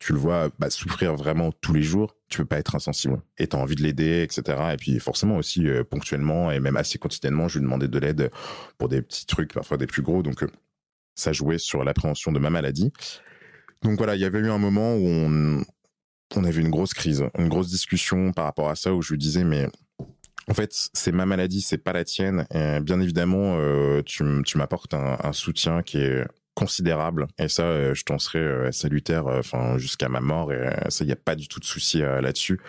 tu 0.00 0.12
le 0.12 0.18
vois 0.18 0.48
bah, 0.58 0.70
souffrir 0.70 1.14
vraiment 1.14 1.52
tous 1.52 1.72
les 1.72 1.82
jours, 1.82 2.16
tu 2.28 2.38
peux 2.38 2.44
pas 2.44 2.58
être 2.58 2.74
insensible 2.74 3.20
et 3.38 3.46
tu 3.46 3.56
as 3.56 3.58
envie 3.58 3.76
de 3.76 3.82
l'aider, 3.82 4.22
etc. 4.22 4.58
Et 4.72 4.76
puis 4.76 4.98
forcément 4.98 5.36
aussi 5.36 5.68
euh, 5.68 5.84
ponctuellement 5.84 6.50
et 6.50 6.58
même 6.58 6.76
assez 6.76 6.98
quotidiennement, 6.98 7.48
je 7.48 7.58
lui 7.58 7.64
demandais 7.64 7.88
de 7.88 7.98
l'aide 7.98 8.30
pour 8.78 8.88
des 8.88 9.02
petits 9.02 9.26
trucs, 9.26 9.52
parfois 9.52 9.76
des 9.76 9.86
plus 9.86 10.02
gros, 10.02 10.22
donc 10.22 10.42
euh, 10.42 10.48
ça 11.14 11.32
jouait 11.32 11.58
sur 11.58 11.84
l'appréhension 11.84 12.32
de 12.32 12.38
ma 12.38 12.50
maladie. 12.50 12.92
Donc 13.82 13.98
voilà, 13.98 14.14
il 14.14 14.20
y 14.20 14.24
avait 14.24 14.38
eu 14.38 14.50
un 14.50 14.58
moment 14.58 14.94
où 14.94 15.06
on, 15.06 15.62
on 16.36 16.44
avait 16.44 16.60
une 16.60 16.70
grosse 16.70 16.94
crise, 16.94 17.24
une 17.38 17.48
grosse 17.48 17.68
discussion 17.68 18.32
par 18.32 18.44
rapport 18.44 18.68
à 18.68 18.74
ça 18.74 18.94
où 18.94 19.02
je 19.02 19.12
lui 19.12 19.18
disais 19.18 19.44
mais 19.44 19.68
en 20.48 20.54
fait, 20.54 20.90
c'est 20.92 21.12
ma 21.12 21.24
maladie, 21.24 21.60
c'est 21.60 21.78
pas 21.78 21.92
la 21.92 22.04
tienne. 22.04 22.46
Bien 22.82 23.00
évidemment, 23.00 23.56
euh, 23.58 24.02
tu, 24.04 24.24
m'apportes 24.56 24.92
un, 24.92 25.32
soutien 25.32 25.82
qui 25.82 25.98
est 25.98 26.26
considérable. 26.54 27.28
Et 27.38 27.48
ça 27.48 27.94
je 27.94 28.02
t'en 28.02 28.18
serais 28.18 28.72
salutaire 28.72 29.26
enfin 29.26 29.78
jusqu'à 29.78 30.08
ma 30.08 30.20
mort. 30.20 30.52
Et 30.52 30.68
ça 30.88 31.04
il 31.04 31.08
y 31.08 31.12
a 31.12 31.16
pas 31.16 31.36
du 31.36 31.48
tout 31.48 31.60
de 31.60 31.64
souci 31.64 31.98
là-dessus. 32.00 32.60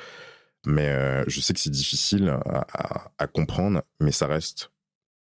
Mais 0.65 1.23
je 1.27 1.41
sais 1.41 1.53
que 1.53 1.59
c'est 1.59 1.69
difficile 1.69 2.29
à, 2.29 3.11
à, 3.17 3.27
comprendre 3.27 3.81
mais 3.99 4.11
ça 4.11 4.27
reste 4.27 4.71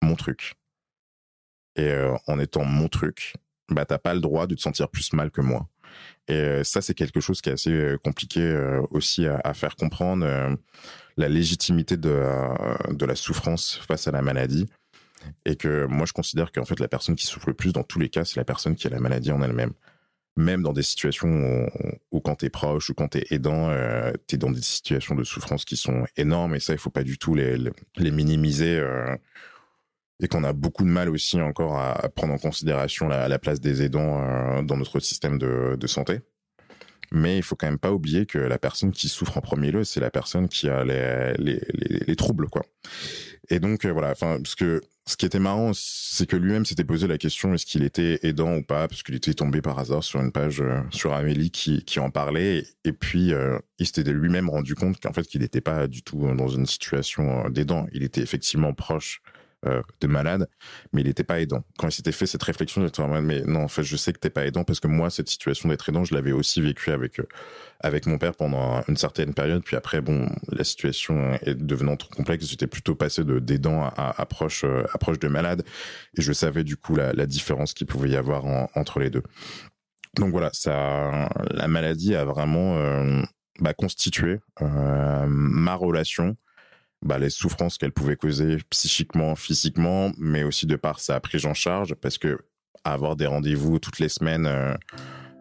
mon 0.02 0.14
truc. 0.14 0.54
Et 1.76 1.92
en 2.26 2.38
étant 2.38 2.64
mon 2.64 2.88
truc 2.88 3.34
bah 3.70 3.84
t'as 3.84 3.98
pas 3.98 4.14
le 4.14 4.20
droit 4.20 4.46
de 4.46 4.54
te 4.54 4.60
sentir 4.60 4.88
plus 4.88 5.12
mal 5.12 5.30
que 5.30 5.40
moi 5.40 5.68
et 6.28 6.62
ça 6.64 6.80
c'est 6.80 6.94
quelque 6.94 7.20
chose 7.20 7.40
qui 7.40 7.48
est 7.48 7.52
assez 7.52 7.96
compliqué 8.04 8.42
aussi 8.90 9.26
à, 9.26 9.54
faire 9.54 9.76
comprendre 9.76 10.26
la 11.16 11.28
légitimité 11.28 11.96
de, 11.96 12.22
de 12.92 13.06
la 13.06 13.14
souffrance 13.14 13.80
face 13.86 14.08
à 14.08 14.10
la 14.10 14.22
maladie 14.22 14.66
et 15.44 15.56
que 15.56 15.86
moi, 15.86 16.06
je 16.06 16.12
considère 16.12 16.52
qu'en 16.52 16.64
fait, 16.64 16.80
la 16.80 16.88
personne 16.88 17.16
qui 17.16 17.26
souffre 17.26 17.48
le 17.48 17.54
plus, 17.54 17.72
dans 17.72 17.82
tous 17.82 17.98
les 17.98 18.08
cas, 18.08 18.24
c'est 18.24 18.36
la 18.36 18.44
personne 18.44 18.74
qui 18.74 18.86
a 18.86 18.90
la 18.90 19.00
maladie 19.00 19.32
en 19.32 19.42
elle-même. 19.42 19.72
Même 20.36 20.62
dans 20.62 20.72
des 20.72 20.82
situations 20.82 21.28
où, 21.28 21.68
où 22.12 22.20
quand 22.20 22.36
t'es 22.36 22.50
proche 22.50 22.90
ou 22.90 22.94
quand 22.94 23.08
t'es 23.08 23.26
aidant, 23.30 23.70
euh, 23.70 24.12
t'es 24.26 24.36
dans 24.36 24.50
des 24.50 24.62
situations 24.62 25.16
de 25.16 25.24
souffrance 25.24 25.64
qui 25.64 25.76
sont 25.76 26.06
énormes 26.16 26.54
et 26.54 26.60
ça, 26.60 26.72
il 26.72 26.78
faut 26.78 26.90
pas 26.90 27.02
du 27.02 27.18
tout 27.18 27.34
les, 27.34 27.56
les 27.96 28.10
minimiser. 28.10 28.78
Euh, 28.78 29.16
et 30.20 30.28
qu'on 30.28 30.44
a 30.44 30.52
beaucoup 30.52 30.84
de 30.84 30.88
mal 30.88 31.08
aussi 31.08 31.40
encore 31.40 31.78
à, 31.78 32.08
prendre 32.08 32.34
en 32.34 32.38
considération 32.38 33.08
la, 33.08 33.28
la 33.28 33.38
place 33.38 33.60
des 33.60 33.82
aidants 33.82 34.20
euh, 34.22 34.62
dans 34.62 34.76
notre 34.76 35.00
système 35.00 35.38
de, 35.38 35.86
santé. 35.86 36.20
Mais 37.10 37.38
il 37.38 37.42
faut 37.42 37.56
quand 37.56 37.66
même 37.66 37.78
pas 37.78 37.92
oublier 37.92 38.26
que 38.26 38.38
la 38.38 38.58
personne 38.58 38.90
qui 38.90 39.08
souffre 39.08 39.38
en 39.38 39.40
premier 39.40 39.70
lieu, 39.70 39.84
c'est 39.84 40.00
la 40.00 40.10
personne 40.10 40.48
qui 40.48 40.68
a 40.68 40.84
les, 40.84 41.32
les, 41.38 41.60
les, 41.72 42.00
les 42.06 42.16
troubles, 42.16 42.48
quoi. 42.48 42.66
Et 43.48 43.60
donc 43.60 43.86
euh, 43.86 43.92
voilà, 43.92 44.14
parce 44.14 44.54
que 44.54 44.82
ce 45.06 45.16
qui 45.16 45.24
était 45.24 45.38
marrant, 45.38 45.70
c'est 45.72 46.26
que 46.26 46.36
lui-même 46.36 46.66
s'était 46.66 46.84
posé 46.84 47.06
la 47.06 47.16
question 47.16 47.54
est-ce 47.54 47.64
qu'il 47.64 47.82
était 47.82 48.18
aidant 48.24 48.56
ou 48.56 48.62
pas, 48.62 48.88
parce 48.88 49.02
qu'il 49.02 49.14
était 49.14 49.32
tombé 49.32 49.62
par 49.62 49.78
hasard 49.78 50.04
sur 50.04 50.20
une 50.20 50.32
page 50.32 50.60
euh, 50.60 50.82
sur 50.90 51.14
Amélie 51.14 51.50
qui, 51.50 51.98
en 51.98 52.10
parlait, 52.10 52.66
et, 52.84 52.92
puis 52.92 53.32
il 53.78 53.86
s'était 53.86 54.12
lui-même 54.12 54.50
rendu 54.50 54.74
compte 54.74 55.00
qu'en 55.00 55.14
fait 55.14 55.22
qu'il 55.22 55.40
n'était 55.40 55.62
pas 55.62 55.86
du 55.86 56.02
tout 56.02 56.26
dans 56.34 56.48
une 56.48 56.66
situation 56.66 57.48
d'aidant, 57.48 57.86
il 57.92 58.02
était 58.02 58.20
effectivement 58.20 58.74
proche 58.74 59.22
euh, 59.66 59.82
de 60.00 60.06
malade, 60.06 60.48
mais 60.92 61.00
il 61.00 61.08
n'était 61.08 61.24
pas 61.24 61.40
aidant. 61.40 61.64
Quand 61.78 61.88
il 61.88 61.92
s'était 61.92 62.12
fait 62.12 62.26
cette 62.26 62.44
réflexion, 62.44 62.80
j'étais 62.80 63.00
en 63.00 63.08
mode, 63.08 63.24
mais 63.24 63.40
non, 63.40 63.64
en 63.64 63.68
fait, 63.68 63.82
je 63.82 63.96
sais 63.96 64.12
que 64.12 64.20
t'es 64.20 64.30
pas 64.30 64.46
aidant 64.46 64.62
parce 64.62 64.78
que 64.78 64.86
moi, 64.86 65.10
cette 65.10 65.28
situation 65.28 65.68
d'être 65.68 65.88
aidant, 65.88 66.04
je 66.04 66.14
l'avais 66.14 66.30
aussi 66.30 66.60
vécu 66.60 66.92
avec 66.92 67.18
euh, 67.18 67.26
avec 67.80 68.06
mon 68.06 68.18
père 68.18 68.36
pendant 68.36 68.84
une 68.86 68.96
certaine 68.96 69.34
période. 69.34 69.64
Puis 69.64 69.74
après, 69.74 70.00
bon, 70.00 70.28
la 70.52 70.62
situation 70.62 71.36
est 71.42 71.56
devenant 71.56 71.96
trop 71.96 72.08
complexe. 72.14 72.46
J'étais 72.46 72.68
plutôt 72.68 72.94
passé 72.94 73.24
de 73.24 73.40
d'aidant 73.40 73.82
à, 73.82 74.14
approche 74.20 74.62
euh, 74.62 74.84
approche 74.92 75.18
de 75.18 75.26
malade, 75.26 75.64
et 76.16 76.22
je 76.22 76.32
savais 76.32 76.62
du 76.62 76.76
coup 76.76 76.94
la, 76.94 77.12
la 77.12 77.26
différence 77.26 77.74
qu'il 77.74 77.88
pouvait 77.88 78.10
y 78.10 78.16
avoir 78.16 78.44
entre 78.76 79.00
les 79.00 79.10
deux. 79.10 79.24
Donc 80.14 80.30
voilà, 80.30 80.50
ça, 80.52 81.28
la 81.50 81.66
maladie 81.66 82.14
a 82.14 82.24
vraiment 82.24 82.78
bah, 83.58 83.74
constitué 83.74 84.38
ma 84.60 85.74
relation 85.74 86.36
bah, 87.02 87.18
les 87.18 87.30
souffrances 87.30 87.78
qu'elle 87.78 87.92
pouvait 87.92 88.16
causer 88.16 88.58
psychiquement, 88.70 89.36
physiquement, 89.36 90.10
mais 90.18 90.42
aussi 90.42 90.66
de 90.66 90.76
par 90.76 91.00
sa 91.00 91.20
prise 91.20 91.46
en 91.46 91.54
charge, 91.54 91.94
parce 91.94 92.18
que 92.18 92.38
avoir 92.84 93.16
des 93.16 93.26
rendez-vous 93.26 93.78
toutes 93.78 93.98
les 93.98 94.08
semaines, 94.08 94.46
euh, 94.46 94.74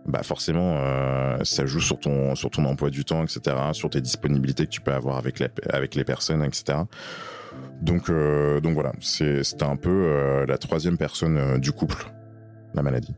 bah 0.06 0.24
forcément, 0.24 0.78
euh, 0.78 1.38
ça 1.44 1.66
joue 1.66 1.80
sur 1.80 2.00
ton 2.00 2.36
sur 2.36 2.50
ton 2.50 2.66
emploi 2.66 2.90
du 2.90 3.06
temps, 3.06 3.24
etc., 3.24 3.56
sur 3.74 3.90
tes 3.90 4.02
disponibilités 4.02 4.66
que 4.66 4.72
tu 4.72 4.82
peux 4.82 4.94
avoir 4.94 5.18
avec 5.18 5.44
avec 5.70 5.96
les 5.96 6.04
personnes, 6.04 6.44
etc. 6.44 6.80
Donc 7.82 8.10
euh, 8.10 8.60
donc 8.62 8.74
voilà, 8.74 8.94
c'était 9.02 9.64
un 9.64 9.76
peu 9.76 10.46
la 10.48 10.58
troisième 10.58 10.98
personne 10.98 11.60
du 11.60 11.72
couple, 11.72 12.12
la 12.74 12.84
maladie. 12.84 13.16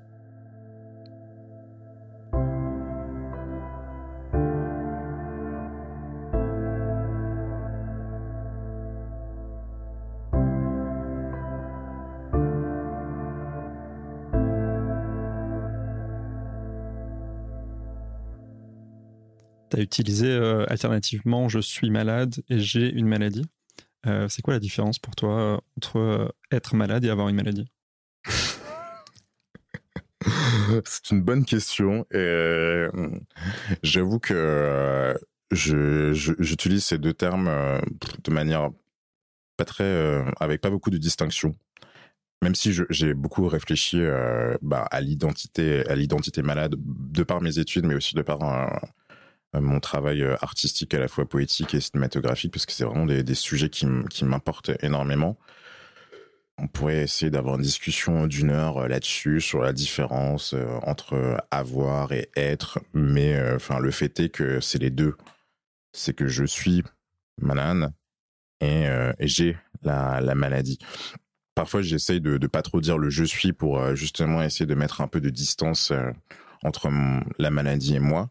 Tu 19.70 19.78
as 19.78 19.82
utilisé 19.82 20.28
euh, 20.28 20.66
alternativement 20.68 21.48
je 21.50 21.60
suis 21.60 21.90
malade 21.90 22.36
et 22.50 22.60
j'ai 22.60 22.90
une 22.92 23.08
maladie. 23.08 23.46
Euh, 24.08 24.28
c'est 24.30 24.42
quoi 24.42 24.54
la 24.54 24.60
différence 24.60 24.98
pour 24.98 25.16
toi 25.16 25.40
euh, 25.40 25.58
entre 25.78 26.34
être 26.52 26.76
malade 26.76 27.06
et 27.06 27.10
avoir 27.10 27.30
une 27.30 27.36
maladie? 27.36 27.68
C'est 30.86 31.12
une 31.12 31.22
bonne 31.22 31.46
question. 31.46 32.06
Et 32.12 32.86
j'avoue 33.82 34.20
que 34.20 35.18
j'utilise 35.52 36.84
ces 36.84 36.98
deux 36.98 37.14
termes 37.14 37.50
de 38.24 38.32
manière 38.32 38.70
pas 39.56 39.64
très, 39.64 40.24
avec 40.40 40.60
pas 40.60 40.70
beaucoup 40.70 40.90
de 40.90 40.98
distinction. 40.98 41.56
Même 42.42 42.54
si 42.54 42.74
j'ai 42.90 43.14
beaucoup 43.14 43.48
réfléchi 43.48 44.04
bah, 44.62 44.86
à 44.92 45.00
l'identité, 45.00 45.88
à 45.88 45.96
l'identité 45.96 46.42
malade 46.42 46.76
de 46.78 47.24
par 47.24 47.42
mes 47.42 47.58
études, 47.58 47.86
mais 47.86 47.96
aussi 47.96 48.14
de 48.14 48.22
par 48.22 48.40
mon 49.54 49.80
travail 49.80 50.22
euh, 50.22 50.36
artistique 50.42 50.94
à 50.94 51.00
la 51.00 51.08
fois 51.08 51.28
poétique 51.28 51.74
et 51.74 51.82
cinématographique 51.82 52.54
parce 52.54 52.66
que 52.66 52.72
c'est 52.72 52.84
vraiment 52.84 53.06
des, 53.06 53.24
des, 53.24 53.36
sujets 53.36 53.70
qui 53.70 53.86
m'importent 53.86 54.72
énormément. 54.82 55.38
On 56.58 56.68
pourrait 56.68 57.04
essayer 57.04 57.32
d'avoir 57.32 57.56
une 57.56 57.62
discussion 57.62 58.28
d'une 58.28 58.52
heure 58.52 58.78
euh, 58.78 58.88
là-dessus 58.88 59.42
sur 59.42 59.62
la 59.62 59.74
différence 59.74 60.54
entre 60.84 61.38
avoir 61.52 62.12
et 62.12 62.30
être, 62.36 62.80
mais 62.94 63.40
enfin 63.56 63.80
le 63.80 63.92
fait 63.92 64.20
est 64.20 64.30
que 64.30 64.60
c'est 64.60 64.80
les 64.80 64.92
deux. 64.92 65.16
C'est 65.94 66.14
que 66.14 66.28
je 66.28 66.46
suis 66.46 66.84
malade 67.42 67.92
et, 68.62 68.84
et 68.84 69.28
j'ai 69.28 69.58
la, 69.82 70.20
la 70.22 70.36
maladie 70.36 70.78
parfois 71.56 71.82
j'essaye 71.82 72.20
de, 72.20 72.38
de 72.38 72.48
pas 72.48 72.62
trop 72.62 72.82
dire 72.82 72.98
le 72.98 73.10
je 73.10 73.24
suis 73.24 73.54
pour 73.54 73.96
justement 73.96 74.44
essayer 74.44 74.66
de 74.66 74.76
mettre 74.76 75.00
un 75.00 75.08
peu 75.08 75.22
de 75.22 75.30
distance 75.30 75.94
entre 76.64 76.90
la 77.38 77.50
maladie 77.50 77.96
et 77.96 78.00
moi 78.00 78.30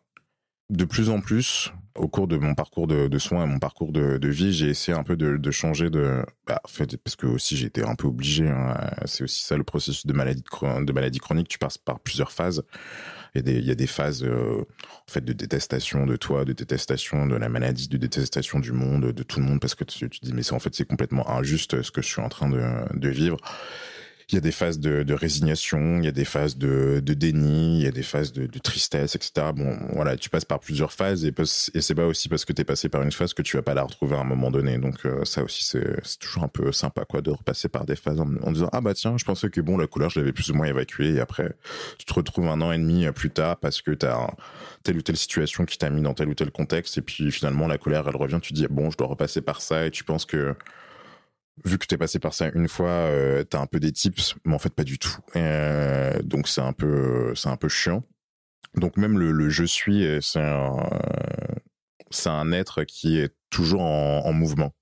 de 0.70 0.84
plus 0.84 1.08
en 1.08 1.20
plus, 1.20 1.72
au 1.94 2.08
cours 2.08 2.28
de 2.28 2.36
mon 2.36 2.54
parcours 2.54 2.86
de, 2.86 3.18
soins 3.18 3.44
et 3.44 3.46
mon 3.46 3.58
parcours 3.58 3.92
de, 3.92 4.28
vie, 4.28 4.52
j'ai 4.52 4.68
essayé 4.68 4.96
un 4.96 5.02
peu 5.02 5.16
de, 5.16 5.50
changer 5.50 5.90
de, 5.90 6.24
bah, 6.46 6.60
en 6.64 6.68
fait, 6.68 6.96
parce 6.98 7.16
que 7.16 7.26
aussi 7.26 7.56
j'étais 7.56 7.82
un 7.82 7.94
peu 7.94 8.06
obligé. 8.06 8.48
Hein, 8.48 8.76
c'est 9.06 9.24
aussi 9.24 9.44
ça 9.44 9.56
le 9.56 9.64
processus 9.64 10.06
de 10.06 10.12
maladie 10.12 10.42
de 10.62 10.92
maladie 10.92 11.18
chronique. 11.18 11.48
Tu 11.48 11.58
passes 11.58 11.78
par 11.78 12.00
plusieurs 12.00 12.32
phases. 12.32 12.62
Il 13.34 13.66
y 13.66 13.70
a 13.70 13.74
des, 13.74 13.86
phases 13.86 14.24
euh, 14.24 14.62
en 14.82 15.12
fait 15.12 15.24
de 15.24 15.32
détestation 15.32 16.06
de 16.06 16.16
toi, 16.16 16.44
de 16.44 16.52
détestation 16.52 17.26
de 17.26 17.36
la 17.36 17.48
maladie, 17.48 17.88
de 17.88 17.98
détestation 17.98 18.58
du 18.58 18.72
monde, 18.72 19.12
de 19.12 19.22
tout 19.22 19.38
le 19.38 19.46
monde, 19.46 19.60
parce 19.60 19.74
que 19.74 19.84
tu, 19.84 20.08
te 20.08 20.24
dis 20.24 20.32
mais 20.32 20.42
c'est 20.42 20.54
en 20.54 20.58
fait 20.58 20.74
c'est 20.74 20.86
complètement 20.86 21.28
injuste 21.30 21.82
ce 21.82 21.90
que 21.90 22.00
je 22.00 22.08
suis 22.08 22.22
en 22.22 22.30
train 22.30 22.48
de 22.48 23.08
vivre 23.08 23.36
il 24.30 24.34
y 24.34 24.38
a 24.38 24.42
des 24.42 24.52
phases 24.52 24.78
de, 24.78 25.04
de 25.04 25.14
résignation, 25.14 25.98
il 25.98 26.04
y 26.04 26.08
a 26.08 26.12
des 26.12 26.26
phases 26.26 26.58
de, 26.58 27.00
de 27.02 27.14
déni, 27.14 27.78
il 27.78 27.84
y 27.84 27.86
a 27.86 27.90
des 27.90 28.02
phases 28.02 28.30
de, 28.32 28.46
de, 28.46 28.58
tristesse, 28.58 29.16
etc. 29.16 29.52
Bon, 29.54 29.78
voilà, 29.94 30.18
tu 30.18 30.28
passes 30.28 30.44
par 30.44 30.60
plusieurs 30.60 30.92
phases 30.92 31.24
et, 31.24 31.32
et 31.74 31.80
c'est 31.80 31.94
pas 31.94 32.06
aussi 32.06 32.28
parce 32.28 32.44
que 32.44 32.52
tu 32.52 32.60
es 32.60 32.64
passé 32.64 32.90
par 32.90 33.02
une 33.02 33.12
phase 33.12 33.32
que 33.32 33.40
tu 33.40 33.56
vas 33.56 33.62
pas 33.62 33.72
la 33.72 33.84
retrouver 33.84 34.16
à 34.16 34.20
un 34.20 34.24
moment 34.24 34.50
donné. 34.50 34.76
Donc 34.76 35.06
euh, 35.06 35.24
ça 35.24 35.42
aussi, 35.42 35.64
c'est 35.64 36.18
toujours 36.18 36.42
un 36.42 36.48
peu 36.48 36.72
sympa 36.72 37.06
quoi 37.06 37.22
de 37.22 37.30
repasser 37.30 37.68
par 37.70 37.86
des 37.86 37.96
phases 37.96 38.20
en, 38.20 38.52
disant 38.52 38.68
ah 38.72 38.82
bah 38.82 38.92
tiens, 38.92 39.16
je 39.16 39.24
pensais 39.24 39.48
que 39.48 39.62
bon 39.62 39.78
la 39.78 39.86
couleur 39.86 40.10
je 40.10 40.20
l'avais 40.20 40.32
plus 40.32 40.50
ou 40.50 40.54
moins 40.54 40.66
évacuée 40.66 41.14
et 41.14 41.20
après 41.20 41.56
tu 41.96 42.04
te 42.04 42.12
retrouves 42.12 42.48
un 42.48 42.60
an 42.60 42.70
et 42.70 42.78
demi 42.78 43.06
plus 43.12 43.30
tard 43.30 43.56
parce 43.56 43.80
que 43.80 43.92
tu 43.92 44.04
as 44.04 44.30
telle 44.82 44.98
ou 44.98 45.02
telle 45.02 45.16
situation 45.16 45.64
qui 45.64 45.78
t'a 45.78 45.88
mis 45.88 46.02
dans 46.02 46.12
tel 46.12 46.28
ou 46.28 46.34
tel 46.34 46.50
contexte 46.50 46.98
et 46.98 47.02
puis 47.02 47.32
finalement 47.32 47.66
la 47.66 47.78
colère 47.78 48.06
elle 48.08 48.16
revient, 48.16 48.40
tu 48.42 48.52
dis 48.52 48.66
bon 48.68 48.90
je 48.90 48.98
dois 48.98 49.06
repasser 49.06 49.40
par 49.40 49.62
ça 49.62 49.86
et 49.86 49.90
tu 49.90 50.04
penses 50.04 50.26
que 50.26 50.54
vu 51.64 51.78
que 51.78 51.86
tu 51.86 51.94
es 51.94 51.98
passé 51.98 52.18
par 52.18 52.34
ça 52.34 52.50
une 52.54 52.68
fois, 52.68 52.90
euh, 52.90 53.44
tu 53.48 53.56
as 53.56 53.60
un 53.60 53.66
peu 53.66 53.80
des 53.80 53.92
tips, 53.92 54.36
mais 54.44 54.54
en 54.54 54.58
fait 54.58 54.74
pas 54.74 54.84
du 54.84 54.98
tout. 54.98 55.16
Euh, 55.36 56.20
donc 56.22 56.48
c'est 56.48 56.60
un 56.60 56.72
peu 56.72 57.34
c'est 57.34 57.48
un 57.48 57.56
peu 57.56 57.68
chiant. 57.68 58.04
Donc 58.74 58.96
même 58.96 59.18
le, 59.18 59.48
je 59.50 59.64
suis, 59.64 60.06
euh, 60.06 60.20
c'est 60.20 60.40
un, 60.40 60.88
c'est 62.10 62.28
un 62.28 62.52
être 62.52 62.84
qui 62.84 63.18
est 63.18 63.34
toujours 63.50 63.82
en, 63.82 64.22
en 64.24 64.32
mouvement. 64.32 64.72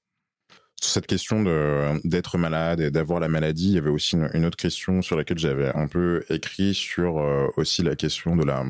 Sur 0.81 0.91
cette 0.93 1.07
question 1.07 1.43
de 1.43 1.99
d'être 2.05 2.37
malade 2.37 2.81
et 2.81 2.91
d'avoir 2.91 3.21
la 3.21 3.29
maladie, 3.29 3.69
il 3.69 3.75
y 3.75 3.79
avait 3.79 3.91
aussi 3.91 4.17
une, 4.35 4.45
autre 4.45 4.59
question 4.59 5.01
sur 5.03 5.17
laquelle 5.17 5.39
j'avais 5.39 5.75
un 5.75 5.89
peu 5.89 6.25
écrit 6.29 6.75
sur 6.75 7.19
euh, 7.19 7.49
aussi 7.57 7.83
la 7.83 7.97
question 7.97 8.37
de 8.37 8.45
la 8.45 8.65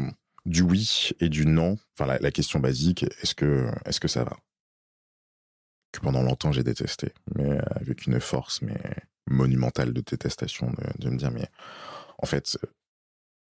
du 0.44 0.62
oui 0.62 1.10
et 1.20 1.28
du 1.28 1.46
non. 1.46 1.76
Enfin 1.98 2.06
la, 2.06 2.18
la 2.18 2.30
question 2.30 2.60
basique, 2.60 3.02
est-ce 3.22 3.34
que 3.34 3.66
est-ce 3.86 3.98
que 4.00 4.08
ça 4.08 4.22
va? 4.24 4.36
Pendant 6.00 6.22
longtemps 6.22 6.52
j'ai 6.52 6.62
détesté, 6.62 7.12
mais 7.34 7.58
avec 7.70 8.06
une 8.06 8.20
force 8.20 8.62
mais 8.62 8.80
monumentale 9.28 9.92
de 9.92 10.00
détestation 10.00 10.72
de, 10.98 11.10
me 11.10 11.16
dire 11.16 11.30
mais 11.30 11.48
en 12.18 12.26
fait, 12.26 12.58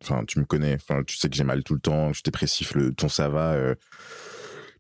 enfin 0.03 0.25
tu 0.25 0.39
me 0.39 0.45
connais, 0.45 0.75
enfin 0.75 1.03
tu 1.05 1.17
sais 1.17 1.29
que 1.29 1.37
j'ai 1.37 1.45
mal 1.45 1.63
tout 1.63 1.75
le 1.75 1.81
temps, 1.81 2.09
je 2.09 2.15
suis 2.15 2.23
dépressif, 2.25 2.75
le 2.75 2.95
ton 2.95 3.09
ça 3.09 3.29
va. 3.29 3.53
Euh, 3.53 3.75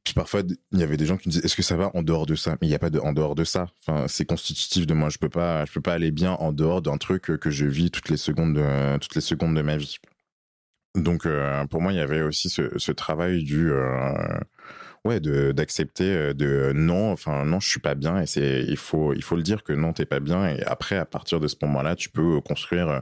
puis 0.04 0.14
parfois, 0.14 0.42
il 0.70 0.78
y 0.78 0.84
avait 0.84 0.96
des 0.96 1.04
gens 1.04 1.16
qui 1.16 1.28
me 1.28 1.32
disaient, 1.32 1.44
est-ce 1.44 1.56
que 1.56 1.64
ça 1.64 1.76
va 1.76 1.90
en 1.94 2.02
dehors 2.04 2.26
de 2.26 2.36
ça? 2.36 2.52
Mais 2.60 2.68
il 2.68 2.70
n'y 2.70 2.76
a 2.76 2.78
pas 2.78 2.90
de 2.90 3.00
en 3.00 3.12
dehors 3.12 3.34
de 3.34 3.42
ça. 3.42 3.66
Enfin, 3.80 4.06
c'est 4.06 4.24
constitutif 4.24 4.86
de 4.86 4.94
moi. 4.94 5.08
Je 5.08 5.18
peux 5.18 5.28
pas, 5.28 5.64
je 5.64 5.72
peux 5.72 5.80
pas 5.80 5.94
aller 5.94 6.12
bien 6.12 6.34
en 6.34 6.52
dehors 6.52 6.80
d'un 6.80 6.96
truc 6.96 7.22
que 7.22 7.50
je 7.50 7.66
vis 7.66 7.90
toutes 7.90 8.08
les 8.08 8.16
secondes, 8.16 8.54
de, 8.54 8.98
toutes 8.98 9.16
les 9.16 9.20
secondes 9.20 9.56
de 9.56 9.62
ma 9.62 9.76
vie. 9.76 9.98
Donc, 10.96 11.26
euh, 11.26 11.66
pour 11.66 11.82
moi, 11.82 11.92
il 11.92 11.96
y 11.96 12.00
avait 12.00 12.22
aussi 12.22 12.48
ce, 12.48 12.92
travail 12.92 13.42
du, 13.42 13.70
euh, 13.70 14.14
ouais, 15.06 15.20
d'accepter 15.20 16.04
euh, 16.04 16.34
de 16.34 16.72
non, 16.74 17.12
enfin 17.12 17.44
non, 17.44 17.60
je 17.60 17.68
suis 17.68 17.80
pas 17.80 17.94
bien 17.94 18.20
et 18.20 18.26
c'est, 18.26 18.62
il 18.62 18.76
faut, 18.76 19.14
il 19.14 19.22
faut 19.22 19.36
le 19.36 19.42
dire 19.42 19.62
que 19.64 19.72
non, 19.72 19.92
t'es 19.92 20.06
pas 20.06 20.20
bien. 20.20 20.48
Et 20.48 20.62
après, 20.64 20.96
à 20.96 21.06
partir 21.06 21.40
de 21.40 21.48
ce 21.48 21.56
moment-là, 21.62 21.96
tu 21.96 22.10
peux 22.10 22.40
construire 22.40 23.00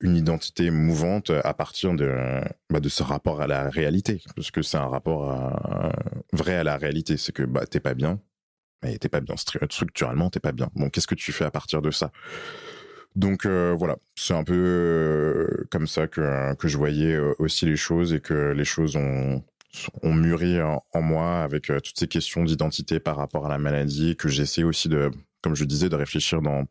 une 0.00 0.16
identité 0.16 0.70
mouvante 0.70 1.30
à 1.30 1.54
partir 1.54 1.94
de, 1.94 2.40
bah, 2.70 2.80
de 2.80 2.88
ce 2.88 3.02
rapport 3.02 3.40
à 3.40 3.46
la 3.46 3.70
réalité. 3.70 4.22
Parce 4.36 4.50
que 4.50 4.62
c'est 4.62 4.76
un 4.76 4.88
rapport 4.88 5.34
vrai 6.32 6.54
à 6.56 6.64
la 6.64 6.76
réalité. 6.76 7.16
C'est 7.16 7.32
que 7.32 7.42
bah, 7.42 7.66
t'es 7.66 7.80
pas 7.80 7.94
bien, 7.94 8.20
mais 8.82 8.98
t'es 8.98 9.08
pas 9.08 9.20
bien. 9.20 9.36
Structurellement, 9.36 10.30
t'es 10.30 10.40
pas 10.40 10.52
bien. 10.52 10.68
Bon, 10.74 10.90
qu'est-ce 10.90 11.06
que 11.06 11.14
tu 11.14 11.32
fais 11.32 11.44
à 11.44 11.50
partir 11.50 11.80
de 11.82 11.90
ça? 11.90 12.12
Donc 13.16 13.46
euh, 13.46 13.74
voilà, 13.78 13.96
c'est 14.16 14.34
un 14.34 14.42
peu 14.42 14.54
euh, 14.56 15.64
comme 15.70 15.86
ça 15.86 16.08
que, 16.08 16.54
que 16.54 16.66
je 16.66 16.76
voyais 16.76 17.14
euh, 17.14 17.32
aussi 17.38 17.64
les 17.64 17.76
choses 17.76 18.12
et 18.12 18.20
que 18.20 18.52
les 18.52 18.64
choses 18.64 18.96
ont, 18.96 19.44
ont 20.02 20.14
mûri 20.14 20.60
en, 20.60 20.82
moi 21.02 21.42
avec 21.42 21.66
toutes 21.66 21.98
ces 21.98 22.08
questions 22.08 22.44
d'identité 22.44 23.00
par 23.00 23.16
rapport 23.16 23.46
à 23.46 23.48
la 23.48 23.58
maladie 23.58 24.16
que 24.16 24.28
j'essaie 24.28 24.62
aussi 24.62 24.88
de 24.88 25.10
comme 25.44 25.54
je 25.54 25.64
disais, 25.64 25.90
de 25.90 25.94
réfléchir 25.94 26.40
dans, 26.40 26.64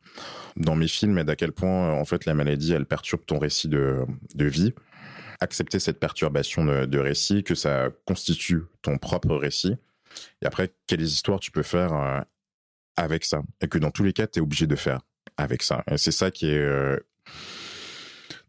dans 0.58 0.76
mes 0.76 0.88
films 0.88 1.20
et 1.20 1.24
d'à 1.24 1.36
quel 1.36 1.52
point, 1.52 1.92
euh, 1.92 1.92
en 1.92 2.06
fait, 2.06 2.26
la 2.26 2.34
maladie, 2.34 2.74
elle 2.74 2.88
perturbe 2.88 3.24
ton 3.24 3.38
récit 3.38 3.68
de, 3.68 4.00
de 4.34 4.46
vie. 4.46 4.74
Accepter 5.40 5.78
cette 5.78 6.00
perturbation 6.00 6.66
de, 6.66 6.98
récit, 6.98 7.44
que 7.44 7.54
ça 7.54 7.90
constitue 8.06 8.64
ton 8.82 8.98
propre 8.98 9.36
récit. 9.36 9.76
Et 10.42 10.48
après, 10.48 10.74
quelles 10.88 11.04
histoires 11.04 11.40
tu 11.40 11.52
peux 11.52 11.62
faire 11.62 11.94
euh, 11.94 12.20
avec 12.98 13.26
ça. 13.26 13.44
Et 13.62 13.68
que 13.68 13.78
dans 13.78 13.92
tous 13.92 14.04
les 14.04 14.14
cas, 14.14 14.26
tu 14.26 14.40
es 14.40 14.42
obligé 14.42 14.66
de 14.66 14.76
faire 14.76 15.02
avec 15.38 15.62
ça. 15.62 15.84
Et 15.92 15.98
c'est 15.98 16.12
ça 16.12 16.32
qui 16.32 16.48
est 16.48 16.58
euh, 16.58 16.98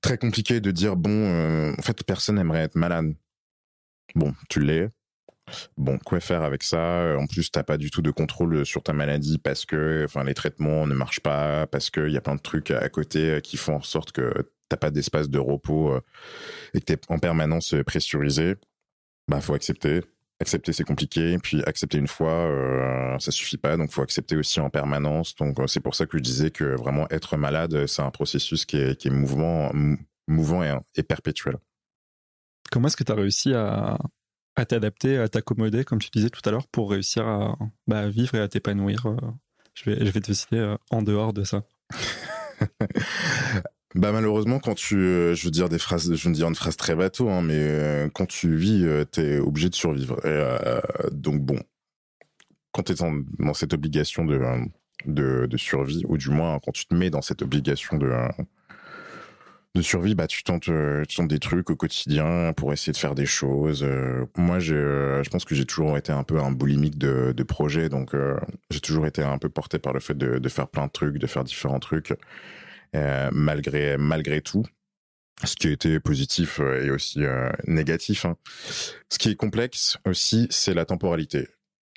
très 0.01 0.17
compliqué 0.17 0.61
de 0.61 0.71
dire, 0.71 0.97
bon, 0.97 1.75
en 1.79 1.83
fait, 1.83 2.03
personne 2.05 2.37
n'aimerait 2.37 2.63
être 2.63 2.77
malade. 2.77 3.15
Bon, 4.15 4.35
tu 4.49 4.61
l'es, 4.61 4.91
Bon, 5.77 5.99
quoi 5.99 6.21
faire 6.21 6.43
avec 6.43 6.63
ça? 6.63 7.17
En 7.19 7.27
plus, 7.27 7.51
t'as 7.51 7.63
pas 7.63 7.77
du 7.77 7.91
tout 7.91 8.03
de 8.03 8.11
contrôle 8.11 8.65
sur 8.65 8.83
ta 8.83 8.93
maladie 8.93 9.39
parce 9.39 9.67
que, 9.67 10.05
enfin, 10.05 10.25
les 10.25 10.35
traitements 10.35 10.87
ne 10.87 10.95
marchent 10.95 11.21
pas, 11.21 11.67
parce 11.67 11.91
qu'il 11.91 12.11
y 12.11 12.17
a 12.17 12.21
plein 12.21 12.35
de 12.35 12.41
trucs 12.41 12.71
à 12.71 12.89
côté 12.89 13.41
qui 13.43 13.57
font 13.57 13.77
en 13.77 13.83
sorte 13.83 14.13
que 14.13 14.51
t'as 14.69 14.77
pas 14.77 14.91
d'espace 14.91 15.29
de 15.29 15.39
repos 15.39 15.93
euh, 15.93 16.01
et 16.75 16.81
que 16.81 16.85
t'es 16.87 16.99
en 17.09 17.19
permanence 17.19 17.75
pressurisé. 17.87 18.57
Bah, 19.29 19.41
faut 19.41 19.55
accepter. 19.55 20.03
Accepter, 20.41 20.73
c'est 20.73 20.85
compliqué. 20.85 21.37
Puis 21.43 21.63
accepter 21.65 21.99
une 21.99 22.09
fois, 22.09 22.33
euh, 22.33 23.19
ça 23.19 23.31
suffit 23.31 23.59
pas. 23.59 23.77
Donc, 23.77 23.91
faut 23.93 24.03
accepter 24.03 24.37
aussi 24.37 24.61
en 24.61 24.71
permanence. 24.71 25.35
Donc, 25.37 25.59
c'est 25.67 25.81
pour 25.81 25.95
ça 25.95 26.07
que 26.07 26.19
je 26.19 26.23
disais 26.23 26.51
que 26.51 26.65
vraiment 26.65 27.07
être 27.11 27.37
malade, 27.37 27.87
c'est 27.87 28.03
un 28.03 28.11
processus 28.11 28.65
qui 28.65 28.79
est, 28.79 29.07
mouvement, 29.07 29.71
mouvant 30.27 30.63
et, 30.63 30.75
et 30.97 31.03
perpétuel. 31.03 31.59
Comment 32.71 32.89
est-ce 32.89 32.97
que 32.97 33.05
tu 33.05 33.12
as 33.12 33.17
réussi 33.17 33.55
à, 33.55 33.99
t'adapter, 34.69 35.19
à 35.19 35.29
t'accommoder, 35.29 35.85
comme 35.85 36.01
tu 36.01 36.11
disais 36.11 36.31
tout 36.31 36.41
à 36.45 36.51
l'heure, 36.51 36.67
pour 36.69 36.91
réussir 36.91 37.27
à 37.27 37.57
bah, 37.87 38.09
vivre 38.09 38.35
et 38.35 38.41
à 38.41 38.49
t'épanouir. 38.49 39.07
Euh, 39.07 39.17
je 39.75 39.91
vais, 39.91 40.05
je 40.05 40.11
vais 40.11 40.21
te 40.21 40.33
citer 40.33 40.59
euh, 40.59 40.77
en 40.91 41.03
dehors 41.03 41.33
de 41.33 41.45
ça. 41.45 41.62
bah 43.95 44.11
malheureusement 44.11 44.59
quand 44.59 44.75
tu 44.75 44.97
euh, 44.97 45.35
je 45.35 45.45
veux 45.45 45.51
dire 45.51 45.69
des 45.69 45.79
phrases 45.79 46.12
je 46.15 46.29
veux 46.29 46.35
une 46.43 46.55
phrase 46.55 46.77
très 46.77 46.97
bateau 46.97 47.29
hein, 47.29 47.43
mais 47.43 48.09
quand 48.15 48.27
tu 48.27 48.57
vis 48.57 48.87
t'es 49.12 49.39
obligé 49.39 49.69
de 49.69 49.75
survivre 49.75 50.21
donc 51.12 51.41
bon 51.43 51.61
quand 52.73 52.85
t'es 52.85 52.95
dans, 52.95 53.12
dans 53.39 53.55
cette 53.55 53.75
obligation 53.75 54.25
de, 54.25 54.41
de, 55.07 55.47
de 55.47 55.57
survie 55.57 56.03
ou 56.09 56.17
du 56.17 56.31
moins 56.31 56.59
quand 56.65 56.73
tu 56.73 56.87
te 56.87 56.95
mets 56.95 57.11
dans 57.11 57.23
cette 57.23 57.43
obligation 57.43 57.97
de 57.99 58.11
de 59.75 59.83
survie, 59.83 60.14
bah 60.14 60.29
tu 60.29 60.45
tentes, 60.45 60.68
euh, 60.68 61.05
tu 61.09 61.16
tentes 61.16 61.29
des 61.29 61.41
trucs 61.41 61.68
au 61.68 61.77
quotidien 61.77 62.53
pour 62.53 62.72
essayer 62.72 62.93
de 62.93 62.97
faire 62.97 63.14
des 63.14 63.27
choses. 63.27 63.83
Euh. 63.83 64.25
moi, 64.37 64.61
je, 64.61 64.75
euh, 64.75 65.25
je 65.25 65.31
pense 65.31 65.45
que 65.45 65.55
j'ai 65.55 65.64
toujours 65.64 65.97
été 65.99 66.12
un 66.12 66.22
peu 66.22 66.39
un 66.39 66.53
boulimique 66.53 66.97
de, 66.97 67.33
de 67.37 67.43
projets, 67.43 67.89
donc 67.89 68.14
j'ai 68.70 68.81
toujours 68.81 69.07
été 69.07 69.22
un 69.22 69.39
peu 69.39 69.49
porté 69.49 69.79
par 69.79 69.93
le 69.93 70.01
fait 70.01 70.14
de, 70.14 70.39
de, 70.39 70.49
faire 70.49 70.68
plein 70.68 70.87
de 70.87 70.93
trucs, 70.93 71.18
de 71.18 71.27
faire 71.27 71.45
différents 71.45 71.81
trucs, 71.81 72.14
malgré 72.93 73.97
malgré 73.99 74.41
tout. 74.41 74.64
Ce 75.43 75.57
qui 75.57 75.66
a 75.66 75.72
été 75.72 75.99
positif 75.99 76.61
et 76.61 76.91
aussi 76.91 77.20
négatif. 77.66 78.25
Hein. 78.25 78.37
Ce 79.11 79.18
qui 79.18 79.31
est 79.31 79.35
complexe 79.35 79.99
aussi, 80.07 80.47
c'est 80.51 80.75
la 80.75 80.85
temporalité. 80.85 81.49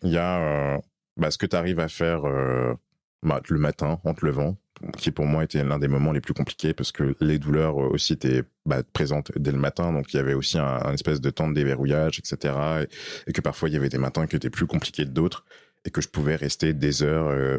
Il 0.02 0.12
y 0.12 0.18
a 0.18 0.80
bah, 1.18 1.30
ce 1.30 1.38
que 1.38 1.46
tu 1.46 1.56
arrives 1.56 1.80
à 1.80 1.88
faire 1.88 2.24
le 3.24 3.58
matin 3.58 4.00
en 4.04 4.14
te 4.14 4.26
levant, 4.26 4.58
qui 4.98 5.12
pour 5.12 5.26
moi 5.26 5.44
était 5.44 5.64
l'un 5.64 5.80
des 5.80 5.88
moments 5.88 6.12
les 6.12 6.22
plus 6.22 6.34
compliqués 6.34 6.74
parce 6.74 6.92
que 6.92 7.16
les 7.20 7.40
douleurs 7.40 7.78
aussi 7.78 8.14
étaient 8.14 8.44
bah, 8.66 8.84
présentes 8.94 9.32
dès 9.36 9.52
le 9.52 9.58
matin, 9.58 9.92
donc 9.92 10.14
il 10.14 10.18
y 10.18 10.20
avait 10.20 10.34
aussi 10.34 10.58
un, 10.58 10.94
espèce 10.94 11.22
de 11.22 11.30
temps 11.30 11.48
de 11.48 11.54
déverrouillage, 11.54 12.20
etc. 12.20 12.88
Et, 13.28 13.34
que 13.34 13.42
parfois 13.42 13.70
il 13.70 13.74
y 13.74 13.78
avait 13.78 13.90
des 13.90 13.98
matins 13.98 14.28
qui 14.28 14.36
étaient 14.36 14.50
plus 14.50 14.68
compliqués 14.68 15.06
que 15.06 15.10
d'autres 15.10 15.46
et 15.86 15.92
que 15.92 16.02
je 16.02 16.08
pouvais 16.10 16.36
rester 16.36 16.74
des 16.74 17.04
heures, 17.04 17.28
euh, 17.28 17.58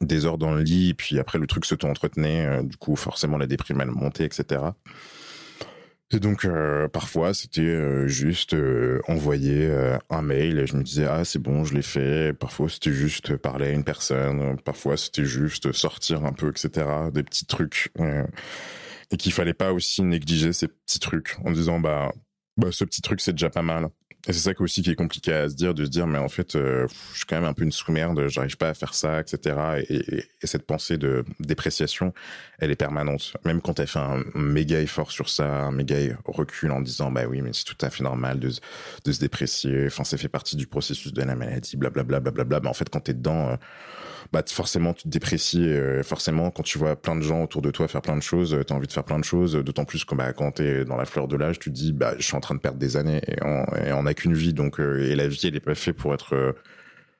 des 0.00 0.24
heures 0.24 0.38
dans 0.38 0.54
le 0.54 0.62
lit, 0.62 0.90
et 0.90 0.94
puis 0.94 1.18
après 1.18 1.38
le 1.38 1.46
truc 1.46 1.64
s'auto-entretenait, 1.64 2.46
euh, 2.46 2.62
du 2.62 2.76
coup 2.76 2.96
forcément 2.96 3.38
la 3.38 3.46
déprime 3.46 3.80
elle 3.80 3.90
montait, 3.90 4.24
etc. 4.24 4.62
Et 6.14 6.20
donc 6.20 6.44
euh, 6.44 6.86
parfois 6.86 7.34
c'était 7.34 7.60
euh, 7.62 8.06
juste 8.06 8.54
euh, 8.54 9.00
envoyer 9.08 9.68
un 10.10 10.22
mail 10.22 10.60
et 10.60 10.66
je 10.66 10.76
me 10.76 10.82
disais 10.82 11.06
ah 11.06 11.24
c'est 11.24 11.40
bon 11.40 11.64
je 11.64 11.74
l'ai 11.74 11.82
fait. 11.82 12.32
Parfois 12.32 12.68
c'était 12.68 12.92
juste 12.92 13.36
parler 13.36 13.66
à 13.66 13.70
une 13.70 13.84
personne. 13.84 14.56
Parfois 14.62 14.96
c'était 14.96 15.24
juste 15.24 15.72
sortir 15.72 16.24
un 16.24 16.32
peu 16.32 16.50
etc. 16.50 16.86
Des 17.12 17.24
petits 17.24 17.46
trucs 17.46 17.92
et 19.10 19.16
qu'il 19.16 19.32
fallait 19.32 19.54
pas 19.54 19.72
aussi 19.72 20.02
négliger 20.02 20.52
ces 20.52 20.68
petits 20.68 21.00
trucs 21.00 21.36
en 21.44 21.50
disant 21.50 21.80
bah 21.80 22.12
bah 22.56 22.68
ce 22.70 22.84
petit 22.84 23.02
truc 23.02 23.20
c'est 23.20 23.32
déjà 23.32 23.50
pas 23.50 23.62
mal. 23.62 23.88
Et 24.26 24.32
c'est 24.32 24.40
ça 24.40 24.52
aussi 24.58 24.82
qui 24.82 24.90
est 24.90 24.94
compliqué 24.94 25.32
à 25.34 25.50
se 25.50 25.54
dire, 25.54 25.74
de 25.74 25.84
se 25.84 25.90
dire, 25.90 26.06
mais 26.06 26.18
en 26.18 26.30
fait, 26.30 26.56
euh, 26.56 26.86
je 27.12 27.18
suis 27.18 27.26
quand 27.26 27.36
même 27.36 27.44
un 27.44 27.52
peu 27.52 27.62
une 27.62 27.72
sous-merde, 27.72 28.26
j'arrive 28.28 28.56
pas 28.56 28.70
à 28.70 28.74
faire 28.74 28.94
ça, 28.94 29.20
etc. 29.20 29.84
Et, 29.90 30.24
cette 30.44 30.66
pensée 30.66 30.96
de 30.96 31.24
dépréciation, 31.40 32.14
elle 32.58 32.70
est 32.70 32.76
permanente. 32.76 33.34
Même 33.44 33.60
quand 33.60 33.80
elle 33.80 33.86
fait 33.86 33.98
un 33.98 34.22
méga 34.34 34.80
effort 34.80 35.10
sur 35.10 35.28
ça, 35.28 35.46
un 35.46 35.72
méga 35.72 35.96
recul 36.24 36.70
en 36.70 36.80
disant, 36.80 37.10
bah 37.10 37.24
oui, 37.28 37.42
mais 37.42 37.50
c'est 37.52 37.64
tout 37.64 37.76
à 37.82 37.90
fait 37.90 38.02
normal 38.02 38.40
de, 38.40 38.50
de 39.04 39.12
se 39.12 39.20
déprécier, 39.20 39.86
enfin, 39.86 40.04
ça 40.04 40.16
fait 40.16 40.28
partie 40.28 40.56
du 40.56 40.66
processus 40.66 41.12
de 41.12 41.22
la 41.22 41.34
maladie, 41.34 41.76
blablabla, 41.76 42.20
blablabla. 42.20 42.60
Mais 42.60 42.68
en 42.68 42.74
fait, 42.74 42.88
quand 42.88 43.00
t'es 43.00 43.14
dedans, 43.14 43.50
euh, 43.50 43.56
bah 44.32 44.42
forcément 44.46 44.94
tu 44.94 45.04
te 45.04 45.08
déprécies 45.08 45.68
euh, 45.68 46.02
forcément 46.02 46.50
quand 46.50 46.62
tu 46.62 46.78
vois 46.78 46.96
plein 46.96 47.14
de 47.14 47.20
gens 47.20 47.42
autour 47.42 47.62
de 47.62 47.70
toi 47.70 47.88
faire 47.88 48.02
plein 48.02 48.16
de 48.16 48.22
choses 48.22 48.58
tu 48.66 48.72
as 48.72 48.76
envie 48.76 48.86
de 48.86 48.92
faire 48.92 49.04
plein 49.04 49.18
de 49.18 49.24
choses 49.24 49.54
d'autant 49.54 49.84
plus 49.84 50.04
que 50.04 50.14
bah, 50.14 50.32
quand 50.32 50.52
t'es 50.52 50.84
dans 50.84 50.96
la 50.96 51.04
fleur 51.04 51.28
de 51.28 51.36
l'âge 51.36 51.58
tu 51.58 51.70
te 51.70 51.74
dis 51.74 51.92
bah 51.92 52.14
je 52.18 52.24
suis 52.24 52.34
en 52.34 52.40
train 52.40 52.54
de 52.54 52.60
perdre 52.60 52.78
des 52.78 52.96
années 52.96 53.22
n'a 54.14 54.22
qu'une 54.22 54.34
vie 54.34 54.52
donc 54.52 54.80
euh, 54.80 55.10
et 55.10 55.14
la 55.14 55.28
vie 55.28 55.40
elle 55.44 55.56
est 55.56 55.60
pas 55.60 55.74
faite 55.74 55.96
pour 55.96 56.14
être 56.14 56.34
euh, 56.34 56.52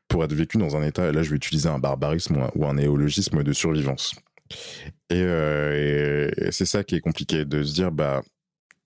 pour 0.09 0.25
être 0.25 0.33
vécue 0.33 0.59
dans 0.59 0.77
un 0.77 0.83
état 0.83 1.11
là 1.13 1.23
je 1.23 1.31
vais 1.31 1.37
utiliser 1.37 1.69
un 1.69 1.79
barbarisme 1.79 2.49
ou 2.55 2.67
un, 2.67 2.75
néologisme 2.75 3.43
de 3.43 3.53
survivance 3.53 4.15
et, 5.11 5.21
et 5.21 6.53
c'est 6.53 6.67
ça 6.67 6.85
qui 6.85 6.97
est 6.97 7.01
compliqué 7.01 7.45
de 7.45 7.63
se 7.63 7.75
dire 7.75 7.91
bah 7.91 8.23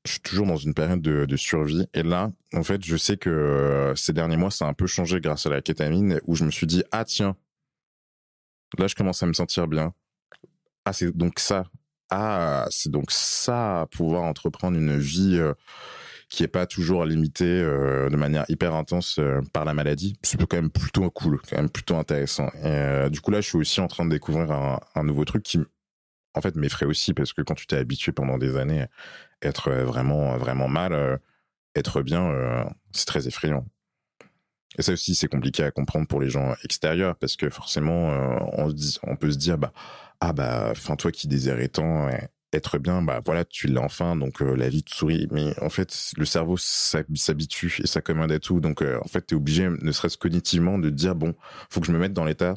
je 0.04 0.12
suis 0.12 0.20
toujours 0.20 0.46
dans 0.46 0.56
une 0.56 0.72
période 0.72 1.02
de, 1.02 1.36
survie. 1.36 1.86
Et 1.92 2.02
là, 2.02 2.30
en 2.54 2.62
fait, 2.62 2.82
je 2.82 2.96
sais 2.96 3.18
que 3.18 3.92
ces 3.94 4.14
derniers 4.14 4.38
mois, 4.38 4.50
ça 4.50 4.64
a 4.64 4.68
un 4.68 4.72
peu 4.72 4.86
changé 4.86 5.20
grâce 5.20 5.44
à 5.44 5.50
la 5.50 5.60
kétamine, 5.60 6.20
où 6.24 6.34
je 6.34 6.44
me 6.44 6.50
suis 6.50 6.66
dit, 6.66 6.82
ah 6.92 7.04
tiens, 7.04 7.36
Là, 8.76 8.86
je 8.86 8.94
commence 8.94 9.22
à 9.22 9.26
me 9.26 9.32
sentir 9.32 9.66
bien. 9.66 9.94
Ah, 10.84 10.92
c'est 10.92 11.16
donc 11.16 11.38
ça. 11.38 11.64
Ah, 12.10 12.66
c'est 12.70 12.90
donc 12.90 13.10
ça, 13.10 13.86
pouvoir 13.90 14.22
entreprendre 14.22 14.76
une 14.76 14.98
vie 14.98 15.36
euh, 15.38 15.54
qui 16.28 16.42
est 16.42 16.48
pas 16.48 16.66
toujours 16.66 17.04
limitée 17.04 17.44
euh, 17.44 18.10
de 18.10 18.16
manière 18.16 18.44
hyper 18.48 18.74
intense 18.74 19.18
euh, 19.18 19.40
par 19.52 19.64
la 19.64 19.74
maladie. 19.74 20.18
C'est 20.22 20.38
quand 20.38 20.56
même 20.56 20.70
plutôt 20.70 21.08
cool, 21.10 21.40
quand 21.48 21.56
même 21.56 21.70
plutôt 21.70 21.96
intéressant. 21.96 22.50
Et 22.64 23.08
du 23.10 23.20
coup, 23.20 23.30
là, 23.30 23.40
je 23.40 23.48
suis 23.48 23.58
aussi 23.58 23.80
en 23.80 23.88
train 23.88 24.04
de 24.04 24.10
découvrir 24.10 24.50
un, 24.50 25.04
nouveau 25.04 25.24
truc 25.24 25.42
qui, 25.42 25.58
en 26.34 26.40
fait, 26.40 26.54
m'effraie 26.56 26.86
aussi 26.86 27.14
parce 27.14 27.32
que 27.32 27.42
quand 27.42 27.54
tu 27.54 27.66
t'es 27.66 27.76
habitué 27.76 28.12
pendant 28.12 28.36
des 28.36 28.56
années 28.56 28.82
à 28.82 28.88
être 29.42 29.70
vraiment, 29.70 30.36
vraiment 30.36 30.68
mal, 30.68 31.20
être 31.74 32.02
bien, 32.02 32.66
c'est 32.92 33.06
très 33.06 33.26
effrayant. 33.26 33.64
Et 34.76 34.82
ça 34.82 34.92
aussi, 34.92 35.14
c'est 35.14 35.28
compliqué 35.28 35.64
à 35.64 35.70
comprendre 35.70 36.06
pour 36.06 36.20
les 36.20 36.28
gens 36.28 36.54
extérieurs 36.64 37.16
parce 37.16 37.36
que 37.36 37.48
forcément, 37.48 38.10
euh, 38.10 38.38
on, 38.52 38.74
on 39.04 39.16
peut 39.16 39.30
se 39.30 39.38
dire, 39.38 39.56
bah, 39.56 39.72
ah 40.20 40.32
bah, 40.32 40.68
enfin 40.70 40.96
toi 40.96 41.10
qui 41.10 41.28
désirais 41.28 41.68
tant 41.68 42.08
être 42.52 42.78
bien, 42.78 43.02
bah 43.02 43.20
voilà, 43.24 43.44
tu 43.44 43.66
l'as 43.66 43.82
enfin, 43.82 44.16
donc 44.16 44.40
euh, 44.42 44.54
la 44.56 44.68
vie 44.68 44.82
te 44.82 44.94
sourit. 44.94 45.28
Mais 45.30 45.58
en 45.60 45.68
fait, 45.68 46.12
le 46.16 46.24
cerveau 46.24 46.56
s'habitue 46.58 47.80
et 47.82 47.86
ça 47.86 48.00
commande 48.00 48.32
à 48.32 48.38
tout. 48.38 48.60
Donc 48.60 48.82
euh, 48.82 48.98
en 49.02 49.08
fait, 49.08 49.26
tu 49.26 49.34
es 49.34 49.36
obligé, 49.36 49.68
ne 49.68 49.92
serait-ce 49.92 50.18
cognitivement, 50.18 50.78
de 50.78 50.90
dire, 50.90 51.14
bon, 51.14 51.34
faut 51.70 51.80
que 51.80 51.86
je 51.86 51.92
me 51.92 51.98
mette 51.98 52.12
dans 52.12 52.24
l'état 52.24 52.54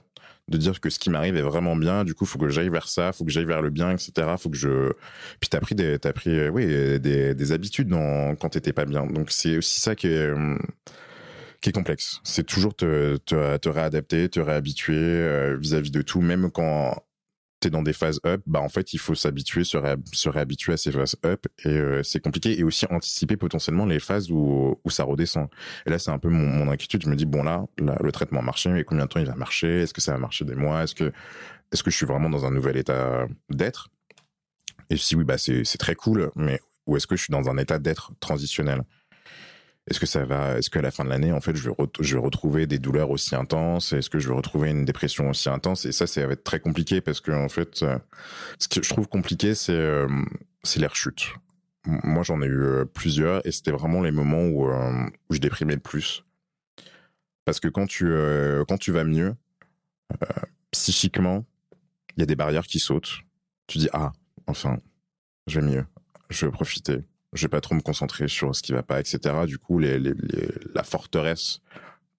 de 0.47 0.57
dire 0.57 0.81
que 0.81 0.89
ce 0.89 0.99
qui 0.99 1.09
m'arrive 1.09 1.37
est 1.37 1.41
vraiment 1.41 1.77
bien. 1.77 2.03
Du 2.03 2.13
coup, 2.13 2.25
faut 2.25 2.39
que 2.39 2.49
j'aille 2.49 2.67
vers 2.69 2.87
ça, 2.89 3.13
faut 3.13 3.23
que 3.23 3.31
j'aille 3.31 3.45
vers 3.45 3.61
le 3.61 3.69
bien, 3.69 3.91
etc. 3.91 4.35
Faut 4.37 4.49
que 4.49 4.57
je. 4.57 4.91
Puis 5.39 5.49
t'as 5.49 5.61
pris 5.61 5.75
des, 5.75 5.97
t'as 5.99 6.11
pris, 6.11 6.49
oui, 6.49 6.65
des, 6.99 7.35
des 7.35 7.51
habitudes 7.53 7.87
dans, 7.87 8.35
quand 8.35 8.49
t'étais 8.49 8.73
pas 8.73 8.85
bien. 8.85 9.05
Donc 9.05 9.31
c'est 9.31 9.57
aussi 9.57 9.79
ça 9.79 9.95
qui 9.95 10.07
est, 10.07 10.29
qui 11.61 11.69
est 11.69 11.73
complexe. 11.73 12.19
C'est 12.23 12.45
toujours 12.45 12.75
te, 12.75 13.17
te, 13.17 13.57
te, 13.57 13.69
réadapter, 13.69 14.29
te 14.29 14.39
réhabituer 14.39 14.95
euh, 14.97 15.57
vis-à-vis 15.57 15.91
de 15.91 16.01
tout, 16.01 16.21
même 16.21 16.51
quand 16.51 17.03
tu 17.61 17.67
es 17.67 17.71
dans 17.71 17.83
des 17.83 17.93
phases 17.93 18.19
up, 18.25 18.41
bah 18.45 18.59
en 18.59 18.69
fait 18.69 18.93
il 18.93 18.97
faut 18.97 19.15
s'habituer, 19.15 19.63
se, 19.63 19.77
réhabituer 20.27 20.73
à 20.73 20.77
ces 20.77 20.91
phases 20.91 21.15
up 21.25 21.45
et 21.63 21.69
euh, 21.69 22.03
c'est 22.03 22.19
compliqué 22.19 22.59
et 22.59 22.63
aussi 22.63 22.85
anticiper 22.89 23.37
potentiellement 23.37 23.85
les 23.85 23.99
phases 23.99 24.31
où, 24.31 24.79
où 24.83 24.89
ça 24.89 25.03
redescend. 25.03 25.47
Et 25.85 25.89
là 25.89 25.99
c'est 25.99 26.11
un 26.11 26.19
peu 26.19 26.29
mon, 26.29 26.69
inquiétude. 26.69 27.03
Je 27.03 27.09
me 27.09 27.15
dis 27.15 27.25
bon 27.25 27.43
là, 27.43 27.65
le 27.77 28.11
traitement 28.11 28.39
a 28.39 28.43
marché, 28.43 28.69
mais 28.69 28.83
combien 28.83 29.05
de 29.05 29.09
temps 29.09 29.19
il 29.19 29.25
va 29.25 29.35
marcher 29.35 29.81
Est-ce 29.81 29.93
que 29.93 30.01
ça 30.01 30.11
va 30.13 30.17
marcher 30.17 30.45
des 30.45 30.55
mois? 30.55 30.83
Est-ce 30.83 30.95
que 30.95 31.11
est-ce 31.71 31.83
que 31.83 31.91
je 31.91 31.95
suis 31.95 32.05
vraiment 32.05 32.29
dans 32.29 32.45
un 32.45 32.51
nouvel 32.51 32.77
état 32.77 33.27
d'être? 33.49 33.89
Et 34.89 34.97
si 34.97 35.15
oui, 35.15 35.23
bah 35.23 35.37
c'est 35.37 35.63
très 35.77 35.95
cool, 35.95 36.31
mais 36.35 36.59
ou 36.85 36.97
est-ce 36.97 37.07
que 37.07 37.15
je 37.15 37.23
suis 37.23 37.31
dans 37.31 37.49
un 37.49 37.57
état 37.57 37.79
d'être 37.79 38.11
transitionnel? 38.19 38.83
Est-ce 39.87 39.99
que 39.99 40.05
ça 40.05 40.25
va 40.25 40.57
Est-ce 40.57 40.69
qu'à 40.69 40.81
la 40.81 40.91
fin 40.91 41.03
de 41.03 41.09
l'année, 41.09 41.31
en 41.31 41.41
fait, 41.41 41.55
je 41.55 41.69
vais, 41.69 42.19
retrouver 42.19 42.67
des 42.67 42.77
douleurs 42.77 43.09
aussi 43.09 43.35
intenses? 43.35 43.93
Est-ce 43.93 44.09
que 44.09 44.19
je 44.19 44.29
vais 44.29 44.35
retrouver 44.35 44.69
une 44.69 44.85
dépression 44.85 45.29
aussi 45.29 45.49
intense? 45.49 45.85
Et 45.85 45.91
ça, 45.91 46.05
ça 46.05 46.25
va 46.25 46.33
être 46.33 46.43
très 46.43 46.59
compliqué 46.59 47.01
parce 47.01 47.19
que 47.19 47.31
en 47.31 47.49
fait, 47.49 47.81
euh, 47.81 47.97
ce 48.59 48.67
que 48.67 48.83
je 48.83 48.89
trouve 48.89 49.07
compliqué, 49.07 49.55
c'est 49.55 49.73
euh, 49.73 50.07
les 50.77 50.87
rechutes. 50.87 51.33
Moi, 51.85 52.21
j'en 52.23 52.43
ai 52.43 52.45
eu 52.45 52.61
euh, 52.61 52.85
plusieurs 52.85 53.45
et 53.45 53.51
c'était 53.51 53.71
vraiment 53.71 54.01
les 54.01 54.11
moments 54.11 54.43
où, 54.43 54.69
où 54.69 55.33
je 55.33 55.39
déprimais 55.39 55.73
le 55.73 55.79
plus. 55.79 56.23
Parce 57.45 57.59
que 57.59 57.67
quand 57.67 57.87
tu 57.87 58.05
quand 58.67 58.77
tu 58.77 58.91
vas 58.91 59.03
mieux, 59.03 59.35
psychiquement, 60.69 61.43
il 62.15 62.19
y 62.19 62.23
a 62.23 62.27
des 62.27 62.35
barrières 62.35 62.67
qui 62.67 62.77
sautent. 62.77 63.21
Tu 63.65 63.79
dis 63.79 63.89
ah, 63.93 64.11
enfin, 64.45 64.77
je 65.47 65.59
vais 65.59 65.65
mieux, 65.65 65.85
je 66.29 66.45
vais 66.45 66.51
profiter 66.51 66.99
je 67.33 67.43
vais 67.43 67.49
pas 67.49 67.61
trop 67.61 67.75
me 67.75 67.81
concentrer 67.81 68.27
sur 68.27 68.55
ce 68.55 68.61
qui 68.61 68.73
va 68.73 68.83
pas, 68.83 68.99
etc. 68.99 69.19
Du 69.45 69.57
coup, 69.57 69.79
la 69.79 70.83
forteresse 70.83 71.61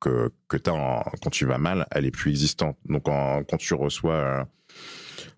que, 0.00 0.30
que 0.48 0.56
tu 0.56 0.70
as 0.70 1.04
quand 1.22 1.30
tu 1.30 1.46
vas 1.46 1.58
mal, 1.58 1.86
elle 1.90 2.06
est 2.06 2.10
plus 2.10 2.30
existante. 2.30 2.76
Donc, 2.86 3.04
quand 3.04 3.56
tu 3.58 3.74
reçois 3.74 4.14
euh, 4.14 4.44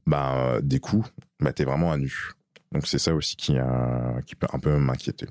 bah, 0.07 0.59
des 0.63 0.81
coups, 0.81 1.09
bah, 1.41 1.53
tu 1.53 1.63
es 1.63 1.65
vraiment 1.65 1.93
à 1.93 1.99
nu. 1.99 2.31
Donc, 2.73 2.87
c'est 2.87 2.99
ça 2.99 3.15
aussi 3.15 3.37
qui, 3.37 3.59
a, 3.59 4.21
qui 4.27 4.35
peut 4.35 4.47
un 4.53 4.59
peu 4.59 4.77
m'inquiéter. 4.79 5.27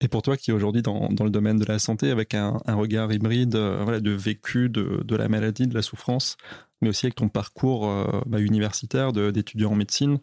Et 0.00 0.06
pour 0.06 0.22
toi 0.22 0.36
qui 0.36 0.52
est 0.52 0.54
aujourd'hui 0.54 0.82
dans, 0.82 1.08
dans, 1.08 1.24
le 1.24 1.30
domaine 1.30 1.58
de 1.58 1.64
la 1.64 1.80
santé, 1.80 2.12
avec 2.12 2.32
un, 2.34 2.60
regard 2.68 3.12
hybride 3.12 3.56
euh, 3.56 3.98
de 3.98 4.12
vécu 4.12 4.68
de, 4.68 5.02
de, 5.04 5.16
la 5.16 5.28
maladie, 5.28 5.66
de 5.66 5.74
la 5.74 5.82
souffrance, 5.82 6.36
mais 6.80 6.88
aussi 6.88 7.06
avec 7.06 7.16
ton 7.16 7.28
parcours 7.28 7.88
euh, 7.88 8.20
bah, 8.26 8.38
universitaire 8.38 9.12
d'étudiant 9.12 9.72
en 9.72 9.74
médecine, 9.74 10.20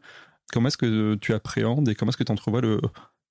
comment 0.53 0.69
est-ce 0.69 0.77
que 0.77 1.15
tu 1.15 1.33
appréhendes 1.33 1.89
et 1.89 1.95
comment 1.95 2.09
est-ce 2.09 2.17
que 2.17 2.23
tu 2.23 2.31
entrevois 2.31 2.61
le, 2.61 2.79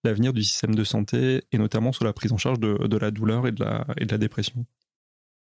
l'avenir 0.04 0.32
du 0.32 0.42
système 0.42 0.74
de 0.74 0.84
santé 0.84 1.42
et 1.52 1.58
notamment 1.58 1.92
sur 1.92 2.04
la 2.04 2.12
prise 2.12 2.32
en 2.32 2.38
charge 2.38 2.60
de, 2.60 2.96
la 2.96 3.10
douleur 3.10 3.46
et 3.46 3.52
de 3.52 3.64
la, 3.64 3.86
et 3.98 4.06
de 4.06 4.12
la 4.12 4.18
dépression 4.18 4.64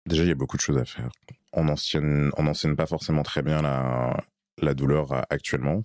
Déjà, 0.06 0.24
il 0.24 0.30
y 0.30 0.32
a 0.32 0.36
beaucoup 0.36 0.58
de 0.58 0.62
choses 0.62 0.78
à 0.78 0.86
faire. 0.86 1.10
On 1.52 1.64
n'enseigne 1.64 2.32
on 2.38 2.76
pas 2.76 2.86
forcément 2.86 3.24
très 3.24 3.42
bien 3.42 3.62
la, 3.62 4.16
la 4.62 4.74
douleur 4.74 5.12
euh, 5.12 5.22
actuellement. 5.30 5.84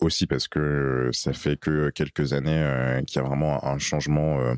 Aussi 0.00 0.28
parce 0.28 0.46
que 0.46 1.10
ça 1.12 1.32
fait 1.32 1.56
que 1.56 1.90
quelques 1.90 2.32
années 2.32 2.62
euh, 2.62 3.02
qu'il 3.02 3.20
y 3.20 3.24
a 3.24 3.26
vraiment 3.26 3.64
un 3.64 3.78
changement 3.78 4.40
euh, 4.40 4.54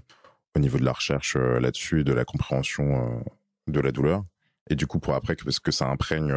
au 0.55 0.61
niveau 0.61 0.79
de 0.79 0.85
la 0.85 0.93
recherche 0.93 1.37
là-dessus 1.37 2.01
et 2.01 2.05
de 2.05 2.13
la 2.13 2.27
compréhension 2.27 3.25
de 3.69 3.81
la 3.81 3.93
douleur. 3.93 4.25
Et 4.69 4.75
du 4.75 4.87
coup, 4.87 4.99
pour 4.99 5.15
après, 5.15 5.37
parce 5.37 5.61
que 5.61 5.71
ça 5.71 5.87
imprègne 5.87 6.35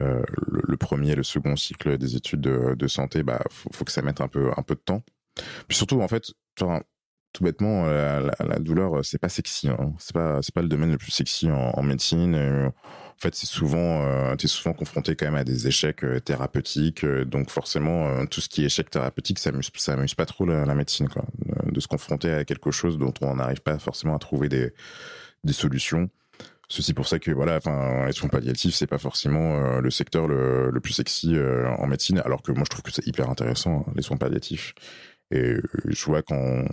le, 0.00 0.76
premier 0.78 1.12
et 1.12 1.14
le 1.14 1.22
second 1.22 1.54
cycle 1.54 1.98
des 1.98 2.16
études 2.16 2.40
de, 2.40 2.74
de 2.74 2.88
santé, 2.88 3.22
bah, 3.22 3.42
faut, 3.50 3.70
faut, 3.72 3.84
que 3.84 3.92
ça 3.92 4.00
mette 4.00 4.22
un 4.22 4.28
peu, 4.28 4.50
un 4.56 4.62
peu 4.62 4.74
de 4.74 4.80
temps. 4.80 5.02
Puis 5.68 5.76
surtout, 5.76 6.00
en 6.00 6.08
fait, 6.08 6.32
tout 7.32 7.44
bêtement, 7.44 7.86
euh, 7.86 8.30
la, 8.40 8.58
douleur, 8.58 8.98
euh, 8.98 9.02
c'est 9.02 9.18
pas 9.18 9.28
sexy. 9.28 9.68
Hein. 9.68 9.94
C'est 9.98 10.12
pas, 10.12 10.40
c'est 10.42 10.54
pas 10.54 10.62
le 10.62 10.68
domaine 10.68 10.90
le 10.90 10.98
plus 10.98 11.10
sexy 11.10 11.50
en, 11.50 11.82
médecine. 11.82 12.36
en 12.36 12.72
fait, 13.18 13.34
c'est 13.34 13.46
souvent, 13.46 14.02
euh, 14.02 14.36
t'es 14.36 14.48
souvent 14.48 14.74
confronté 14.74 15.16
quand 15.16 15.26
même 15.26 15.36
à 15.36 15.44
des 15.44 15.66
échecs 15.66 16.04
thérapeutiques. 16.24 17.06
donc 17.06 17.50
forcément, 17.50 18.26
tout 18.26 18.40
ce 18.40 18.48
qui 18.48 18.62
est 18.62 18.66
échec 18.66 18.90
thérapeutique, 18.90 19.38
ça 19.38 19.50
amuse, 19.50 20.14
pas 20.14 20.26
trop 20.26 20.44
la, 20.44 20.74
médecine, 20.74 21.08
quoi. 21.08 21.24
De, 21.70 21.80
se 21.80 21.88
confronter 21.88 22.30
à 22.32 22.44
quelque 22.44 22.70
chose 22.70 22.98
dont 22.98 23.14
on 23.22 23.36
n'arrive 23.36 23.62
pas 23.62 23.78
forcément 23.78 24.14
à 24.14 24.18
trouver 24.18 24.48
des, 24.48 24.72
des 25.42 25.52
solutions. 25.52 26.10
Ceci 26.68 26.94
pour 26.94 27.06
ça 27.06 27.18
que 27.18 27.30
voilà, 27.30 27.56
enfin, 27.56 28.06
les 28.06 28.12
soins 28.12 28.30
palliatifs, 28.30 28.74
c'est 28.74 28.86
pas 28.86 28.98
forcément 28.98 29.78
le 29.80 29.90
secteur 29.90 30.26
le, 30.26 30.70
le 30.70 30.80
plus 30.80 30.94
sexy 30.94 31.36
en 31.78 31.86
médecine, 31.86 32.22
alors 32.24 32.42
que 32.42 32.52
moi 32.52 32.62
je 32.64 32.70
trouve 32.70 32.82
que 32.82 32.92
c'est 32.92 33.06
hyper 33.06 33.28
intéressant 33.28 33.84
hein, 33.86 33.92
les 33.94 34.02
soins 34.02 34.16
palliatifs. 34.16 34.74
Et 35.32 35.56
je 35.86 36.04
vois 36.04 36.22
qu'on 36.22 36.66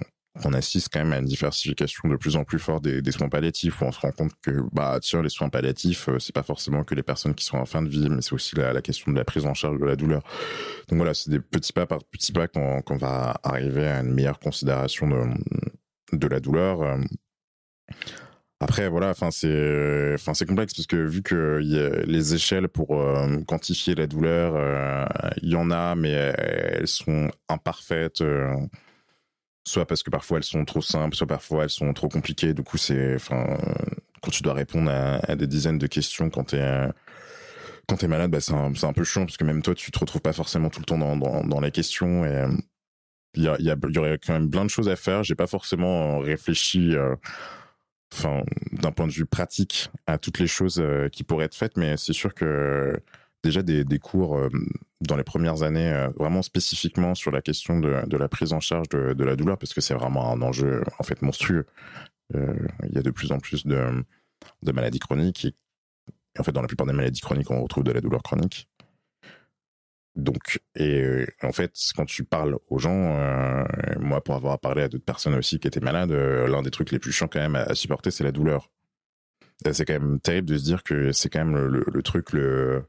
assiste 0.53 0.89
quand 0.91 0.99
même 0.99 1.13
à 1.13 1.17
une 1.19 1.25
diversification 1.25 2.07
de 2.09 2.15
plus 2.15 2.35
en 2.35 2.43
plus 2.43 2.59
forte 2.59 2.83
des, 2.83 3.11
soins 3.11 3.29
palliatifs 3.29 3.81
où 3.81 3.85
on 3.85 3.91
se 3.91 3.99
rend 3.99 4.11
compte 4.11 4.31
que 4.41 4.61
bah 4.71 4.99
tiens 5.01 5.21
les 5.21 5.29
soins 5.29 5.49
palliatifs 5.49 6.07
euh, 6.07 6.19
c'est 6.19 6.33
pas 6.33 6.43
forcément 6.43 6.83
que 6.83 6.95
les 6.95 7.03
personnes 7.03 7.33
qui 7.33 7.43
sont 7.43 7.57
en 7.57 7.65
fin 7.65 7.81
de 7.81 7.89
vie 7.89 8.09
mais 8.09 8.21
c'est 8.21 8.33
aussi 8.33 8.55
la, 8.55 8.81
question 8.81 9.11
de 9.11 9.17
la 9.17 9.25
prise 9.25 9.45
en 9.45 9.53
charge 9.53 9.79
de 9.79 9.85
la 9.85 9.95
douleur 9.95 10.23
donc 10.87 10.97
voilà 10.97 11.13
c'est 11.13 11.29
des 11.29 11.39
petits 11.39 11.73
pas 11.73 11.85
par 11.85 12.03
petits 12.05 12.31
pas 12.31 12.47
qu'on 12.47 12.97
va 12.97 13.39
arriver 13.43 13.87
à 13.87 13.99
une 13.99 14.13
meilleure 14.13 14.39
considération 14.39 15.07
de, 15.07 16.17
de 16.17 16.27
la 16.27 16.39
douleur 16.39 16.83
euh. 16.83 16.97
Après 18.59 18.89
voilà 18.89 19.09
enfin 19.09 19.31
c'est 19.31 20.13
enfin 20.15 20.33
c'est 20.33 20.45
complexe 20.45 20.73
parce 20.73 20.87
que 20.87 20.97
vu 20.97 21.21
que 21.21 21.59
a 21.59 22.05
les 22.05 22.33
échelles 22.33 22.67
pour 22.67 22.99
euh, 22.99 23.41
quantifier 23.47 23.95
la 23.95 24.07
douleur 24.07 25.07
il 25.41 25.49
y 25.49 25.55
en 25.55 25.71
a 25.71 25.95
mais 25.95 26.11
elles 26.11 26.87
sont 26.87 27.31
imparfaites 27.47 28.21
soit 29.69 29.85
parce 29.85 30.03
que 30.03 30.09
parfois 30.09 30.37
elles 30.37 30.43
sont 30.43 30.65
trop 30.65 30.81
simples, 30.81 31.15
soit 31.15 31.27
parfois 31.27 31.63
elles 31.63 31.69
sont 31.69 31.93
trop 31.93 32.09
compliquées. 32.09 32.53
Du 32.53 32.63
coup, 32.63 32.77
c'est, 32.77 33.15
enfin, 33.15 33.57
quand 34.21 34.31
tu 34.31 34.43
dois 34.43 34.53
répondre 34.53 34.91
à, 34.91 35.35
des 35.35 35.47
dizaines 35.47 35.77
de 35.77 35.87
questions 35.87 36.29
quand 36.29 36.45
t'es 36.45 36.65
quand 37.87 37.97
t'es 37.97 38.07
malade, 38.07 38.29
bah 38.29 38.39
c'est 38.39 38.53
un, 38.53 38.71
un, 38.83 38.93
peu 38.93 39.03
chiant 39.03 39.25
parce 39.25 39.37
que 39.37 39.43
même 39.43 39.63
toi, 39.63 39.73
tu 39.73 39.91
te 39.91 39.97
retrouves 39.99 40.21
pas 40.21 40.33
forcément 40.33 40.69
tout 40.69 40.79
le 40.79 40.85
temps 40.85 40.97
dans, 40.97 41.17
dans, 41.17 41.43
dans 41.43 41.59
les 41.59 41.71
questions 41.71 42.23
et 42.23 42.45
il 43.35 43.43
y, 43.43 43.47
a, 43.47 43.57
y, 43.59 43.65
y 43.65 43.97
aurait 43.97 44.19
quand 44.23 44.33
même 44.33 44.49
plein 44.49 44.63
de 44.63 44.69
choses 44.69 44.89
à 44.89 44.95
faire. 44.95 45.23
J'ai 45.23 45.35
pas 45.35 45.47
forcément 45.47 46.19
réfléchi, 46.19 46.95
euh, 46.95 47.15
enfin, 48.13 48.43
d'un 48.71 48.91
point 48.91 49.07
de 49.07 49.11
vue 49.11 49.25
pratique, 49.25 49.89
à 50.07 50.17
toutes 50.17 50.39
les 50.39 50.47
choses 50.47 50.79
euh, 50.79 51.09
qui 51.09 51.23
pourraient 51.23 51.45
être 51.45 51.55
faites, 51.55 51.77
mais 51.77 51.97
c'est 51.97 52.13
sûr 52.13 52.33
que 52.33 52.99
déjà 53.43 53.61
des, 53.61 53.99
cours 53.99 54.37
euh, 54.37 54.49
dans 55.01 55.15
les 55.15 55.23
premières 55.23 55.63
années, 55.63 55.91
euh, 55.91 56.09
vraiment 56.17 56.41
spécifiquement 56.41 57.15
sur 57.15 57.31
la 57.31 57.41
question 57.41 57.79
de, 57.79 58.17
la 58.17 58.29
prise 58.29 58.53
en 58.53 58.59
charge 58.59 58.89
de, 58.89 59.23
la 59.23 59.35
douleur, 59.35 59.57
parce 59.57 59.73
que 59.73 59.81
c'est 59.81 59.93
vraiment 59.93 60.31
un 60.31 60.41
enjeu 60.41 60.83
en 60.99 61.03
fait 61.03 61.21
monstrueux. 61.21 61.65
Il 62.33 62.93
y 62.93 62.97
a 62.99 63.01
de 63.01 63.09
plus 63.09 63.31
en 63.31 63.39
plus 63.39 63.65
de 63.65 64.03
maladies 64.71 64.99
chroniques. 64.99 65.45
Et, 65.45 65.55
en 66.37 66.43
fait, 66.43 66.51
dans 66.51 66.61
la 66.61 66.67
plupart 66.67 66.85
des 66.85 66.93
maladies 66.93 67.21
chroniques, 67.21 67.49
on 67.49 67.63
retrouve 67.63 67.83
de 67.83 67.91
la 67.91 68.01
douleur 68.01 68.21
chronique. 68.21 68.67
Donc, 70.15 70.59
et 70.75 71.25
en 71.43 71.51
fait, 71.51 71.73
quand 71.95 72.05
tu 72.05 72.23
parles 72.23 72.57
aux 72.69 72.79
gens, 72.79 73.15
euh, 73.15 73.63
moi, 73.99 74.23
pour 74.23 74.35
avoir 74.35 74.59
parlé 74.59 74.81
à 74.81 74.89
d'autres 74.89 75.05
personnes 75.05 75.35
aussi 75.35 75.59
qui 75.59 75.67
étaient 75.67 75.79
malades, 75.79 76.11
l'un 76.11 76.61
des 76.61 76.71
trucs 76.71 76.91
les 76.91 76.99
plus 76.99 77.11
chiants 77.11 77.27
quand 77.27 77.39
même 77.39 77.55
à, 77.55 77.73
supporter, 77.75 78.11
c'est 78.11 78.23
la 78.23 78.31
douleur. 78.31 78.69
C'est 79.71 79.85
quand 79.85 79.93
même 79.93 80.19
terrible 80.19 80.47
de 80.49 80.57
se 80.57 80.63
dire 80.63 80.83
que 80.83 81.11
c'est 81.11 81.29
quand 81.29 81.43
même 81.43 81.57
le, 81.57 82.01
truc 82.01 82.31
le, 82.31 82.85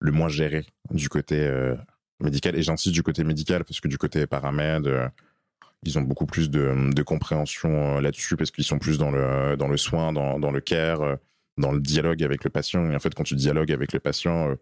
moins 0.00 0.28
géré 0.28 0.66
du 0.90 1.08
côté 1.08 1.40
euh, 1.40 1.76
médical. 2.20 2.56
Et 2.56 2.62
j'insiste 2.62 2.94
du 2.94 3.04
côté 3.04 3.22
médical 3.22 3.64
parce 3.64 3.80
que 3.80 3.86
du 3.86 3.98
côté 3.98 4.26
paramède, 4.26 4.86
euh, 4.88 5.08
ils 5.84 5.98
ont 5.98 6.02
beaucoup 6.02 6.26
plus 6.26 6.50
de, 6.50 6.92
de 6.92 7.02
compréhension 7.02 7.98
euh, 7.98 8.00
là-dessus 8.00 8.36
parce 8.36 8.50
qu'ils 8.50 8.64
sont 8.64 8.80
plus 8.80 8.98
dans 8.98 9.12
le, 9.12 9.56
dans 9.56 9.68
le 9.68 9.76
soin, 9.76 10.12
dans, 10.12 10.40
dans 10.40 10.50
le 10.50 10.60
care, 10.60 11.18
dans 11.56 11.70
le 11.70 11.80
dialogue 11.80 12.22
avec 12.24 12.42
le 12.42 12.50
patient. 12.50 12.90
Et 12.90 12.96
en 12.96 12.98
fait, 12.98 13.14
quand 13.14 13.22
tu 13.22 13.36
dialogues 13.36 13.70
avec 13.70 13.92
le 13.92 14.00
patient, 14.00 14.56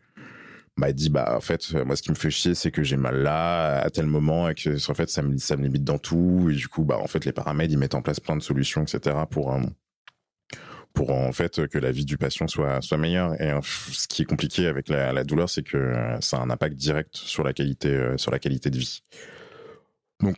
il 0.89 0.95
dit, 0.95 1.11
bah, 1.11 1.37
en 1.37 1.41
fait, 1.41 1.73
moi, 1.85 1.97
ce 1.97 2.03
qui 2.03 2.11
me 2.11 2.17
fait 2.17 2.31
chier, 2.31 2.55
c'est 2.55 2.71
que 2.71 2.83
j'ai 2.83 2.97
mal 2.97 3.23
là, 3.23 3.81
à 3.81 3.91
tel 3.91 4.07
moment, 4.07 4.49
et 4.49 4.55
que, 4.55 4.91
en 4.91 4.95
fait, 4.95 5.11
ça 5.11 5.23
me, 5.23 5.37
ça 5.39 5.57
me 5.57 5.65
limite 5.65 5.85
dans 5.85 5.99
tout. 5.99 6.49
Et 6.51 6.55
du 6.55 6.69
coup, 6.69 6.85
bah, 6.85 6.99
en 6.99 7.07
fait, 7.07 7.25
les 7.25 7.33
paramèdes, 7.33 7.71
ils 7.71 7.79
mettent 7.79 7.95
en 7.95 8.03
place 8.03 8.21
plein 8.21 8.37
de 8.37 8.43
solutions, 8.43 8.83
etc., 8.83 9.17
pour, 9.31 9.55
pour 10.93 11.11
en 11.13 11.33
fait 11.33 11.67
que 11.69 11.79
la 11.79 11.93
vie 11.93 12.05
du 12.05 12.19
patient 12.19 12.49
soit 12.49 12.81
soit 12.83 12.99
meilleure. 12.99 13.41
Et 13.41 13.51
euh, 13.51 13.61
ce 13.63 14.09
qui 14.09 14.23
est 14.23 14.25
compliqué 14.25 14.67
avec 14.67 14.89
la, 14.89 15.13
la 15.13 15.25
douleur, 15.25 15.49
c'est 15.49 15.63
que 15.63 15.77
euh, 15.77 16.21
ça 16.21 16.39
a 16.39 16.41
un 16.41 16.51
impact 16.51 16.77
direct 16.77 17.17
sur 17.17 17.45
la 17.45 17.53
qualité 17.53 17.89
euh, 17.89 18.19
sur 18.19 18.31
la 18.31 18.39
qualité 18.39 18.71
de 18.71 18.79
vie. 18.79 19.03
Donc 20.21 20.37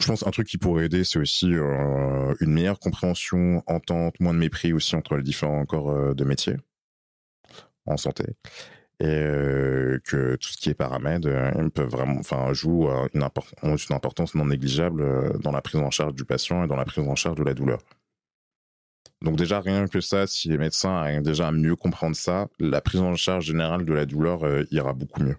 je 0.00 0.06
pense 0.06 0.26
un 0.26 0.30
truc 0.30 0.48
qui 0.48 0.58
pourrait 0.58 0.86
aider, 0.86 1.04
c'est 1.04 1.18
aussi 1.18 1.46
une 1.46 2.52
meilleure 2.52 2.80
compréhension, 2.80 3.62
entente, 3.66 4.18
moins 4.18 4.34
de 4.34 4.38
mépris 4.38 4.72
aussi 4.72 4.96
entre 4.96 5.16
les 5.16 5.22
différents 5.22 5.64
corps 5.64 6.14
de 6.14 6.24
métier 6.24 6.56
en 7.86 7.96
santé. 7.96 8.24
Et 9.02 9.98
que 10.04 10.36
tout 10.36 10.48
ce 10.48 10.56
qui 10.56 10.70
est 10.70 10.74
paramètres 10.74 11.28
peuvent 11.74 11.90
vraiment, 11.90 12.20
enfin, 12.20 12.52
jouent 12.52 12.88
une, 13.14 13.26
une 13.64 13.96
importance 13.96 14.36
non 14.36 14.46
négligeable 14.46 15.40
dans 15.40 15.50
la 15.50 15.60
prise 15.60 15.80
en 15.80 15.90
charge 15.90 16.14
du 16.14 16.24
patient 16.24 16.62
et 16.62 16.68
dans 16.68 16.76
la 16.76 16.84
prise 16.84 17.06
en 17.08 17.16
charge 17.16 17.36
de 17.36 17.42
la 17.42 17.52
douleur. 17.52 17.80
Donc 19.22 19.36
déjà, 19.36 19.60
rien 19.60 19.86
que 19.86 20.00
ça, 20.00 20.26
si 20.26 20.48
les 20.48 20.58
médecins 20.58 20.90
arrivent 20.90 21.22
déjà 21.22 21.48
à 21.48 21.52
mieux 21.52 21.76
comprendre 21.76 22.16
ça, 22.16 22.48
la 22.58 22.80
prise 22.80 23.00
en 23.00 23.14
charge 23.14 23.44
générale 23.46 23.84
de 23.84 23.92
la 23.92 24.04
douleur 24.04 24.44
euh, 24.44 24.64
ira 24.72 24.92
beaucoup 24.92 25.22
mieux. 25.22 25.36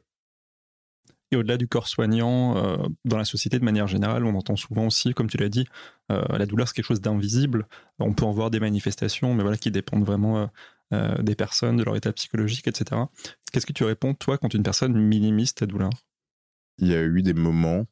Et 1.31 1.35
au-delà 1.35 1.57
du 1.57 1.67
corps 1.67 1.87
soignant, 1.87 2.57
euh, 2.57 2.77
dans 3.05 3.17
la 3.17 3.25
société 3.25 3.59
de 3.59 3.65
manière 3.65 3.87
générale, 3.87 4.23
on 4.23 4.35
entend 4.35 4.55
souvent 4.55 4.85
aussi, 4.85 5.13
comme 5.13 5.27
tu 5.27 5.37
l'as 5.37 5.49
dit, 5.49 5.65
euh, 6.11 6.21
la 6.29 6.45
douleur 6.45 6.67
c'est 6.67 6.75
quelque 6.75 6.85
chose 6.85 7.01
d'invisible. 7.01 7.67
On 7.99 8.13
peut 8.13 8.25
en 8.25 8.31
voir 8.31 8.51
des 8.51 8.59
manifestations, 8.59 9.33
mais 9.33 9.41
voilà, 9.41 9.57
qui 9.57 9.71
dépendent 9.71 10.05
vraiment 10.05 10.49
euh, 10.91 11.21
des 11.21 11.35
personnes, 11.35 11.77
de 11.77 11.83
leur 11.83 11.95
état 11.95 12.11
psychologique, 12.13 12.67
etc. 12.67 13.01
Qu'est-ce 13.51 13.65
que 13.65 13.73
tu 13.73 13.83
réponds, 13.83 14.13
toi, 14.13 14.37
quand 14.37 14.53
une 14.53 14.63
personne 14.63 14.93
minimise 14.93 15.53
ta 15.53 15.65
douleur? 15.65 15.91
Il 16.79 16.87
y 16.87 16.95
a 16.95 17.03
eu 17.03 17.21
des 17.21 17.33
moments 17.33 17.85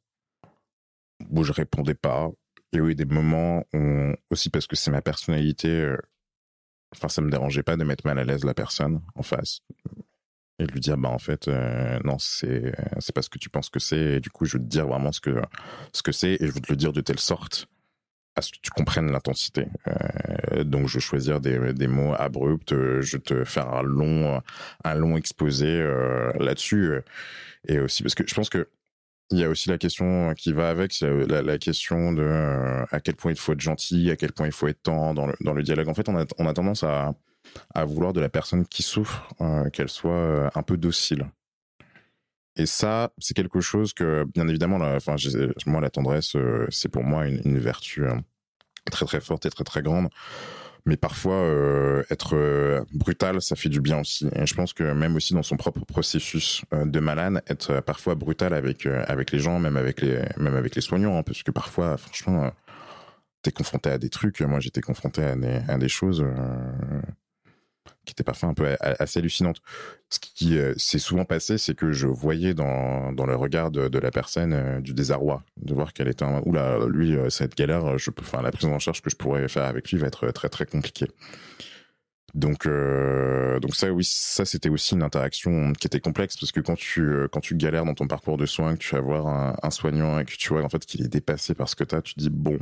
où 1.29 1.43
je 1.43 1.51
répondais 1.51 1.93
pas. 1.95 2.29
Il 2.73 2.79
y 2.79 2.81
a 2.81 2.85
eu 2.85 2.95
des 2.95 3.05
moments 3.05 3.63
où, 3.73 4.13
aussi 4.29 4.49
parce 4.49 4.67
que 4.67 4.75
c'est 4.75 4.91
ma 4.91 5.01
personnalité, 5.01 5.95
enfin, 6.95 7.09
ça 7.09 7.21
me 7.21 7.29
dérangeait 7.29 7.63
pas 7.63 7.77
de 7.77 7.83
mettre 7.83 8.05
mal 8.05 8.17
à 8.19 8.23
l'aise 8.23 8.43
la 8.43 8.53
personne 8.53 9.01
en 9.15 9.23
face 9.23 9.61
et 10.61 10.67
lui 10.67 10.79
dire 10.79 10.97
bah 10.97 11.09
en 11.09 11.19
fait 11.19 11.47
euh, 11.47 11.99
non 12.03 12.17
c'est 12.19 12.73
c'est 12.99 13.13
pas 13.13 13.21
ce 13.21 13.29
que 13.29 13.39
tu 13.39 13.49
penses 13.49 13.69
que 13.69 13.79
c'est 13.79 14.15
et 14.15 14.19
du 14.19 14.29
coup 14.29 14.45
je 14.45 14.57
veux 14.57 14.63
te 14.63 14.69
dire 14.69 14.87
vraiment 14.87 15.11
ce 15.11 15.19
que 15.19 15.41
ce 15.93 16.03
que 16.03 16.11
c'est 16.11 16.33
et 16.33 16.47
je 16.47 16.51
veux 16.51 16.61
te 16.61 16.71
le 16.71 16.77
dire 16.77 16.93
de 16.93 17.01
telle 17.01 17.19
sorte 17.19 17.67
à 18.35 18.41
ce 18.41 18.51
que 18.51 18.57
tu 18.61 18.71
comprennes 18.71 19.11
l'intensité 19.11 19.67
euh, 19.87 20.63
donc 20.63 20.87
je 20.87 20.95
vais 20.95 21.01
choisir 21.01 21.41
des, 21.41 21.73
des 21.73 21.87
mots 21.87 22.13
abrupts 22.17 22.73
je 22.73 23.17
vais 23.17 23.21
te 23.21 23.43
faire 23.43 23.69
un 23.73 23.83
long 23.83 24.41
un 24.83 24.95
long 24.95 25.17
exposé 25.17 25.67
euh, 25.67 26.31
là-dessus 26.39 26.93
et 27.67 27.79
aussi 27.79 28.03
parce 28.03 28.15
que 28.15 28.23
je 28.27 28.33
pense 28.33 28.49
que 28.49 28.67
il 29.31 29.39
y 29.39 29.45
a 29.45 29.49
aussi 29.49 29.69
la 29.69 29.77
question 29.77 30.33
qui 30.33 30.51
va 30.51 30.69
avec, 30.69 30.99
la, 30.99 31.41
la, 31.41 31.57
question 31.57 32.11
de 32.11 32.83
à 32.91 32.99
quel 32.99 33.15
point 33.15 33.31
il 33.31 33.37
faut 33.37 33.53
être 33.53 33.61
gentil, 33.61 34.11
à 34.11 34.17
quel 34.17 34.33
point 34.33 34.45
il 34.45 34.51
faut 34.51 34.67
être 34.67 34.83
tendre 34.83 35.13
dans 35.13 35.27
le, 35.27 35.35
dans 35.39 35.53
le 35.53 35.63
dialogue. 35.63 35.87
En 35.87 35.93
fait, 35.93 36.09
on 36.09 36.17
a, 36.17 36.25
on 36.37 36.47
a 36.47 36.53
tendance 36.53 36.83
à, 36.83 37.13
à 37.73 37.85
vouloir 37.85 38.13
de 38.13 38.19
la 38.19 38.29
personne 38.29 38.65
qui 38.65 38.83
souffre 38.83 39.27
euh, 39.41 39.69
qu'elle 39.69 39.89
soit 39.89 40.11
euh, 40.11 40.49
un 40.55 40.63
peu 40.63 40.77
docile. 40.77 41.29
Et 42.57 42.65
ça, 42.65 43.11
c'est 43.17 43.33
quelque 43.33 43.61
chose 43.61 43.93
que, 43.93 44.25
bien 44.33 44.47
évidemment, 44.47 44.77
enfin, 44.95 45.15
moi, 45.65 45.81
la 45.81 45.89
tendresse, 45.89 46.35
euh, 46.35 46.67
c'est 46.69 46.89
pour 46.89 47.03
moi 47.03 47.27
une, 47.27 47.59
vertu 47.59 48.03
très 48.91 49.05
très 49.05 49.21
forte 49.21 49.45
et 49.45 49.49
très 49.49 49.63
très 49.63 49.81
grande. 49.81 50.09
Mais 50.85 50.97
parfois, 50.97 51.37
être 52.09 52.83
brutal, 52.91 53.39
ça 53.41 53.55
fait 53.55 53.69
du 53.69 53.81
bien 53.81 53.99
aussi. 53.99 54.27
Et 54.35 54.47
je 54.47 54.55
pense 54.55 54.73
que 54.73 54.83
même 54.83 55.15
aussi 55.15 55.35
dans 55.35 55.43
son 55.43 55.55
propre 55.55 55.85
processus 55.85 56.63
de 56.71 56.99
malade, 56.99 57.43
être 57.47 57.81
parfois 57.81 58.15
brutal 58.15 58.53
avec 58.55 58.87
avec 58.87 59.31
les 59.31 59.37
gens, 59.37 59.59
même 59.59 59.77
avec 59.77 60.01
les 60.01 60.23
même 60.37 60.55
avec 60.55 60.73
les 60.75 60.81
soignants, 60.81 61.19
hein, 61.19 61.23
parce 61.23 61.43
que 61.43 61.51
parfois, 61.51 61.97
franchement, 61.97 62.51
t'es 63.43 63.51
confronté 63.51 63.91
à 63.91 63.99
des 63.99 64.09
trucs. 64.09 64.41
Moi, 64.41 64.59
j'étais 64.59 64.81
confronté 64.81 65.23
à 65.23 65.35
des, 65.35 65.61
à 65.67 65.77
des 65.77 65.89
choses 65.89 66.25
qui 68.11 68.13
était 68.13 68.23
parfois 68.25 68.49
un 68.49 68.53
peu 68.53 68.75
assez 68.81 69.19
hallucinante. 69.19 69.61
Ce 70.09 70.19
qui 70.19 70.57
euh, 70.57 70.73
s'est 70.75 70.99
souvent 70.99 71.23
passé, 71.23 71.57
c'est 71.57 71.75
que 71.75 71.93
je 71.93 72.07
voyais 72.07 72.53
dans, 72.53 73.13
dans 73.13 73.25
le 73.25 73.35
regard 73.35 73.71
de, 73.71 73.97
la 73.97 74.11
personne 74.11 74.53
euh, 74.53 74.81
du 74.81 74.93
désarroi, 74.93 75.43
de 75.57 75.73
voir 75.73 75.93
qu'elle 75.93 76.09
était 76.09 76.25
un, 76.25 76.41
oula, 76.45 76.79
lui, 76.89 77.15
euh, 77.15 77.29
cette 77.29 77.55
galère, 77.55 77.97
je 77.97 78.11
peux, 78.11 78.23
la 78.41 78.51
prise 78.51 78.65
en 78.65 78.79
charge 78.79 79.01
que 79.01 79.09
je 79.09 79.15
pourrais 79.15 79.47
faire 79.47 79.63
avec 79.63 79.89
lui 79.91 79.97
va 79.97 80.07
être 80.07 80.29
très 80.31 80.49
très 80.49 80.65
compliquée. 80.65 81.07
Donc, 82.33 82.65
donc 82.65 83.75
ça, 83.75 83.91
oui, 83.91 84.05
ça 84.05 84.45
c'était 84.45 84.69
aussi 84.69 84.95
une 84.95 85.03
interaction 85.03 85.73
qui 85.73 85.87
était 85.87 85.99
complexe 85.99 86.37
parce 86.37 86.53
que 86.53 86.61
quand 86.61 86.77
tu 86.77 87.27
quand 87.29 87.41
tu 87.41 87.55
galères 87.55 87.83
dans 87.83 87.93
ton 87.93 88.07
parcours 88.07 88.37
de 88.37 88.45
soins, 88.45 88.75
que 88.75 88.79
tu 88.79 88.95
vas 88.95 89.01
voir 89.01 89.55
un, 89.61 89.69
soignant 89.69 90.17
et 90.17 90.23
que 90.23 90.31
tu 90.31 90.47
vois 90.47 90.63
en 90.63 90.69
fait 90.69 90.85
qu'il 90.85 91.03
est 91.03 91.09
dépassé 91.09 91.53
par 91.55 91.67
ce 91.67 91.75
que 91.75 91.83
t'as, 91.83 92.01
tu 92.01 92.13
te 92.13 92.21
dis 92.21 92.29
bon, 92.29 92.57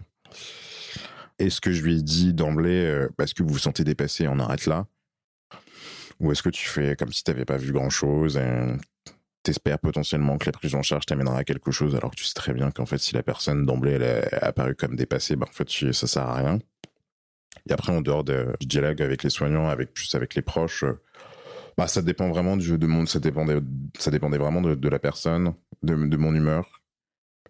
est-ce 1.37 1.61
que 1.61 1.71
je 1.71 1.83
lui 1.83 1.99
ai 1.99 2.01
dit 2.01 2.33
d'emblée 2.33 3.05
parce 3.15 3.35
que 3.35 3.43
vous 3.43 3.49
vous 3.49 3.59
sentez 3.59 3.83
dépassé, 3.83 4.27
on 4.27 4.39
arrête 4.39 4.65
là? 4.65 4.87
Ou 6.19 6.31
est-ce 6.31 6.43
que 6.43 6.49
tu 6.49 6.67
fais 6.67 6.95
comme 6.95 7.11
si 7.11 7.23
tu 7.23 7.31
n'avais 7.31 7.45
pas 7.45 7.57
vu 7.57 7.71
grand-chose 7.71 8.37
et 8.37 8.73
t'espères 9.43 9.79
potentiellement 9.79 10.37
que 10.37 10.45
la 10.47 10.51
prise 10.51 10.75
en 10.75 10.81
charge 10.81 11.05
t'amènera 11.05 11.39
à 11.39 11.43
quelque 11.43 11.71
chose 11.71 11.95
alors 11.95 12.11
que 12.11 12.15
tu 12.15 12.25
sais 12.25 12.33
très 12.33 12.53
bien 12.53 12.71
qu'en 12.71 12.85
fait 12.85 12.97
si 12.97 13.15
la 13.15 13.23
personne 13.23 13.65
d'emblée 13.65 13.93
elle 13.93 14.03
est 14.03 14.33
apparue 14.43 14.75
comme 14.75 14.95
dépassée, 14.95 15.35
ben 15.35 15.47
en 15.49 15.53
fait 15.53 15.69
ça 15.93 16.07
sert 16.07 16.23
à 16.23 16.35
rien. 16.35 16.59
Et 17.69 17.73
après 17.73 17.93
en 17.93 18.01
dehors 18.01 18.23
de, 18.23 18.53
du 18.59 18.67
dialogue 18.67 19.01
avec 19.01 19.23
les 19.23 19.29
soignants, 19.29 19.69
avec 19.69 19.91
avec 20.13 20.35
les 20.35 20.41
proches, 20.41 20.83
bah 21.77 21.87
ça 21.87 22.01
dépend 22.01 22.29
vraiment 22.29 22.57
du 22.57 22.77
de 22.77 22.87
monde, 22.87 23.07
ça 23.07 23.19
dépendait 23.19 23.59
ça 23.97 24.11
dépendait 24.11 24.37
vraiment 24.37 24.61
de, 24.61 24.89
la 24.89 24.99
personne, 24.99 25.53
de, 25.83 25.95
de 25.95 26.17
mon 26.17 26.35
humeur. 26.35 26.81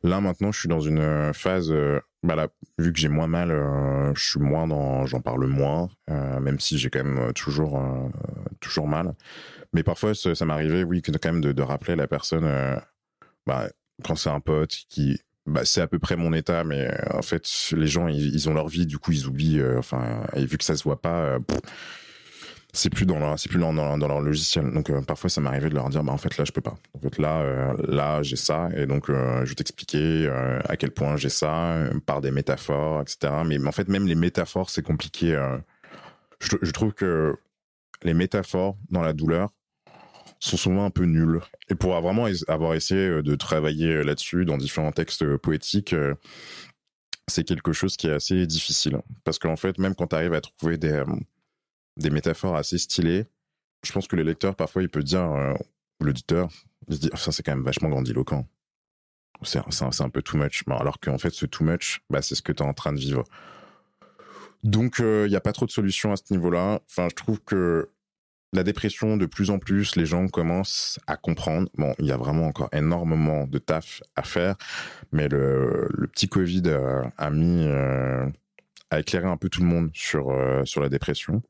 Là 0.03 0.21
maintenant 0.21 0.51
je 0.51 0.59
suis 0.59 0.69
dans 0.69 0.79
une 0.79 1.33
phase 1.33 1.73
bah 2.21 2.35
là, 2.35 2.49
vu 2.77 2.91
que 2.91 2.99
j'ai 2.99 3.07
moins 3.07 3.27
mal, 3.27 3.51
euh, 3.51 4.13
je 4.13 4.29
suis 4.31 4.39
moins 4.39 4.67
dans, 4.67 5.05
j'en 5.05 5.21
parle 5.21 5.47
moins, 5.47 5.89
euh, 6.09 6.39
même 6.39 6.59
si 6.59 6.77
j'ai 6.77 6.89
quand 6.89 7.03
même 7.03 7.17
euh, 7.17 7.31
toujours, 7.31 7.81
toujours 8.59 8.87
mal. 8.87 9.13
Mais 9.73 9.83
parfois, 9.83 10.13
ça, 10.15 10.45
m'arrivait, 10.45 10.83
oui, 10.83 11.01
quand 11.01 11.25
même 11.25 11.41
de, 11.41 11.61
rappeler 11.61 11.95
la 11.95 12.07
personne, 12.07 12.45
bah, 13.45 13.69
quand 14.03 14.15
c'est 14.15 14.29
un 14.29 14.39
pote 14.39 14.75
qui, 14.89 15.21
bah, 15.45 15.63
c'est 15.63 15.81
à 15.81 15.87
peu 15.87 15.99
près 15.99 16.15
mon 16.15 16.33
état, 16.33 16.63
mais 16.63 16.89
en 17.11 17.21
fait, 17.21 17.47
les 17.71 17.87
gens, 17.87 18.07
ils, 18.07 18.49
ont 18.49 18.53
leur 18.53 18.67
vie, 18.67 18.85
du 18.85 18.97
coup, 18.97 19.11
ils 19.11 19.27
oublient, 19.27 19.63
enfin, 19.77 20.23
et 20.35 20.45
vu 20.45 20.57
que 20.57 20.63
ça 20.63 20.75
se 20.75 20.83
voit 20.83 21.01
pas, 21.01 21.37
c'est 22.71 22.89
plus 22.89 23.05
dans 23.05 23.17
leur 23.17 23.39
c'est 23.39 23.49
plus 23.49 23.59
dans, 23.59 23.73
dans, 23.73 24.07
leur 24.07 24.21
logiciel. 24.21 24.71
Donc 24.71 24.89
euh, 24.89 25.01
parfois 25.01 25.29
ça 25.29 25.41
m'arrivait 25.41 25.69
de 25.69 25.75
leur 25.75 25.89
dire 25.89 26.03
bah 26.03 26.13
en 26.13 26.17
fait 26.17 26.37
là 26.37 26.45
je 26.45 26.51
peux 26.51 26.61
pas. 26.61 26.77
En 26.93 26.99
fait 26.99 27.17
là 27.17 27.41
euh, 27.41 27.73
là 27.87 28.21
j'ai 28.21 28.35
ça. 28.35 28.69
Et 28.75 28.85
donc 28.85 29.09
euh, 29.09 29.43
je 29.43 29.49
vais 29.49 29.55
t'expliquer 29.55 30.29
à 30.67 30.77
quel 30.77 30.91
point 30.91 31.17
j'ai 31.17 31.29
ça 31.29 31.77
par 32.05 32.21
des 32.21 32.31
métaphores 32.31 33.01
etc 33.01 33.33
mais, 33.45 33.65
en 33.65 33.71
fait 33.71 33.87
même 33.87 34.07
les 34.07 34.15
métaphores 34.15 34.69
c'est 34.69 34.83
compliqué 34.83 35.37
je, 36.39 36.55
je, 36.61 36.71
trouve 36.71 36.93
que 36.93 37.35
les 38.03 38.13
métaphores 38.13 38.77
dans 38.89 39.01
la 39.01 39.13
douleur 39.13 39.49
sont 40.39 40.55
souvent 40.55 40.85
un 40.85 40.89
peu 40.89 41.03
nulles. 41.03 41.41
Et 41.69 41.75
pour 41.75 41.99
vraiment 41.99 42.27
avoir 42.47 42.73
essayé 42.75 43.21
de 43.21 43.35
travailler 43.35 44.03
là-dessus 44.03 44.45
dans 44.45 44.57
différents 44.57 44.91
textes 44.91 45.37
poétiques 45.37 45.95
c'est 47.27 47.43
quelque 47.43 47.73
chose 47.73 47.97
qui 47.97 48.07
est 48.07 48.13
assez 48.13 48.45
difficile. 48.45 48.99
Parce 49.23 49.39
qu'en 49.39 49.55
fait 49.55 49.77
même 49.79 49.95
quand 49.95 50.07
tu 50.07 50.15
arrives 50.15 50.33
à 50.33 50.41
trouver 50.41 50.77
des 50.77 51.03
des 51.99 52.09
métaphores 52.09 52.55
assez 52.55 52.77
stylées. 52.77 53.25
Je 53.85 53.91
pense 53.91 54.07
que 54.07 54.15
le 54.15 54.23
lecteur, 54.23 54.55
parfois, 54.55 54.81
il 54.81 54.89
peut 54.89 55.03
dire, 55.03 55.31
euh, 55.31 55.53
l'auditeur, 55.99 56.49
il 56.87 56.95
se 56.95 57.01
dit, 57.01 57.09
ça, 57.15 57.31
c'est 57.31 57.43
quand 57.43 57.55
même 57.55 57.63
vachement 57.63 57.89
grandiloquent. 57.89 58.47
C'est 59.43 59.59
un, 59.59 60.09
peu 60.09 60.21
too 60.21 60.37
much. 60.37 60.63
alors 60.67 60.99
qu'en 60.99 61.17
fait, 61.17 61.29
ce 61.29 61.45
too 61.45 61.63
much, 61.63 62.01
bah, 62.09 62.21
c'est 62.21 62.35
ce 62.35 62.41
que 62.41 62.51
tu 62.51 62.61
es 62.61 62.65
en 62.65 62.73
train 62.73 62.91
de 62.91 62.99
vivre. 62.99 63.23
Donc, 64.63 64.95
il 64.99 65.05
euh, 65.05 65.27
n'y 65.29 65.37
a 65.37 65.41
pas 65.41 65.53
trop 65.53 65.65
de 65.65 65.71
solutions 65.71 66.11
à 66.11 66.17
ce 66.17 66.23
niveau-là. 66.31 66.81
Enfin, 66.89 67.07
je 67.09 67.15
trouve 67.15 67.39
que 67.39 67.89
la 68.51 68.63
dépression, 68.63 69.15
de 69.15 69.25
plus 69.25 69.49
en 69.49 69.57
plus, 69.57 69.95
les 69.95 70.05
gens 70.05 70.27
commencent 70.27 70.99
à 71.07 71.15
comprendre. 71.15 71.69
Bon, 71.77 71.93
il 71.99 72.05
y 72.05 72.11
a 72.11 72.17
vraiment 72.17 72.47
encore 72.47 72.67
énormément 72.73 73.47
de 73.47 73.59
taf 73.59 74.01
à 74.17 74.23
faire, 74.23 74.55
mais 75.13 75.29
le, 75.29 75.87
petit 76.11 76.27
Covid 76.27 76.63
a, 77.17 77.29
mis, 77.29 77.63
euh, 77.65 78.27
a 78.89 78.99
éclairé 78.99 79.27
un 79.27 79.37
peu 79.37 79.47
tout 79.47 79.61
le 79.61 79.67
monde 79.67 79.89
sur, 79.93 80.35
sur 80.65 80.81
la 80.81 80.89
dépression 80.89 81.41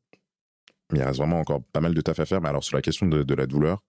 il 0.93 1.03
reste 1.03 1.19
vraiment 1.19 1.39
encore 1.39 1.61
pas 1.71 1.81
mal 1.81 1.93
de 1.93 2.01
taf 2.01 2.19
à 2.19 2.25
faire. 2.25 2.41
Mais 2.41 2.49
alors 2.49 2.63
sur 2.63 2.75
la 2.75 2.81
question 2.81 3.07
de, 3.07 3.33
la 3.33 3.45
douleur. 3.45 3.83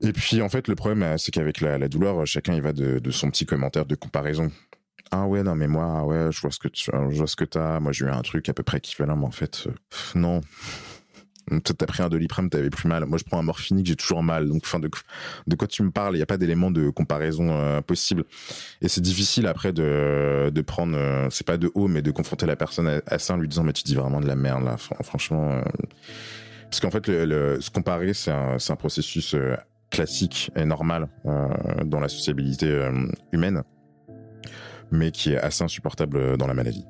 Et 0.00 0.12
puis 0.12 0.42
en 0.42 0.48
fait 0.48 0.68
le 0.68 0.74
problème 0.74 1.02
euh, 1.02 1.16
c'est 1.18 1.30
qu'avec 1.30 1.60
la, 1.60 1.88
douleur 1.88 2.26
chacun 2.26 2.54
il 2.54 2.62
va 2.62 2.72
de, 2.72 3.10
son 3.10 3.30
petit 3.30 3.46
commentaire 3.46 3.86
de 3.86 3.94
comparaison. 3.94 4.50
Ah 5.10 5.26
ouais 5.26 5.42
non 5.42 5.54
mais 5.54 5.68
moi 5.68 6.04
ouais 6.04 6.32
je 6.32 6.40
vois 6.40 6.50
ce 6.50 6.58
que 6.58 6.68
tu 6.68 6.90
je 6.90 7.16
vois 7.16 7.26
ce 7.26 7.36
que 7.36 7.44
t'as. 7.44 7.80
Moi 7.80 7.92
j'ai 7.92 8.06
eu 8.06 8.10
un 8.10 8.22
truc 8.22 8.48
à 8.48 8.54
peu 8.54 8.62
près 8.62 8.78
équivalent 8.78 9.16
mais 9.16 9.26
en 9.26 9.30
fait 9.30 9.66
euh, 9.66 9.72
non 10.14 10.40
T'as 11.64 11.86
pris 11.86 12.02
un 12.02 12.08
doliprane, 12.08 12.48
t'avais 12.48 12.70
plus 12.70 12.88
mal. 12.88 13.04
Moi, 13.04 13.18
je 13.18 13.24
prends 13.24 13.38
un 13.38 13.42
morphinique, 13.42 13.86
j'ai 13.86 13.96
toujours 13.96 14.22
mal. 14.22 14.48
Donc, 14.48 14.62
enfin, 14.64 14.78
de, 14.78 14.88
de 15.46 15.56
quoi 15.56 15.68
tu 15.68 15.82
me 15.82 15.90
parles? 15.90 16.14
Il 16.14 16.18
n'y 16.18 16.22
a 16.22 16.26
pas 16.26 16.38
d'élément 16.38 16.70
de 16.70 16.88
comparaison 16.90 17.50
euh, 17.50 17.80
possible. 17.82 18.24
Et 18.80 18.88
c'est 18.88 19.02
difficile 19.02 19.46
après 19.46 19.72
de, 19.72 20.50
de 20.50 20.62
prendre, 20.62 20.96
euh, 20.96 21.28
c'est 21.30 21.46
pas 21.46 21.58
de 21.58 21.70
haut, 21.74 21.88
mais 21.88 22.02
de 22.02 22.10
confronter 22.10 22.46
la 22.46 22.56
personne 22.56 23.02
à, 23.06 23.18
ça 23.18 23.34
en 23.34 23.36
lui 23.36 23.48
disant, 23.48 23.62
mais 23.62 23.72
tu 23.72 23.82
dis 23.82 23.94
vraiment 23.94 24.20
de 24.20 24.26
la 24.26 24.36
merde 24.36 24.64
là. 24.64 24.76
Franchement, 24.76 25.52
euh. 25.52 25.62
parce 26.64 26.80
qu'en 26.80 26.90
fait, 26.90 27.08
le, 27.08 27.60
se 27.60 27.70
comparer, 27.70 28.14
c'est 28.14 28.32
un, 28.32 28.56
un 28.68 28.76
processus 28.76 29.36
classique 29.90 30.50
et 30.56 30.64
normal 30.64 31.08
dans 31.84 32.00
la 32.00 32.08
sociabilité 32.08 32.88
humaine, 33.32 33.62
mais 34.90 35.12
qui 35.12 35.34
est 35.34 35.38
assez 35.38 35.62
insupportable 35.62 36.36
dans 36.36 36.46
la 36.46 36.54
maladie. 36.54 36.84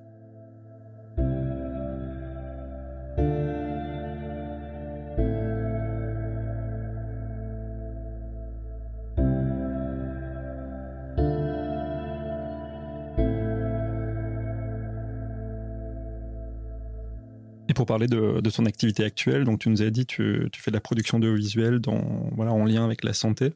Parler 17.86 18.06
de, 18.06 18.40
de, 18.40 18.50
ton 18.50 18.66
activité 18.66 19.04
actuelle, 19.04 19.44
donc 19.44 19.60
tu 19.60 19.68
nous 19.68 19.82
as 19.82 19.90
dit 19.90 20.06
tu, 20.06 20.48
tu 20.52 20.60
fais 20.60 20.70
de 20.70 20.76
la 20.76 20.80
production 20.80 21.18
audiovisuelle 21.18 21.78
dans 21.78 22.30
voilà 22.32 22.52
en 22.52 22.64
lien 22.64 22.84
avec 22.84 23.04
la 23.04 23.12
santé. 23.12 23.52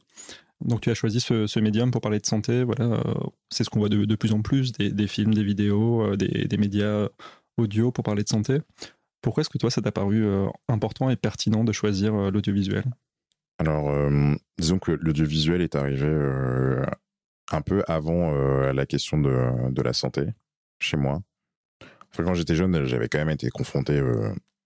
Donc 0.61 0.81
tu 0.81 0.89
as 0.89 0.93
choisi 0.93 1.21
ce, 1.21 1.47
ce 1.47 1.59
médium 1.59 1.91
pour 1.91 2.01
parler 2.01 2.19
de 2.19 2.25
santé. 2.25 2.63
Voilà, 2.63 2.85
euh, 2.85 3.13
c'est 3.49 3.63
ce 3.63 3.69
qu'on 3.69 3.79
voit 3.79 3.89
de, 3.89 4.05
de, 4.05 4.15
plus 4.15 4.33
en 4.33 4.41
plus 4.41 4.71
des, 4.73 4.91
des 4.91 5.07
films, 5.07 5.33
des 5.33 5.43
vidéos, 5.43 6.03
euh, 6.03 6.17
des, 6.17 6.45
des, 6.45 6.57
médias 6.57 7.07
audio 7.57 7.91
pour 7.91 8.03
parler 8.03 8.23
de 8.23 8.29
santé. 8.29 8.59
Pourquoi 9.21 9.41
est-ce 9.41 9.49
que 9.49 9.57
toi 9.57 9.71
ça 9.71 9.81
t'a 9.81 9.91
paru 9.91 10.25
euh, 10.25 10.47
important 10.67 11.09
et 11.09 11.15
pertinent 11.15 11.63
de 11.63 11.71
choisir 11.71 12.13
l'audiovisuel? 12.31 12.85
Alors, 13.57 13.91
disons 14.57 14.79
que 14.79 14.93
l'audiovisuel 14.93 15.61
est 15.61 15.75
arrivé 15.75 16.07
un 17.51 17.61
peu 17.61 17.83
avant 17.89 18.31
la 18.71 18.85
question 18.85 19.17
de, 19.17 19.69
de 19.69 19.81
la 19.81 19.91
santé 19.91 20.27
chez 20.79 20.95
moi. 20.95 21.19
Quand 22.15 22.33
j'étais 22.33 22.55
jeune, 22.55 22.85
j'avais 22.85 23.09
quand 23.09 23.19
même 23.19 23.29
été 23.29 23.49
confronté 23.49 24.01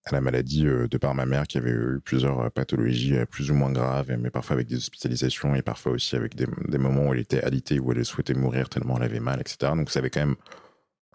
à 0.06 0.12
la 0.12 0.22
maladie 0.22 0.64
de 0.64 0.98
par 0.98 1.16
ma 1.16 1.26
mère 1.26 1.48
qui 1.48 1.58
avait 1.58 1.72
eu 1.72 2.00
plusieurs 2.04 2.52
pathologies 2.52 3.16
plus 3.30 3.52
ou 3.52 3.54
moins 3.54 3.72
graves, 3.72 4.12
mais 4.20 4.30
parfois 4.30 4.56
avec 4.56 4.68
des 4.68 4.76
hospitalisations 4.76 5.56
et 5.56 5.62
parfois 5.62 5.94
aussi 5.94 6.16
avec 6.16 6.36
des, 6.36 6.78
moments 6.78 7.08
où 7.08 7.14
elle 7.14 7.20
était 7.20 7.42
alitée, 7.42 7.80
où 7.80 7.92
elle 7.92 8.04
souhaitait 8.04 8.34
mourir 8.34 8.70
tellement 8.70 8.98
elle 8.98 9.04
avait 9.04 9.20
mal, 9.20 9.40
etc. 9.40 9.72
Donc 9.76 9.92
ça 9.92 10.00
avait 10.00 10.10
quand 10.10 10.22
même 10.22 10.36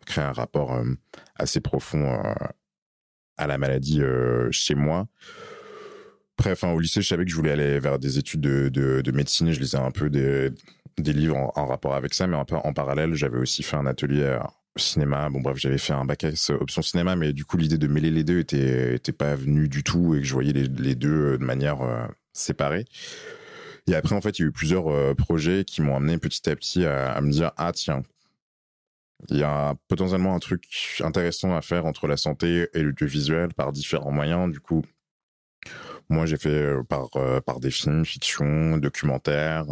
créé 0.06 0.24
un 0.24 0.32
rapport 0.32 0.80
assez 1.36 1.60
profond 1.60 2.22
à 3.36 3.46
la 3.46 3.58
maladie 3.58 4.00
chez 4.50 4.74
moi. 4.74 5.06
Après, 6.38 6.54
au 6.68 6.78
lycée, 6.78 7.02
je 7.02 7.08
savais 7.08 7.24
que 7.24 7.30
je 7.30 7.36
voulais 7.36 7.50
aller 7.50 7.80
vers 7.80 7.98
des 7.98 8.18
études 8.18 8.40
de, 8.40 8.68
de, 8.68 9.00
de 9.00 9.10
médecine. 9.10 9.50
Je 9.50 9.58
lisais 9.58 9.76
un 9.76 9.90
peu 9.90 10.08
des, 10.08 10.52
livres 10.98 11.36
en, 11.36 11.66
rapport 11.66 11.96
avec 11.96 12.14
ça, 12.14 12.28
mais 12.28 12.36
en 12.36 12.72
parallèle, 12.72 13.14
j'avais 13.14 13.38
aussi 13.38 13.64
fait 13.64 13.76
un 13.76 13.86
atelier 13.86 14.38
cinéma. 14.78 15.28
Bon, 15.30 15.40
bref, 15.40 15.56
j'avais 15.58 15.78
fait 15.78 15.92
un 15.92 16.04
bac 16.04 16.24
S 16.24 16.50
option 16.50 16.82
cinéma, 16.82 17.16
mais 17.16 17.32
du 17.32 17.44
coup, 17.44 17.56
l'idée 17.56 17.78
de 17.78 17.86
mêler 17.86 18.10
les 18.10 18.24
deux 18.24 18.38
était, 18.40 18.98
pas 19.12 19.34
venue 19.34 19.68
du 19.68 19.82
tout 19.82 20.14
et 20.14 20.20
que 20.20 20.24
je 20.26 20.32
voyais 20.32 20.52
les, 20.52 20.94
deux 20.94 21.38
de 21.38 21.44
manière 21.44 21.82
euh, 21.82 22.06
séparée. 22.32 22.86
Et 23.86 23.94
après, 23.94 24.14
en 24.14 24.20
fait, 24.20 24.38
il 24.38 24.42
y 24.42 24.44
a 24.44 24.48
eu 24.48 24.52
plusieurs 24.52 24.88
euh, 24.88 25.14
projets 25.14 25.64
qui 25.64 25.82
m'ont 25.82 25.96
amené 25.96 26.18
petit 26.18 26.48
à 26.50 26.56
petit 26.56 26.84
à, 26.84 27.12
à 27.12 27.20
me 27.20 27.30
dire, 27.30 27.52
ah, 27.56 27.72
tiens, 27.72 28.02
il 29.30 29.38
y 29.38 29.42
a 29.42 29.74
potentiellement 29.88 30.34
un 30.34 30.38
truc 30.38 30.64
intéressant 31.00 31.56
à 31.56 31.62
faire 31.62 31.86
entre 31.86 32.06
la 32.06 32.16
santé 32.16 32.68
et 32.74 32.82
l'audiovisuel 32.82 33.52
par 33.54 33.72
différents 33.72 34.12
moyens. 34.12 34.50
Du 34.50 34.60
coup, 34.60 34.84
moi, 36.08 36.24
j'ai 36.26 36.36
fait 36.36 36.48
euh, 36.48 36.82
par, 36.82 37.08
euh, 37.16 37.40
par 37.40 37.60
des 37.60 37.70
films, 37.70 38.04
fiction, 38.04 38.78
documentaires, 38.78 39.66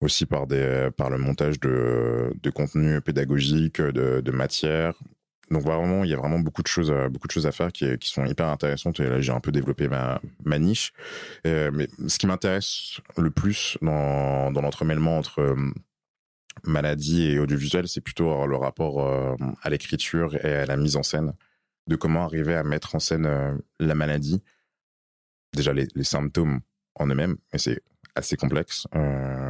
aussi 0.00 0.26
par, 0.26 0.46
des, 0.46 0.88
par 0.96 1.10
le 1.10 1.18
montage 1.18 1.58
de, 1.60 2.32
de 2.42 2.50
contenu 2.50 3.00
pédagogique, 3.00 3.80
de, 3.80 4.20
de 4.20 4.30
matière. 4.30 4.94
Donc 5.50 5.62
vraiment, 5.62 6.02
il 6.02 6.10
y 6.10 6.14
a 6.14 6.16
vraiment 6.16 6.40
beaucoup 6.40 6.62
de 6.62 6.66
choses, 6.66 6.92
beaucoup 7.10 7.28
de 7.28 7.32
choses 7.32 7.46
à 7.46 7.52
faire 7.52 7.70
qui, 7.70 7.96
sont 8.02 8.24
hyper 8.24 8.48
intéressantes. 8.48 8.98
Et 9.00 9.08
là, 9.08 9.20
j'ai 9.20 9.32
un 9.32 9.40
peu 9.40 9.52
développé 9.52 9.88
ma, 9.88 10.20
niche. 10.58 10.92
Euh, 11.46 11.70
mais 11.72 11.88
ce 12.08 12.18
qui 12.18 12.26
m'intéresse 12.26 13.00
le 13.16 13.30
plus 13.30 13.78
dans, 13.80 14.50
dans 14.50 14.60
l'entremêlement 14.60 15.18
entre 15.18 15.40
euh, 15.40 15.56
maladie 16.64 17.30
et 17.30 17.38
audiovisuel, 17.38 17.86
c'est 17.86 18.00
plutôt 18.00 18.44
le 18.46 18.56
rapport 18.56 19.00
euh, 19.00 19.36
à 19.62 19.70
l'écriture 19.70 20.34
et 20.44 20.52
à 20.52 20.66
la 20.66 20.76
mise 20.76 20.96
en 20.96 21.04
scène, 21.04 21.32
de 21.86 21.94
comment 21.94 22.24
arriver 22.24 22.56
à 22.56 22.64
mettre 22.64 22.96
en 22.96 22.98
scène 22.98 23.60
la 23.78 23.94
maladie 23.94 24.42
déjà 25.56 25.72
les, 25.72 25.88
symptômes 26.04 26.60
en 26.94 27.06
eux-mêmes, 27.06 27.36
mais 27.52 27.58
c'est 27.58 27.80
assez 28.14 28.36
complexe. 28.36 28.86
Euh, 28.94 29.45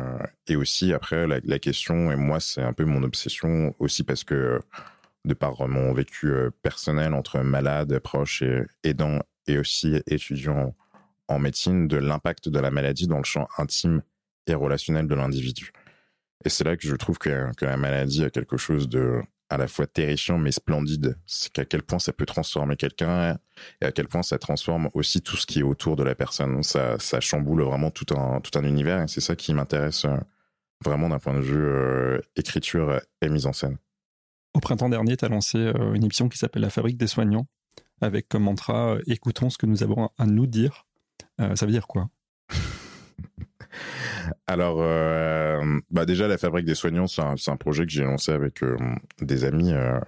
et 0.46 0.56
aussi 0.56 0.92
après 0.92 1.26
la, 1.26 1.58
question, 1.58 2.10
et 2.10 2.16
moi 2.16 2.40
c'est 2.40 2.62
un 2.62 2.72
peu 2.72 2.84
mon 2.84 3.02
obsession 3.02 3.74
aussi 3.78 4.04
parce 4.04 4.24
que 4.24 4.60
de 5.24 5.34
par 5.34 5.66
mon 5.66 5.92
vécu 5.92 6.28
euh, 6.28 6.50
personnel 6.62 7.14
entre 7.14 7.40
malade, 7.40 7.98
proche 7.98 8.42
et 8.42 8.62
aidant 8.84 9.20
et 9.46 9.58
aussi 9.58 10.00
étudiant 10.06 10.74
en 11.28 11.38
médecine, 11.38 11.88
de 11.88 11.96
l'impact 11.96 12.48
de 12.48 12.58
la 12.60 12.70
maladie 12.70 13.06
dans 13.06 13.18
le 13.18 13.24
champ 13.24 13.48
intime 13.58 14.02
et 14.46 14.54
relationnel 14.54 15.08
de 15.08 15.14
l'individu. 15.14 15.72
Et 16.44 16.48
c'est 16.48 16.64
là 16.64 16.76
que 16.76 16.86
je 16.86 16.94
trouve 16.94 17.18
que, 17.18 17.52
que 17.56 17.64
la 17.64 17.76
maladie 17.76 18.24
a 18.24 18.30
quelque 18.30 18.56
chose 18.56 18.88
de 18.88 19.20
à 19.48 19.56
la 19.56 19.68
fois 19.68 19.86
terrifiant 19.86 20.38
mais 20.38 20.52
splendide. 20.52 21.16
C'est 21.26 21.52
qu'à 21.52 21.64
quel 21.64 21.82
point 21.82 21.98
ça 21.98 22.12
peut 22.12 22.26
transformer 22.26 22.76
quelqu'un 22.76 23.38
et 23.80 23.84
à 23.84 23.92
quel 23.92 24.08
point 24.08 24.22
ça 24.22 24.38
transforme 24.38 24.88
aussi 24.94 25.20
tout 25.20 25.36
ce 25.36 25.46
qui 25.46 25.60
est 25.60 25.62
autour 25.62 25.96
de 25.96 26.02
la 26.02 26.14
personne. 26.14 26.62
Ça, 26.62 26.98
ça 26.98 27.20
chamboule 27.20 27.62
vraiment 27.62 27.90
tout 27.90 28.06
un, 28.14 28.40
tout 28.40 28.58
un 28.58 28.64
univers 28.64 29.02
et 29.02 29.08
c'est 29.08 29.20
ça 29.20 29.36
qui 29.36 29.54
m'intéresse 29.54 30.04
euh, 30.04 30.16
vraiment 30.84 31.08
d'un 31.08 31.18
point 31.18 31.34
de 31.34 31.40
vue 31.40 31.64
euh, 31.64 32.20
écriture 32.36 33.00
et 33.22 33.28
mise 33.28 33.46
en 33.46 33.52
scène. 33.52 33.78
Au 34.54 34.60
printemps 34.60 34.88
dernier, 34.88 35.16
tu 35.16 35.24
as 35.24 35.28
lancé 35.28 35.58
euh, 35.58 35.92
une 35.94 36.04
émission 36.04 36.28
qui 36.28 36.38
s'appelle 36.38 36.62
La 36.62 36.70
Fabrique 36.70 36.96
des 36.96 37.06
soignants 37.06 37.46
avec 38.00 38.28
comme 38.28 38.42
mantra 38.42 38.98
Écoutons 39.06 39.48
ce 39.48 39.58
que 39.58 39.66
nous 39.66 39.82
avons 39.82 40.10
à 40.18 40.26
nous 40.26 40.46
dire. 40.46 40.86
ça 41.38 41.64
veut 41.64 41.72
dire 41.72 41.86
quoi? 41.86 42.10
alors, 44.48 44.76
euh, 44.80 45.80
bah 45.90 46.06
déjà, 46.06 46.28
la 46.28 46.38
Fabrique 46.38 46.66
des 46.66 46.76
Soignants, 46.76 47.08
c'est 47.08 47.50
un, 47.50 47.56
projet 47.56 47.84
que 47.84 47.90
j'ai 47.90 48.04
lancé 48.04 48.30
avec 48.30 48.62
euh, 48.62 48.76
des 49.20 49.44
amis 49.44 49.72
euh, 49.72 49.98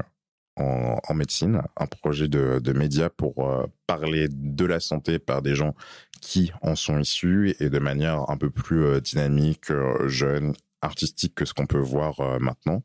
en, 0.57 1.15
médecine, 1.15 1.63
un 1.77 1.87
projet 1.87 2.29
de, 2.29 2.61
de 2.61 2.73
médias 2.73 3.09
pour 3.11 3.69
parler 3.87 4.29
de 4.31 4.65
la 4.65 4.81
santé 4.81 5.19
par 5.19 5.43
des 5.43 5.55
gens 5.55 5.75
qui 6.21 6.53
en 6.63 6.75
sont 6.77 6.99
issus 6.99 7.55
et 7.61 7.71
de 7.71 7.79
manière 7.79 8.29
un 8.29 8.37
peu 8.37 8.51
plus 8.51 9.01
dynamique, 9.01 9.73
jeune, 10.07 10.55
artistique 10.83 11.35
que 11.37 11.45
ce 11.45 11.55
qu'on 11.55 11.67
peut 11.67 11.79
voir 11.79 12.41
maintenant 12.41 12.83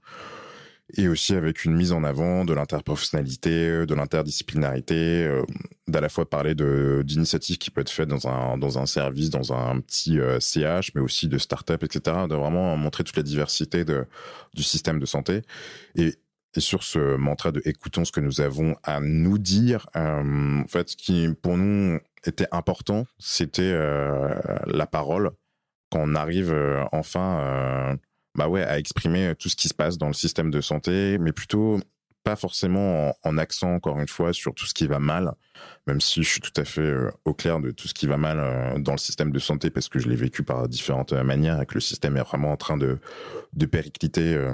et 0.97 1.07
aussi 1.07 1.33
avec 1.33 1.65
une 1.65 1.75
mise 1.75 1.91
en 1.91 2.03
avant 2.03 2.45
de 2.45 2.53
l'interprofessionnalité, 2.53 3.85
de 3.85 3.95
l'interdisciplinarité, 3.95 5.23
euh, 5.25 5.43
d'à 5.87 6.01
la 6.01 6.09
fois 6.09 6.29
parler 6.29 6.55
de 6.55 7.03
d'initiatives 7.05 7.57
qui 7.57 7.71
peuvent 7.71 7.83
être 7.83 7.89
faites 7.89 8.09
dans 8.09 8.27
un 8.27 8.57
dans 8.57 8.79
un 8.79 8.85
service, 8.85 9.29
dans 9.29 9.53
un 9.53 9.79
petit 9.79 10.19
euh, 10.19 10.39
CH, 10.39 10.91
mais 10.95 11.01
aussi 11.01 11.27
de 11.27 11.37
start-up, 11.37 11.83
etc. 11.83 12.27
De 12.29 12.35
vraiment 12.35 12.75
montrer 12.77 13.03
toute 13.03 13.17
la 13.17 13.23
diversité 13.23 13.85
du 13.85 14.63
système 14.63 14.99
de 14.99 15.05
santé 15.05 15.41
et 15.95 16.15
sur 16.61 16.83
ce 16.83 17.15
mantra 17.15 17.51
de 17.51 17.61
écoutons 17.65 18.05
ce 18.05 18.11
que 18.11 18.19
nous 18.19 18.41
avons 18.41 18.75
à 18.83 18.99
nous 18.99 19.37
dire, 19.37 19.87
euh, 19.95 20.61
en 20.61 20.67
fait, 20.67 20.89
ce 20.89 20.95
qui 20.95 21.27
pour 21.41 21.57
nous 21.57 21.99
était 22.25 22.47
important, 22.51 23.05
c'était 23.17 23.71
euh, 23.73 24.35
la 24.67 24.85
parole. 24.85 25.31
Quand 25.91 25.99
on 26.01 26.15
arrive 26.15 26.51
euh, 26.53 26.83
enfin 26.91 27.97
bah 28.35 28.47
ouais, 28.47 28.63
à 28.63 28.79
exprimer 28.79 29.33
tout 29.37 29.49
ce 29.49 29.55
qui 29.55 29.67
se 29.67 29.73
passe 29.73 29.97
dans 29.97 30.07
le 30.07 30.13
système 30.13 30.51
de 30.51 30.61
santé, 30.61 31.17
mais 31.19 31.31
plutôt 31.31 31.79
pas 32.23 32.35
forcément 32.35 33.09
en, 33.09 33.15
en, 33.23 33.37
accent, 33.37 33.73
encore 33.73 33.99
une 33.99 34.07
fois, 34.07 34.33
sur 34.33 34.53
tout 34.55 34.65
ce 34.65 34.73
qui 34.73 34.87
va 34.87 34.99
mal, 34.99 35.33
même 35.87 36.01
si 36.01 36.23
je 36.23 36.29
suis 36.29 36.41
tout 36.41 36.53
à 36.55 36.63
fait 36.65 36.81
euh, 36.81 37.11
au 37.25 37.33
clair 37.33 37.59
de 37.59 37.71
tout 37.71 37.87
ce 37.87 37.93
qui 37.93 38.07
va 38.07 38.17
mal 38.17 38.39
euh, 38.39 38.79
dans 38.79 38.93
le 38.93 38.97
système 38.97 39.31
de 39.31 39.39
santé, 39.39 39.69
parce 39.69 39.89
que 39.89 39.99
je 39.99 40.09
l'ai 40.09 40.15
vécu 40.15 40.43
par 40.43 40.67
différentes 40.67 41.13
euh, 41.13 41.23
manières 41.23 41.61
et 41.61 41.65
que 41.65 41.75
le 41.75 41.81
système 41.81 42.17
est 42.17 42.23
vraiment 42.23 42.51
en 42.51 42.57
train 42.57 42.77
de, 42.77 42.97
de 43.53 43.65
péricliter. 43.65 44.35
Euh, 44.35 44.53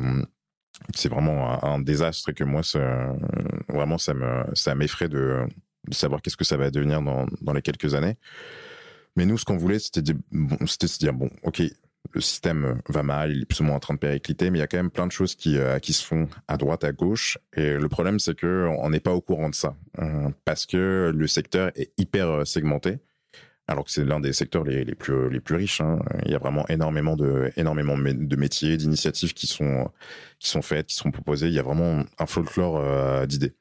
c'est 0.96 1.10
vraiment 1.10 1.64
un, 1.64 1.80
désastre 1.80 2.30
et 2.30 2.34
que 2.34 2.44
moi, 2.44 2.62
vraiment, 3.68 3.98
ça 3.98 4.14
me, 4.14 4.44
ça 4.56 4.76
m'effraie 4.76 5.10
de, 5.10 5.46
de 5.88 5.94
savoir 5.94 6.22
qu'est-ce 6.22 6.38
que 6.38 6.46
ça 6.46 6.56
va 6.56 6.72
devenir 6.72 7.02
dans, 7.02 7.26
dans 7.42 7.54
les 7.54 7.62
quelques 7.62 7.96
années. 7.96 8.18
Mais 9.18 9.26
nous, 9.26 9.38
ce 9.38 9.44
qu'on 9.44 9.58
voulait, 9.58 9.80
c'était 9.80 10.14
c'était 10.68 10.88
se 10.88 10.98
dire, 10.98 11.14
bon, 11.14 11.30
ok, 11.44 11.62
le 12.12 12.22
système 12.22 12.82
va 12.88 13.04
mal, 13.04 13.32
il 13.32 13.42
est 13.44 13.46
plus 13.46 13.62
en 13.62 13.80
train 13.80 13.94
de 13.94 14.00
péricliter, 14.00 14.50
mais 14.50 14.58
il 14.58 14.62
y 14.62 14.64
a 14.64 14.68
quand 14.68 14.78
même 14.78 14.90
plein 14.90 15.06
de 15.08 15.12
choses 15.12 15.36
qui, 15.36 15.58
euh, 15.58 15.80
qui 15.80 15.94
se 15.94 16.04
font 16.06 16.28
à 16.48 16.58
droite, 16.58 16.84
à 16.84 16.92
gauche. 16.92 17.38
Et 17.56 17.76
le 17.76 17.90
problème, 17.90 18.20
c'est 18.20 18.36
que 18.36 18.68
on 18.80 18.90
n'est 18.90 19.00
pas 19.00 19.14
au 19.14 19.22
courant 19.22 19.50
de 19.50 19.56
ça, 19.56 19.76
euh, 20.00 20.30
parce 20.46 20.66
que 20.66 21.12
le 21.16 21.28
secteur 21.28 21.72
est 21.76 21.92
hyper 21.98 22.28
euh, 22.30 22.46
segmenté, 22.46 23.00
alors 23.68 23.86
que 23.86 23.92
c'est 23.92 24.04
l'un 24.04 24.20
des 24.20 24.34
secteurs 24.34 24.64
les, 24.64 24.84
les, 24.84 24.96
plus 24.96 25.30
les 25.30 25.40
plus 25.40 25.56
riches. 25.56 25.82
Hein. 25.82 26.00
Il 26.26 26.32
y 26.32 26.36
a 26.36 26.40
vraiment 26.40 26.68
énormément 26.68 27.16
de 27.16 27.52
énormément 27.56 27.98
de 27.98 28.36
métiers, 28.36 28.78
d'initiatives 28.78 29.34
qui 29.34 29.46
sont 29.46 29.92
qui 30.40 30.50
sont 30.50 30.64
faites, 30.64 30.88
qui 30.88 30.96
sont 30.96 31.12
proposées. 31.12 31.48
Il 31.48 31.54
y 31.54 31.60
a 31.60 31.64
vraiment 31.64 32.04
un 32.18 32.26
folklore 32.26 32.78
euh, 32.78 33.26
d'idées. 33.28 33.54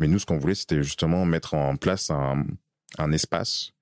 Mais 0.00 0.08
nous, 0.08 0.18
ce 0.18 0.26
qu'on 0.26 0.38
voulait, 0.38 0.54
c'était 0.54 0.82
justement 0.82 1.24
mettre 1.24 1.54
en 1.54 1.76
place 1.76 2.10
un, 2.10 2.44
un 2.98 3.12
espace 3.12 3.72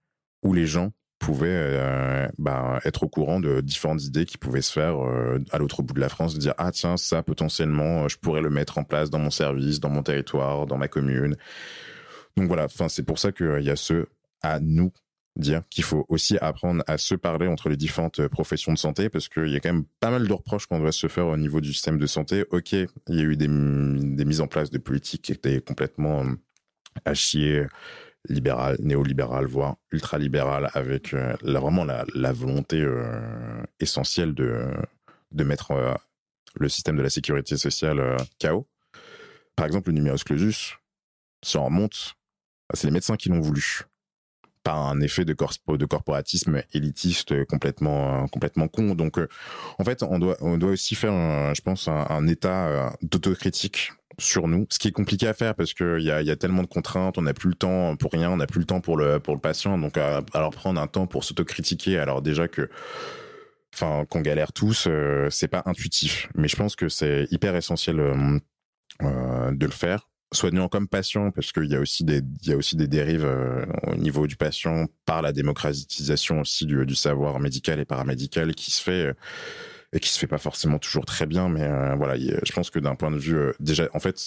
où 0.42 0.52
les 0.52 0.66
gens 0.66 0.92
pouvaient 1.18 1.48
euh, 1.48 2.28
bah, 2.38 2.80
être 2.84 3.02
au 3.02 3.08
courant 3.08 3.40
de 3.40 3.60
différentes 3.60 4.02
idées 4.04 4.26
qui 4.26 4.38
pouvaient 4.38 4.62
se 4.62 4.72
faire 4.72 5.02
euh, 5.04 5.38
à 5.50 5.58
l'autre 5.58 5.82
bout 5.82 5.94
de 5.94 6.00
la 6.00 6.08
France, 6.08 6.38
dire 6.38 6.54
ah 6.58 6.70
tiens 6.72 6.96
ça 6.96 7.22
potentiellement 7.22 8.04
euh, 8.04 8.08
je 8.08 8.18
pourrais 8.18 8.42
le 8.42 8.50
mettre 8.50 8.78
en 8.78 8.84
place 8.84 9.10
dans 9.10 9.18
mon 9.18 9.30
service, 9.30 9.80
dans 9.80 9.88
mon 9.88 10.02
territoire, 10.02 10.66
dans 10.66 10.76
ma 10.76 10.88
commune. 10.88 11.36
Donc 12.36 12.48
voilà, 12.48 12.64
enfin 12.64 12.88
c'est 12.88 13.02
pour 13.02 13.18
ça 13.18 13.32
qu'il 13.32 13.62
y 13.62 13.70
a 13.70 13.76
ce 13.76 14.06
à 14.42 14.60
nous 14.60 14.92
dire 15.36 15.62
qu'il 15.68 15.84
faut 15.84 16.06
aussi 16.08 16.38
apprendre 16.38 16.82
à 16.86 16.96
se 16.96 17.14
parler 17.14 17.46
entre 17.46 17.68
les 17.68 17.76
différentes 17.76 18.26
professions 18.28 18.72
de 18.72 18.78
santé 18.78 19.10
parce 19.10 19.28
qu'il 19.28 19.48
y 19.48 19.56
a 19.56 19.60
quand 19.60 19.72
même 19.72 19.84
pas 20.00 20.10
mal 20.10 20.26
de 20.26 20.32
reproches 20.32 20.66
qu'on 20.66 20.78
doit 20.78 20.92
se 20.92 21.08
faire 21.08 21.26
au 21.26 21.36
niveau 21.36 21.60
du 21.60 21.72
système 21.72 21.98
de 21.98 22.06
santé. 22.06 22.44
Ok, 22.50 22.72
il 22.72 22.88
y 23.08 23.20
a 23.20 23.22
eu 23.22 23.36
des, 23.36 23.48
des 23.48 24.24
mises 24.24 24.40
en 24.40 24.46
place 24.46 24.70
de 24.70 24.78
politiques 24.78 25.22
qui 25.22 25.32
étaient 25.32 25.60
complètement 25.60 26.24
à 27.04 27.12
chier 27.12 27.66
libéral, 28.28 28.76
néolibéral, 28.80 29.46
voire 29.46 29.76
ultralibéral, 29.92 30.70
avec 30.74 31.14
euh, 31.14 31.36
la, 31.42 31.60
vraiment 31.60 31.84
la, 31.84 32.32
volonté 32.32 32.80
euh, 32.80 33.62
essentielle 33.80 34.34
de, 34.34 34.66
de 35.32 35.44
mettre 35.44 35.72
euh, 35.72 35.94
le 36.58 36.68
système 36.68 36.96
de 36.96 37.02
la 37.02 37.10
sécurité 37.10 37.56
sociale 37.56 38.16
KO. 38.40 38.66
Par 39.54 39.66
exemple, 39.66 39.90
le 39.90 39.94
numerus 39.94 40.24
clausus, 40.24 40.74
on 41.54 41.64
remonte, 41.64 42.16
c'est 42.74 42.86
les 42.86 42.92
médecins 42.92 43.16
qui 43.16 43.28
l'ont 43.28 43.40
voulu. 43.40 43.82
Par 44.62 44.88
un 44.88 45.00
effet 45.00 45.24
de, 45.24 45.32
de 45.32 45.84
corporatisme 45.84 46.60
élitiste 46.72 47.44
complètement, 47.44 48.26
complètement 48.26 48.66
con. 48.66 48.96
Donc, 48.96 49.16
en 49.78 49.84
fait, 49.84 50.02
on 50.02 50.18
doit, 50.18 50.36
on 50.40 50.58
doit 50.58 50.70
aussi 50.70 50.96
faire, 50.96 51.12
je 51.54 51.60
pense, 51.60 51.86
un, 51.86 52.04
un 52.08 52.26
état 52.26 52.92
d'autocritique 53.00 53.92
sur 54.18 54.48
nous, 54.48 54.66
ce 54.70 54.78
qui 54.78 54.88
est 54.88 54.92
compliqué 54.92 55.26
à 55.28 55.34
faire 55.34 55.54
parce 55.54 55.74
qu'il 55.74 56.00
y 56.00 56.10
a, 56.10 56.22
y 56.22 56.30
a 56.30 56.36
tellement 56.36 56.62
de 56.62 56.68
contraintes, 56.68 57.18
on 57.18 57.22
n'a 57.22 57.34
plus 57.34 57.50
le 57.50 57.54
temps 57.54 57.96
pour 57.96 58.12
rien, 58.12 58.30
on 58.30 58.36
n'a 58.36 58.46
plus 58.46 58.60
le 58.60 58.66
temps 58.66 58.80
pour 58.80 58.96
le, 58.96 59.20
patient. 59.40 59.78
Donc, 59.78 59.96
alors 59.98 60.50
prendre 60.50 60.80
un 60.80 60.86
temps 60.86 61.06
pour 61.06 61.24
s'autocritiquer, 61.24 61.98
alors 61.98 62.22
déjà 62.22 62.48
que, 62.48 62.70
enfin, 63.74 64.04
qu'on 64.08 64.20
galère 64.20 64.52
tous, 64.52 64.86
euh, 64.88 65.28
c'est 65.30 65.48
pas 65.48 65.62
intuitif. 65.66 66.28
Mais 66.34 66.48
je 66.48 66.56
pense 66.56 66.76
que 66.76 66.88
c'est 66.88 67.26
hyper 67.30 67.54
essentiel 67.56 68.00
euh, 68.00 68.38
euh, 69.02 69.52
de 69.52 69.66
le 69.66 69.72
faire 69.72 70.08
soignant 70.34 70.68
comme 70.68 70.88
patient, 70.88 71.30
parce 71.30 71.52
qu'il 71.52 71.66
y 71.66 71.76
a 71.76 71.80
aussi 71.80 72.02
des, 72.02 72.20
y 72.42 72.52
a 72.52 72.56
aussi 72.56 72.74
des 72.74 72.88
dérives 72.88 73.30
au 73.84 73.94
niveau 73.94 74.26
du 74.26 74.34
patient 74.34 74.86
par 75.04 75.22
la 75.22 75.32
démocratisation 75.32 76.40
aussi 76.40 76.66
du 76.66 76.94
savoir 76.96 77.38
médical 77.38 77.78
et 77.78 77.84
paramédical 77.84 78.52
qui 78.56 78.72
se 78.72 78.82
fait 78.82 79.14
et 79.96 80.00
qui 80.00 80.10
se 80.10 80.18
fait 80.18 80.26
pas 80.26 80.38
forcément 80.38 80.78
toujours 80.78 81.06
très 81.06 81.26
bien. 81.26 81.48
Mais 81.48 81.62
euh, 81.62 81.94
voilà, 81.94 82.16
je 82.18 82.52
pense 82.52 82.68
que 82.70 82.78
d'un 82.78 82.94
point 82.94 83.10
de 83.10 83.16
vue 83.16 83.36
euh, 83.36 83.52
déjà, 83.60 83.88
en 83.94 83.98
fait, 83.98 84.20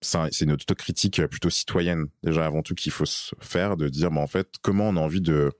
c'est 0.00 0.44
une 0.44 0.52
autocritique 0.52 1.26
plutôt 1.26 1.50
citoyenne 1.50 2.06
déjà 2.22 2.46
avant 2.46 2.62
tout 2.62 2.74
qu'il 2.74 2.92
faut 2.92 3.06
se 3.06 3.34
faire, 3.40 3.76
de 3.76 3.88
dire, 3.88 4.10
bah, 4.10 4.20
en 4.20 4.28
fait, 4.28 4.48
comment 4.62 4.88
on 4.88 4.96
a 4.96 5.00
envie 5.00 5.20
de 5.20 5.50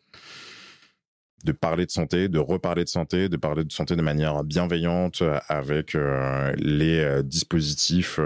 de 1.44 1.52
parler 1.52 1.86
de 1.86 1.92
santé, 1.92 2.28
de 2.28 2.40
reparler 2.40 2.82
de 2.82 2.88
santé, 2.88 3.28
de 3.28 3.36
parler 3.36 3.62
de 3.62 3.70
santé 3.70 3.94
de 3.94 4.02
manière 4.02 4.42
bienveillante 4.42 5.22
avec 5.48 5.94
euh, 5.94 6.52
les 6.56 7.22
dispositifs 7.22 8.18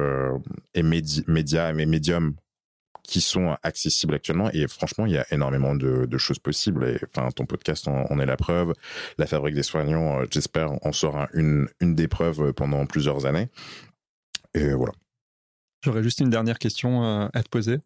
et 0.72 0.82
médias 0.82 1.70
et 1.70 1.86
médiums 1.86 2.34
qui 3.10 3.20
sont 3.20 3.56
accessibles 3.64 4.14
actuellement. 4.14 4.50
Et 4.52 4.68
franchement, 4.68 5.04
il 5.04 5.12
y 5.12 5.18
a 5.18 5.26
énormément 5.32 5.74
de, 5.74 6.06
choses 6.16 6.38
possibles. 6.38 6.84
Et 6.84 6.98
enfin, 7.04 7.28
ton 7.32 7.44
podcast 7.44 7.88
en, 7.88 8.20
est 8.20 8.26
la 8.26 8.36
preuve. 8.36 8.72
La 9.18 9.26
Fabrique 9.26 9.56
des 9.56 9.64
soignants, 9.64 10.20
euh, 10.20 10.26
j'espère, 10.30 10.70
en 10.86 10.92
sera 10.92 11.28
une, 11.34 11.66
une 11.80 11.96
des 11.96 12.06
preuves 12.06 12.52
pendant 12.52 12.86
plusieurs 12.86 13.26
années. 13.26 13.48
Et 14.54 14.74
voilà. 14.74 14.92
J'aurais 15.84 16.04
juste 16.04 16.20
une 16.20 16.30
dernière 16.30 16.60
question 16.60 17.04
euh, 17.04 17.28
à 17.34 17.42
te 17.42 17.48
poser. 17.48 17.78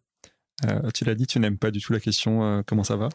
Euh, 0.67 0.91
tu 0.93 1.05
l'as 1.05 1.15
dit, 1.15 1.25
tu 1.25 1.39
n'aimes 1.39 1.57
pas 1.57 1.71
du 1.71 1.81
tout 1.81 1.91
la 1.91 1.99
question 1.99 2.63
comment 2.67 2.83
ça 2.83 2.95
va? 2.95 3.09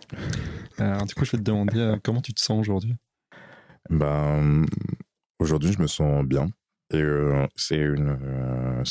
du 1.07 1.15
coup, 1.15 1.25
je 1.25 1.31
vais 1.31 1.39
te 1.39 1.45
demander 1.45 1.95
comment 2.03 2.21
tu 2.21 2.35
te 2.35 2.41
sens 2.41 2.59
aujourd'hui? 2.59 2.97
Ben, 3.89 4.67
aujourd'hui, 5.39 5.73
je 5.73 5.81
me 5.81 5.87
sens 5.87 6.25
bien. 6.25 6.51
Et 6.93 7.05
c'est 7.55 7.79
une 7.79 8.83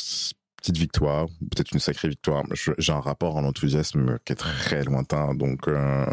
petite 0.59 0.77
victoire, 0.77 1.27
peut-être 1.39 1.71
une 1.71 1.79
sacrée 1.79 2.09
victoire. 2.09 2.43
J'ai 2.77 2.91
un 2.91 2.99
rapport 2.99 3.37
à 3.37 3.41
l'enthousiasme 3.41 4.19
qui 4.25 4.33
est 4.33 4.35
très 4.35 4.83
lointain, 4.83 5.33
donc. 5.33 5.67
Euh, 5.67 6.05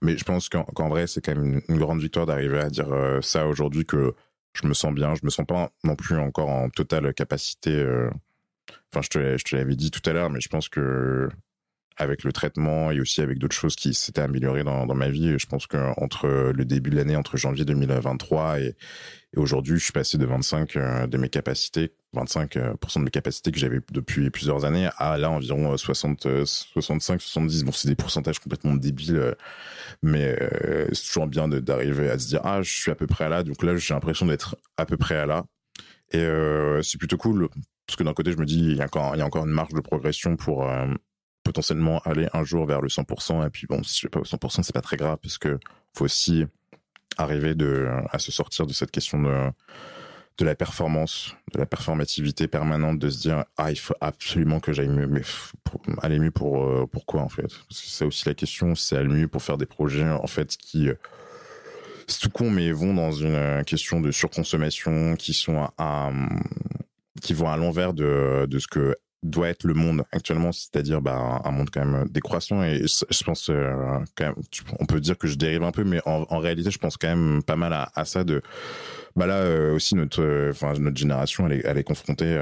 mais 0.00 0.16
je 0.16 0.24
pense 0.24 0.48
qu'en 0.48 0.88
vrai, 0.88 1.06
c'est 1.06 1.20
quand 1.20 1.34
même 1.34 1.62
une, 1.68 1.78
grande 1.78 2.00
victoire 2.00 2.26
d'arriver 2.26 2.58
à 2.58 2.68
dire 2.68 2.92
euh, 2.92 3.20
ça 3.20 3.46
aujourd'hui 3.46 3.84
que 3.84 4.14
je 4.54 4.66
me 4.66 4.74
sens 4.74 4.92
bien. 4.92 5.14
Je 5.14 5.24
me 5.24 5.30
sens 5.30 5.46
pas 5.46 5.70
non 5.84 5.96
plus 5.96 6.18
encore 6.18 6.48
en 6.48 6.68
totale 6.68 7.14
capacité. 7.14 7.70
Euh, 7.70 8.10
enfin, 8.92 9.02
je 9.02 9.08
te, 9.08 9.38
je 9.38 9.44
te 9.44 9.56
l'avais 9.56 9.76
dit 9.76 9.90
tout 9.90 10.08
à 10.08 10.12
l'heure, 10.12 10.30
mais 10.30 10.40
je 10.40 10.48
pense 10.48 10.68
que 10.68 11.28
avec 11.96 12.24
le 12.24 12.32
traitement 12.32 12.90
et 12.90 13.00
aussi 13.00 13.20
avec 13.20 13.38
d'autres 13.38 13.54
choses 13.54 13.76
qui 13.76 13.94
s'étaient 13.94 14.20
améliorées 14.20 14.64
dans, 14.64 14.94
ma 14.94 15.08
vie, 15.08 15.38
je 15.38 15.46
pense 15.46 15.66
qu'entre 15.66 16.26
le 16.26 16.64
début 16.64 16.90
de 16.90 16.96
l'année, 16.96 17.16
entre 17.16 17.36
janvier 17.36 17.64
2023 17.64 18.60
et, 18.60 18.74
aujourd'hui, 19.36 19.78
je 19.78 19.84
suis 19.84 19.92
passé 19.92 20.18
de 20.18 20.26
25 20.26 20.76
euh, 20.76 21.06
de 21.06 21.16
mes 21.16 21.30
capacités, 21.30 21.94
25% 22.14 22.58
euh, 22.58 22.74
de 22.96 23.04
mes 23.04 23.10
capacités 23.10 23.50
que 23.50 23.58
j'avais 23.58 23.80
depuis 23.90 24.28
plusieurs 24.28 24.66
années 24.66 24.90
à 24.98 25.16
là 25.16 25.30
environ 25.30 25.74
60, 25.74 26.26
65, 26.44 27.20
70. 27.20 27.64
Bon, 27.64 27.72
c'est 27.72 27.88
des 27.88 27.94
pourcentages 27.94 28.38
complètement 28.40 28.74
débiles, 28.74 29.34
mais 30.02 30.36
euh, 30.38 30.86
c'est 30.92 31.06
toujours 31.06 31.26
bien 31.28 31.48
d'arriver 31.48 32.10
à 32.10 32.18
se 32.18 32.28
dire 32.28 32.40
ah, 32.44 32.60
je 32.60 32.70
suis 32.70 32.90
à 32.90 32.94
peu 32.94 33.06
près 33.06 33.24
à 33.24 33.28
là. 33.30 33.42
Donc 33.42 33.62
là, 33.62 33.74
j'ai 33.76 33.94
l'impression 33.94 34.26
d'être 34.26 34.56
à 34.76 34.84
peu 34.84 34.98
près 34.98 35.16
à 35.16 35.24
là. 35.24 35.44
Et 36.12 36.28
c'est 36.82 36.98
plutôt 36.98 37.16
cool 37.16 37.48
parce 37.86 37.96
que 37.96 38.02
d'un 38.02 38.12
côté, 38.12 38.32
je 38.32 38.36
me 38.36 38.44
dis 38.44 38.58
il 38.58 38.76
y 38.76 38.82
a 38.82 38.84
encore 38.84 39.46
une 39.46 39.52
marge 39.52 39.72
de 39.72 39.80
progression 39.80 40.36
pour 40.36 40.70
potentiellement 41.42 41.98
aller 42.00 42.28
un 42.32 42.44
jour 42.44 42.66
vers 42.66 42.80
le 42.80 42.88
100%. 42.88 43.46
Et 43.46 43.50
puis 43.50 43.66
bon, 43.66 43.82
si 43.82 44.00
je 44.00 44.06
vais 44.06 44.10
pas 44.10 44.20
au 44.20 44.24
100%, 44.24 44.62
c'est 44.62 44.72
pas 44.72 44.80
très 44.80 44.96
grave 44.96 45.18
parce 45.22 45.38
que 45.38 45.58
faut 45.94 46.04
aussi 46.04 46.46
arriver 47.18 47.54
de, 47.54 47.88
à 48.10 48.18
se 48.18 48.32
sortir 48.32 48.66
de 48.66 48.72
cette 48.72 48.90
question 48.90 49.20
de, 49.20 49.50
de 50.38 50.44
la 50.44 50.54
performance, 50.54 51.34
de 51.52 51.58
la 51.58 51.66
performativité 51.66 52.48
permanente, 52.48 52.98
de 52.98 53.10
se 53.10 53.20
dire 53.20 53.44
ah 53.58 53.70
il 53.70 53.78
faut 53.78 53.94
absolument 54.00 54.60
que 54.60 54.72
j'aille 54.72 54.88
mieux, 54.88 55.06
mais 55.06 55.22
aller 56.00 56.18
mieux 56.18 56.30
pour 56.30 56.64
euh, 56.64 56.86
pourquoi 56.90 57.20
en 57.20 57.28
fait? 57.28 57.46
C'est 57.70 58.04
aussi 58.04 58.26
la 58.26 58.34
question, 58.34 58.74
c'est 58.74 58.96
aller 58.96 59.08
mieux 59.08 59.28
pour 59.28 59.42
faire 59.42 59.58
des 59.58 59.66
projets 59.66 60.08
en 60.08 60.26
fait 60.26 60.56
qui 60.56 60.88
euh, 60.88 60.94
c'est 62.06 62.20
tout 62.20 62.30
con 62.30 62.50
mais 62.50 62.72
vont 62.72 62.94
dans 62.94 63.12
une 63.12 63.34
euh, 63.34 63.62
question 63.62 64.00
de 64.00 64.10
surconsommation, 64.10 65.16
qui 65.16 65.34
sont 65.34 65.68
à, 65.78 66.10
qui 67.20 67.34
vont 67.34 67.50
à 67.50 67.56
l'envers 67.56 67.92
de 67.92 68.46
de 68.48 68.58
ce 68.58 68.66
que 68.66 68.96
doit 69.22 69.48
être 69.48 69.64
le 69.64 69.74
monde 69.74 70.02
actuellement, 70.10 70.52
c'est-à-dire 70.52 71.00
bah, 71.00 71.40
un 71.44 71.50
monde 71.50 71.70
quand 71.70 71.84
même 71.84 72.08
décroissant. 72.08 72.62
Et 72.62 72.82
je 72.86 73.24
pense 73.24 73.50
euh, 73.50 73.98
quand 74.16 74.26
même, 74.26 74.34
on 74.80 74.86
peut 74.86 75.00
dire 75.00 75.16
que 75.16 75.28
je 75.28 75.36
dérive 75.36 75.62
un 75.62 75.70
peu, 75.70 75.84
mais 75.84 76.00
en, 76.06 76.38
réalité, 76.38 76.70
je 76.70 76.78
pense 76.78 76.96
quand 76.96 77.08
même 77.08 77.42
pas 77.42 77.56
mal 77.56 77.72
à, 77.72 78.04
ça. 78.04 78.24
De, 78.24 78.42
bah 79.14 79.26
là 79.26 79.36
euh, 79.36 79.74
aussi 79.74 79.94
notre, 79.94 80.22
euh, 80.22 80.50
enfin 80.50 80.72
notre 80.78 80.96
génération, 80.96 81.46
elle 81.46 81.58
est, 81.58 81.62
elle 81.64 81.78
est 81.78 81.84
confrontée 81.84 82.38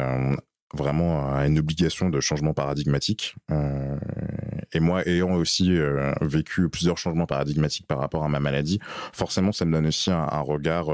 vraiment 0.73 1.35
à 1.35 1.47
une 1.49 1.59
obligation 1.59 2.11
de 2.11 2.21
changement 2.21 2.55
paradigmatique. 2.55 3.35
et 4.73 4.81
moi, 4.81 5.07
ayant 5.07 5.35
aussi 5.35 5.77
vécu 6.21 6.69
plusieurs 6.69 6.97
changements 6.97 7.27
paradigmatiques 7.27 7.89
par 7.89 7.99
rapport 7.99 8.25
à 8.25 8.29
ma 8.29 8.41
maladie, 8.41 8.79
forcément, 9.13 9.53
ça 9.53 9.65
me 9.65 9.73
donne 9.73 9.87
aussi 9.87 10.13
un, 10.13 10.29
un 10.31 10.41
regard 10.41 10.87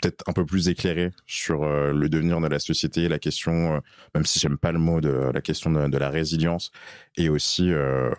peut-être 0.00 0.24
un 0.28 0.32
peu 0.32 0.46
plus 0.46 0.68
éclairé 0.68 1.10
sur 1.26 1.64
euh, 1.64 1.92
le 1.92 2.08
devenir 2.08 2.40
de 2.40 2.46
la 2.46 2.58
société, 2.58 3.08
la 3.08 3.18
question, 3.18 3.76
euh, 3.76 3.80
même 4.14 4.24
si 4.24 4.38
j'aime 4.38 4.58
pas 4.58 4.72
le 4.72 4.78
mot, 4.78 5.00
de 5.00 5.30
la 5.32 5.40
question 5.40 5.70
de, 5.70 5.98
la 5.98 6.10
résilience, 6.10 6.70
et 7.16 7.28
aussi, 7.28 7.72
euh, 7.72 8.10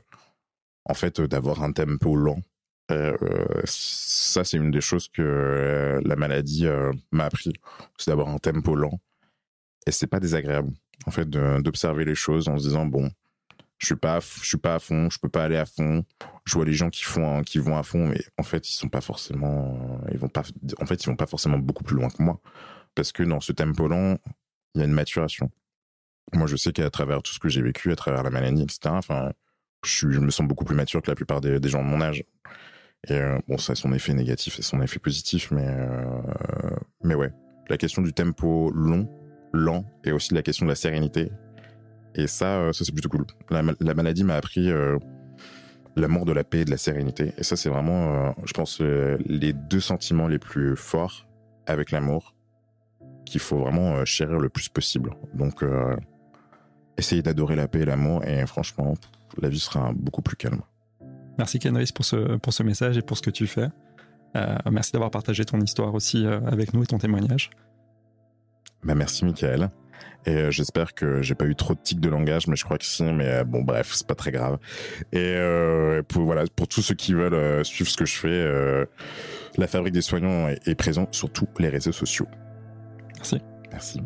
en 0.85 0.93
fait, 0.93 1.21
d'avoir 1.21 1.63
un 1.63 1.71
tempo 1.71 2.15
lent. 2.15 2.41
ça, 3.65 4.43
c'est 4.43 4.57
une 4.57 4.71
des 4.71 4.81
choses 4.81 5.07
que 5.09 6.01
la 6.03 6.15
maladie 6.15 6.67
m'a 7.11 7.25
appris, 7.25 7.53
c'est 7.97 8.11
d'avoir 8.11 8.29
un 8.29 8.39
tempo 8.39 8.75
lent. 8.75 8.99
Et 9.85 9.91
c'est 9.91 10.07
pas 10.07 10.19
désagréable, 10.19 10.71
en 11.05 11.11
fait, 11.11 11.29
d'observer 11.29 12.05
les 12.05 12.15
choses 12.15 12.47
en 12.49 12.57
se 12.57 12.63
disant, 12.63 12.85
bon, 12.85 13.11
je 13.79 13.85
suis 13.85 13.95
pas 13.95 14.19
je 14.19 14.47
suis 14.47 14.57
pas 14.57 14.75
à 14.75 14.79
fond 14.79 15.09
je 15.09 15.17
peux 15.19 15.29
pas 15.29 15.45
aller 15.45 15.57
à 15.57 15.65
fond. 15.65 16.03
Je 16.45 16.53
vois 16.53 16.65
les 16.65 16.73
gens 16.73 16.89
qui 16.89 17.03
font 17.03 17.41
qui 17.43 17.57
vont 17.59 17.77
à 17.77 17.83
fond 17.83 18.07
mais 18.07 18.21
en 18.37 18.43
fait 18.43 18.69
ils 18.69 18.73
sont 18.73 18.89
pas 18.89 19.01
forcément 19.01 20.01
ils 20.11 20.17
vont 20.17 20.27
pas 20.27 20.43
en 20.79 20.85
fait 20.85 21.01
ils 21.03 21.07
vont 21.07 21.15
pas 21.15 21.25
forcément 21.25 21.57
beaucoup 21.57 21.83
plus 21.83 21.95
loin 21.95 22.09
que 22.09 22.21
moi. 22.21 22.39
Parce 22.93 23.11
que 23.11 23.23
dans 23.23 23.39
ce 23.39 23.53
tempo 23.53 23.87
lent 23.87 24.17
il 24.75 24.79
y 24.79 24.81
a 24.83 24.85
une 24.85 24.93
maturation. 24.93 25.49
Moi 26.33 26.45
je 26.45 26.57
sais 26.57 26.73
qu'à 26.73 26.89
travers 26.89 27.23
tout 27.23 27.33
ce 27.33 27.39
que 27.39 27.47
j'ai 27.47 27.61
vécu 27.61 27.91
à 27.91 27.95
travers 27.95 28.21
la 28.21 28.29
maladie 28.29 28.63
etc 28.63 28.79
enfin 28.87 29.31
je, 29.85 30.07
me 30.07 30.29
sens 30.29 30.45
beaucoup 30.45 30.65
plus 30.65 30.75
mature 30.75 31.01
que 31.01 31.09
la 31.09 31.15
plupart 31.15 31.39
des, 31.39 31.57
gens 31.69 31.81
de 31.81 31.87
mon 31.87 32.01
âge. 32.01 32.25
Et 33.07 33.13
euh, 33.13 33.39
bon 33.47 33.57
ça 33.57 33.73
a 33.73 33.75
son 33.75 33.93
effet 33.93 34.13
négatif 34.13 34.59
et 34.59 34.61
son 34.61 34.81
effet 34.81 34.99
positif 34.99 35.51
mais 35.51 35.65
euh, 35.65 36.21
mais 37.03 37.15
ouais. 37.15 37.31
La 37.69 37.77
question 37.77 38.01
du 38.01 38.11
tempo 38.11 38.71
long 38.71 39.07
lent 39.53 39.85
et 40.03 40.11
aussi 40.11 40.33
la 40.33 40.41
question 40.41 40.65
de 40.65 40.71
la 40.71 40.75
sérénité 40.75 41.31
et 42.15 42.27
ça, 42.27 42.59
euh, 42.59 42.73
ça 42.73 42.85
c'est 42.85 42.91
plutôt 42.91 43.09
cool. 43.09 43.25
La, 43.49 43.93
maladie 43.93 44.23
m'a 44.23 44.35
appris 44.35 44.69
euh, 44.69 44.97
l'amour 45.95 46.25
de 46.25 46.31
la 46.31 46.43
paix 46.43 46.59
et 46.59 46.65
de 46.65 46.71
la 46.71 46.77
sérénité. 46.77 47.33
Et 47.37 47.43
ça, 47.43 47.55
c'est 47.55 47.69
vraiment, 47.69 48.13
euh, 48.13 48.31
je 48.45 48.53
pense, 48.53 48.79
les 48.79 49.53
deux 49.53 49.79
sentiments 49.79 50.27
les 50.27 50.39
plus 50.39 50.75
forts 50.75 51.27
avec 51.65 51.91
l'amour 51.91 52.35
qu'il 53.25 53.41
faut 53.41 53.59
vraiment 53.59 54.03
chérir 54.05 54.39
le 54.39 54.49
plus 54.49 54.69
possible. 54.69 55.11
Donc, 55.35 55.63
essayez 56.97 57.21
d'adorer 57.21 57.55
la 57.55 57.67
paix 57.67 57.81
et 57.81 57.85
l'amour 57.85 58.25
et 58.25 58.43
franchement, 58.47 58.95
la 59.39 59.49
vie 59.49 59.59
sera 59.59 59.91
beaucoup 59.93 60.23
plus 60.23 60.35
calme. 60.35 60.61
Merci 61.37 61.59
Kenris 61.59 61.91
pour 61.93 62.05
ce, 62.05 62.37
pour 62.37 62.53
ce 62.53 62.63
message 62.63 62.97
et 62.97 63.03
pour 63.03 63.17
ce 63.17 63.21
que 63.21 63.29
tu 63.29 63.45
fais. 63.45 63.67
merci 64.71 64.91
d'avoir 64.93 65.11
partagé 65.11 65.45
ton 65.45 65.61
histoire 65.61 65.93
aussi 65.93 66.25
avec 66.25 66.73
nous 66.73 66.81
et 66.81 66.87
ton 66.87 66.97
témoignage. 66.97 67.51
Bah, 68.83 68.95
merci 68.95 69.25
Michael. 69.25 69.69
Et 70.25 70.31
euh, 70.31 70.51
j'espère 70.51 70.93
que 70.93 71.21
j'ai 71.21 71.35
pas 71.35 71.45
eu 71.45 71.55
trop 71.55 71.73
de 71.73 71.79
tics 71.79 71.99
de 71.99 72.09
langage, 72.09 72.47
mais 72.47 72.55
je 72.55 72.63
crois 72.63 72.77
que 72.77 72.85
si. 72.85 73.03
Mais 73.03 73.27
euh, 73.27 73.43
bon, 73.43 73.61
bref, 73.61 73.91
c'est 73.93 74.07
pas 74.07 74.15
très 74.15 74.31
grave. 74.31 74.57
Et 75.11 75.17
euh, 75.19 76.03
pour 76.03 76.23
voilà, 76.23 76.43
pour 76.55 76.67
tous 76.67 76.81
ceux 76.81 76.95
qui 76.95 77.13
veulent 77.13 77.65
suivre 77.65 77.89
ce 77.89 77.97
que 77.97 78.05
je 78.05 78.15
fais, 78.15 78.87
la 79.57 79.67
Fabrique 79.67 79.93
des 79.93 80.01
Soignants 80.01 80.47
est, 80.47 80.67
est 80.67 80.75
présente 80.75 81.13
sur 81.15 81.31
tous 81.31 81.47
les 81.59 81.69
réseaux 81.69 81.91
sociaux. 81.91 82.27
Merci. 83.17 83.41
Merci. 83.71 84.01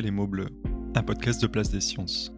Les 0.00 0.10
mots 0.12 0.28
bleus, 0.28 0.50
un 0.94 1.02
podcast 1.02 1.42
de 1.42 1.48
Place 1.48 1.70
des 1.70 1.80
Sciences. 1.80 2.32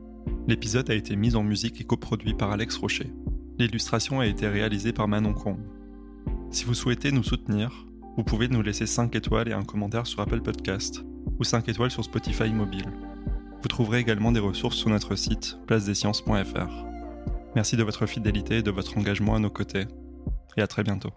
L'épisode 0.48 0.88
a 0.88 0.94
été 0.94 1.14
mis 1.14 1.36
en 1.36 1.42
musique 1.42 1.78
et 1.78 1.84
coproduit 1.84 2.32
par 2.32 2.50
Alex 2.52 2.78
Rocher. 2.78 3.12
L'illustration 3.58 4.20
a 4.20 4.26
été 4.26 4.48
réalisée 4.48 4.94
par 4.94 5.08
Manon 5.08 5.34
Combe. 5.34 5.60
Si 6.50 6.64
vous 6.64 6.72
souhaitez 6.72 7.12
nous 7.12 7.22
soutenir, 7.22 7.86
vous 8.16 8.24
pouvez 8.24 8.48
nous 8.48 8.62
laisser 8.62 8.86
5 8.86 9.14
étoiles 9.14 9.48
et 9.48 9.52
un 9.52 9.64
commentaire 9.64 10.06
sur 10.06 10.20
Apple 10.20 10.40
Podcast 10.40 11.04
ou 11.38 11.44
5 11.44 11.68
étoiles 11.68 11.90
sur 11.90 12.02
Spotify 12.02 12.50
mobile. 12.50 12.90
Vous 13.60 13.68
trouverez 13.68 13.98
également 13.98 14.32
des 14.32 14.40
ressources 14.40 14.76
sur 14.76 14.88
notre 14.88 15.14
site 15.14 15.58
placedesciences.fr. 15.66 16.86
Merci 17.54 17.76
de 17.76 17.82
votre 17.82 18.06
fidélité 18.06 18.58
et 18.58 18.62
de 18.62 18.70
votre 18.70 18.96
engagement 18.96 19.34
à 19.34 19.38
nos 19.38 19.50
côtés, 19.50 19.84
et 20.56 20.62
à 20.62 20.66
très 20.66 20.82
bientôt. 20.82 21.10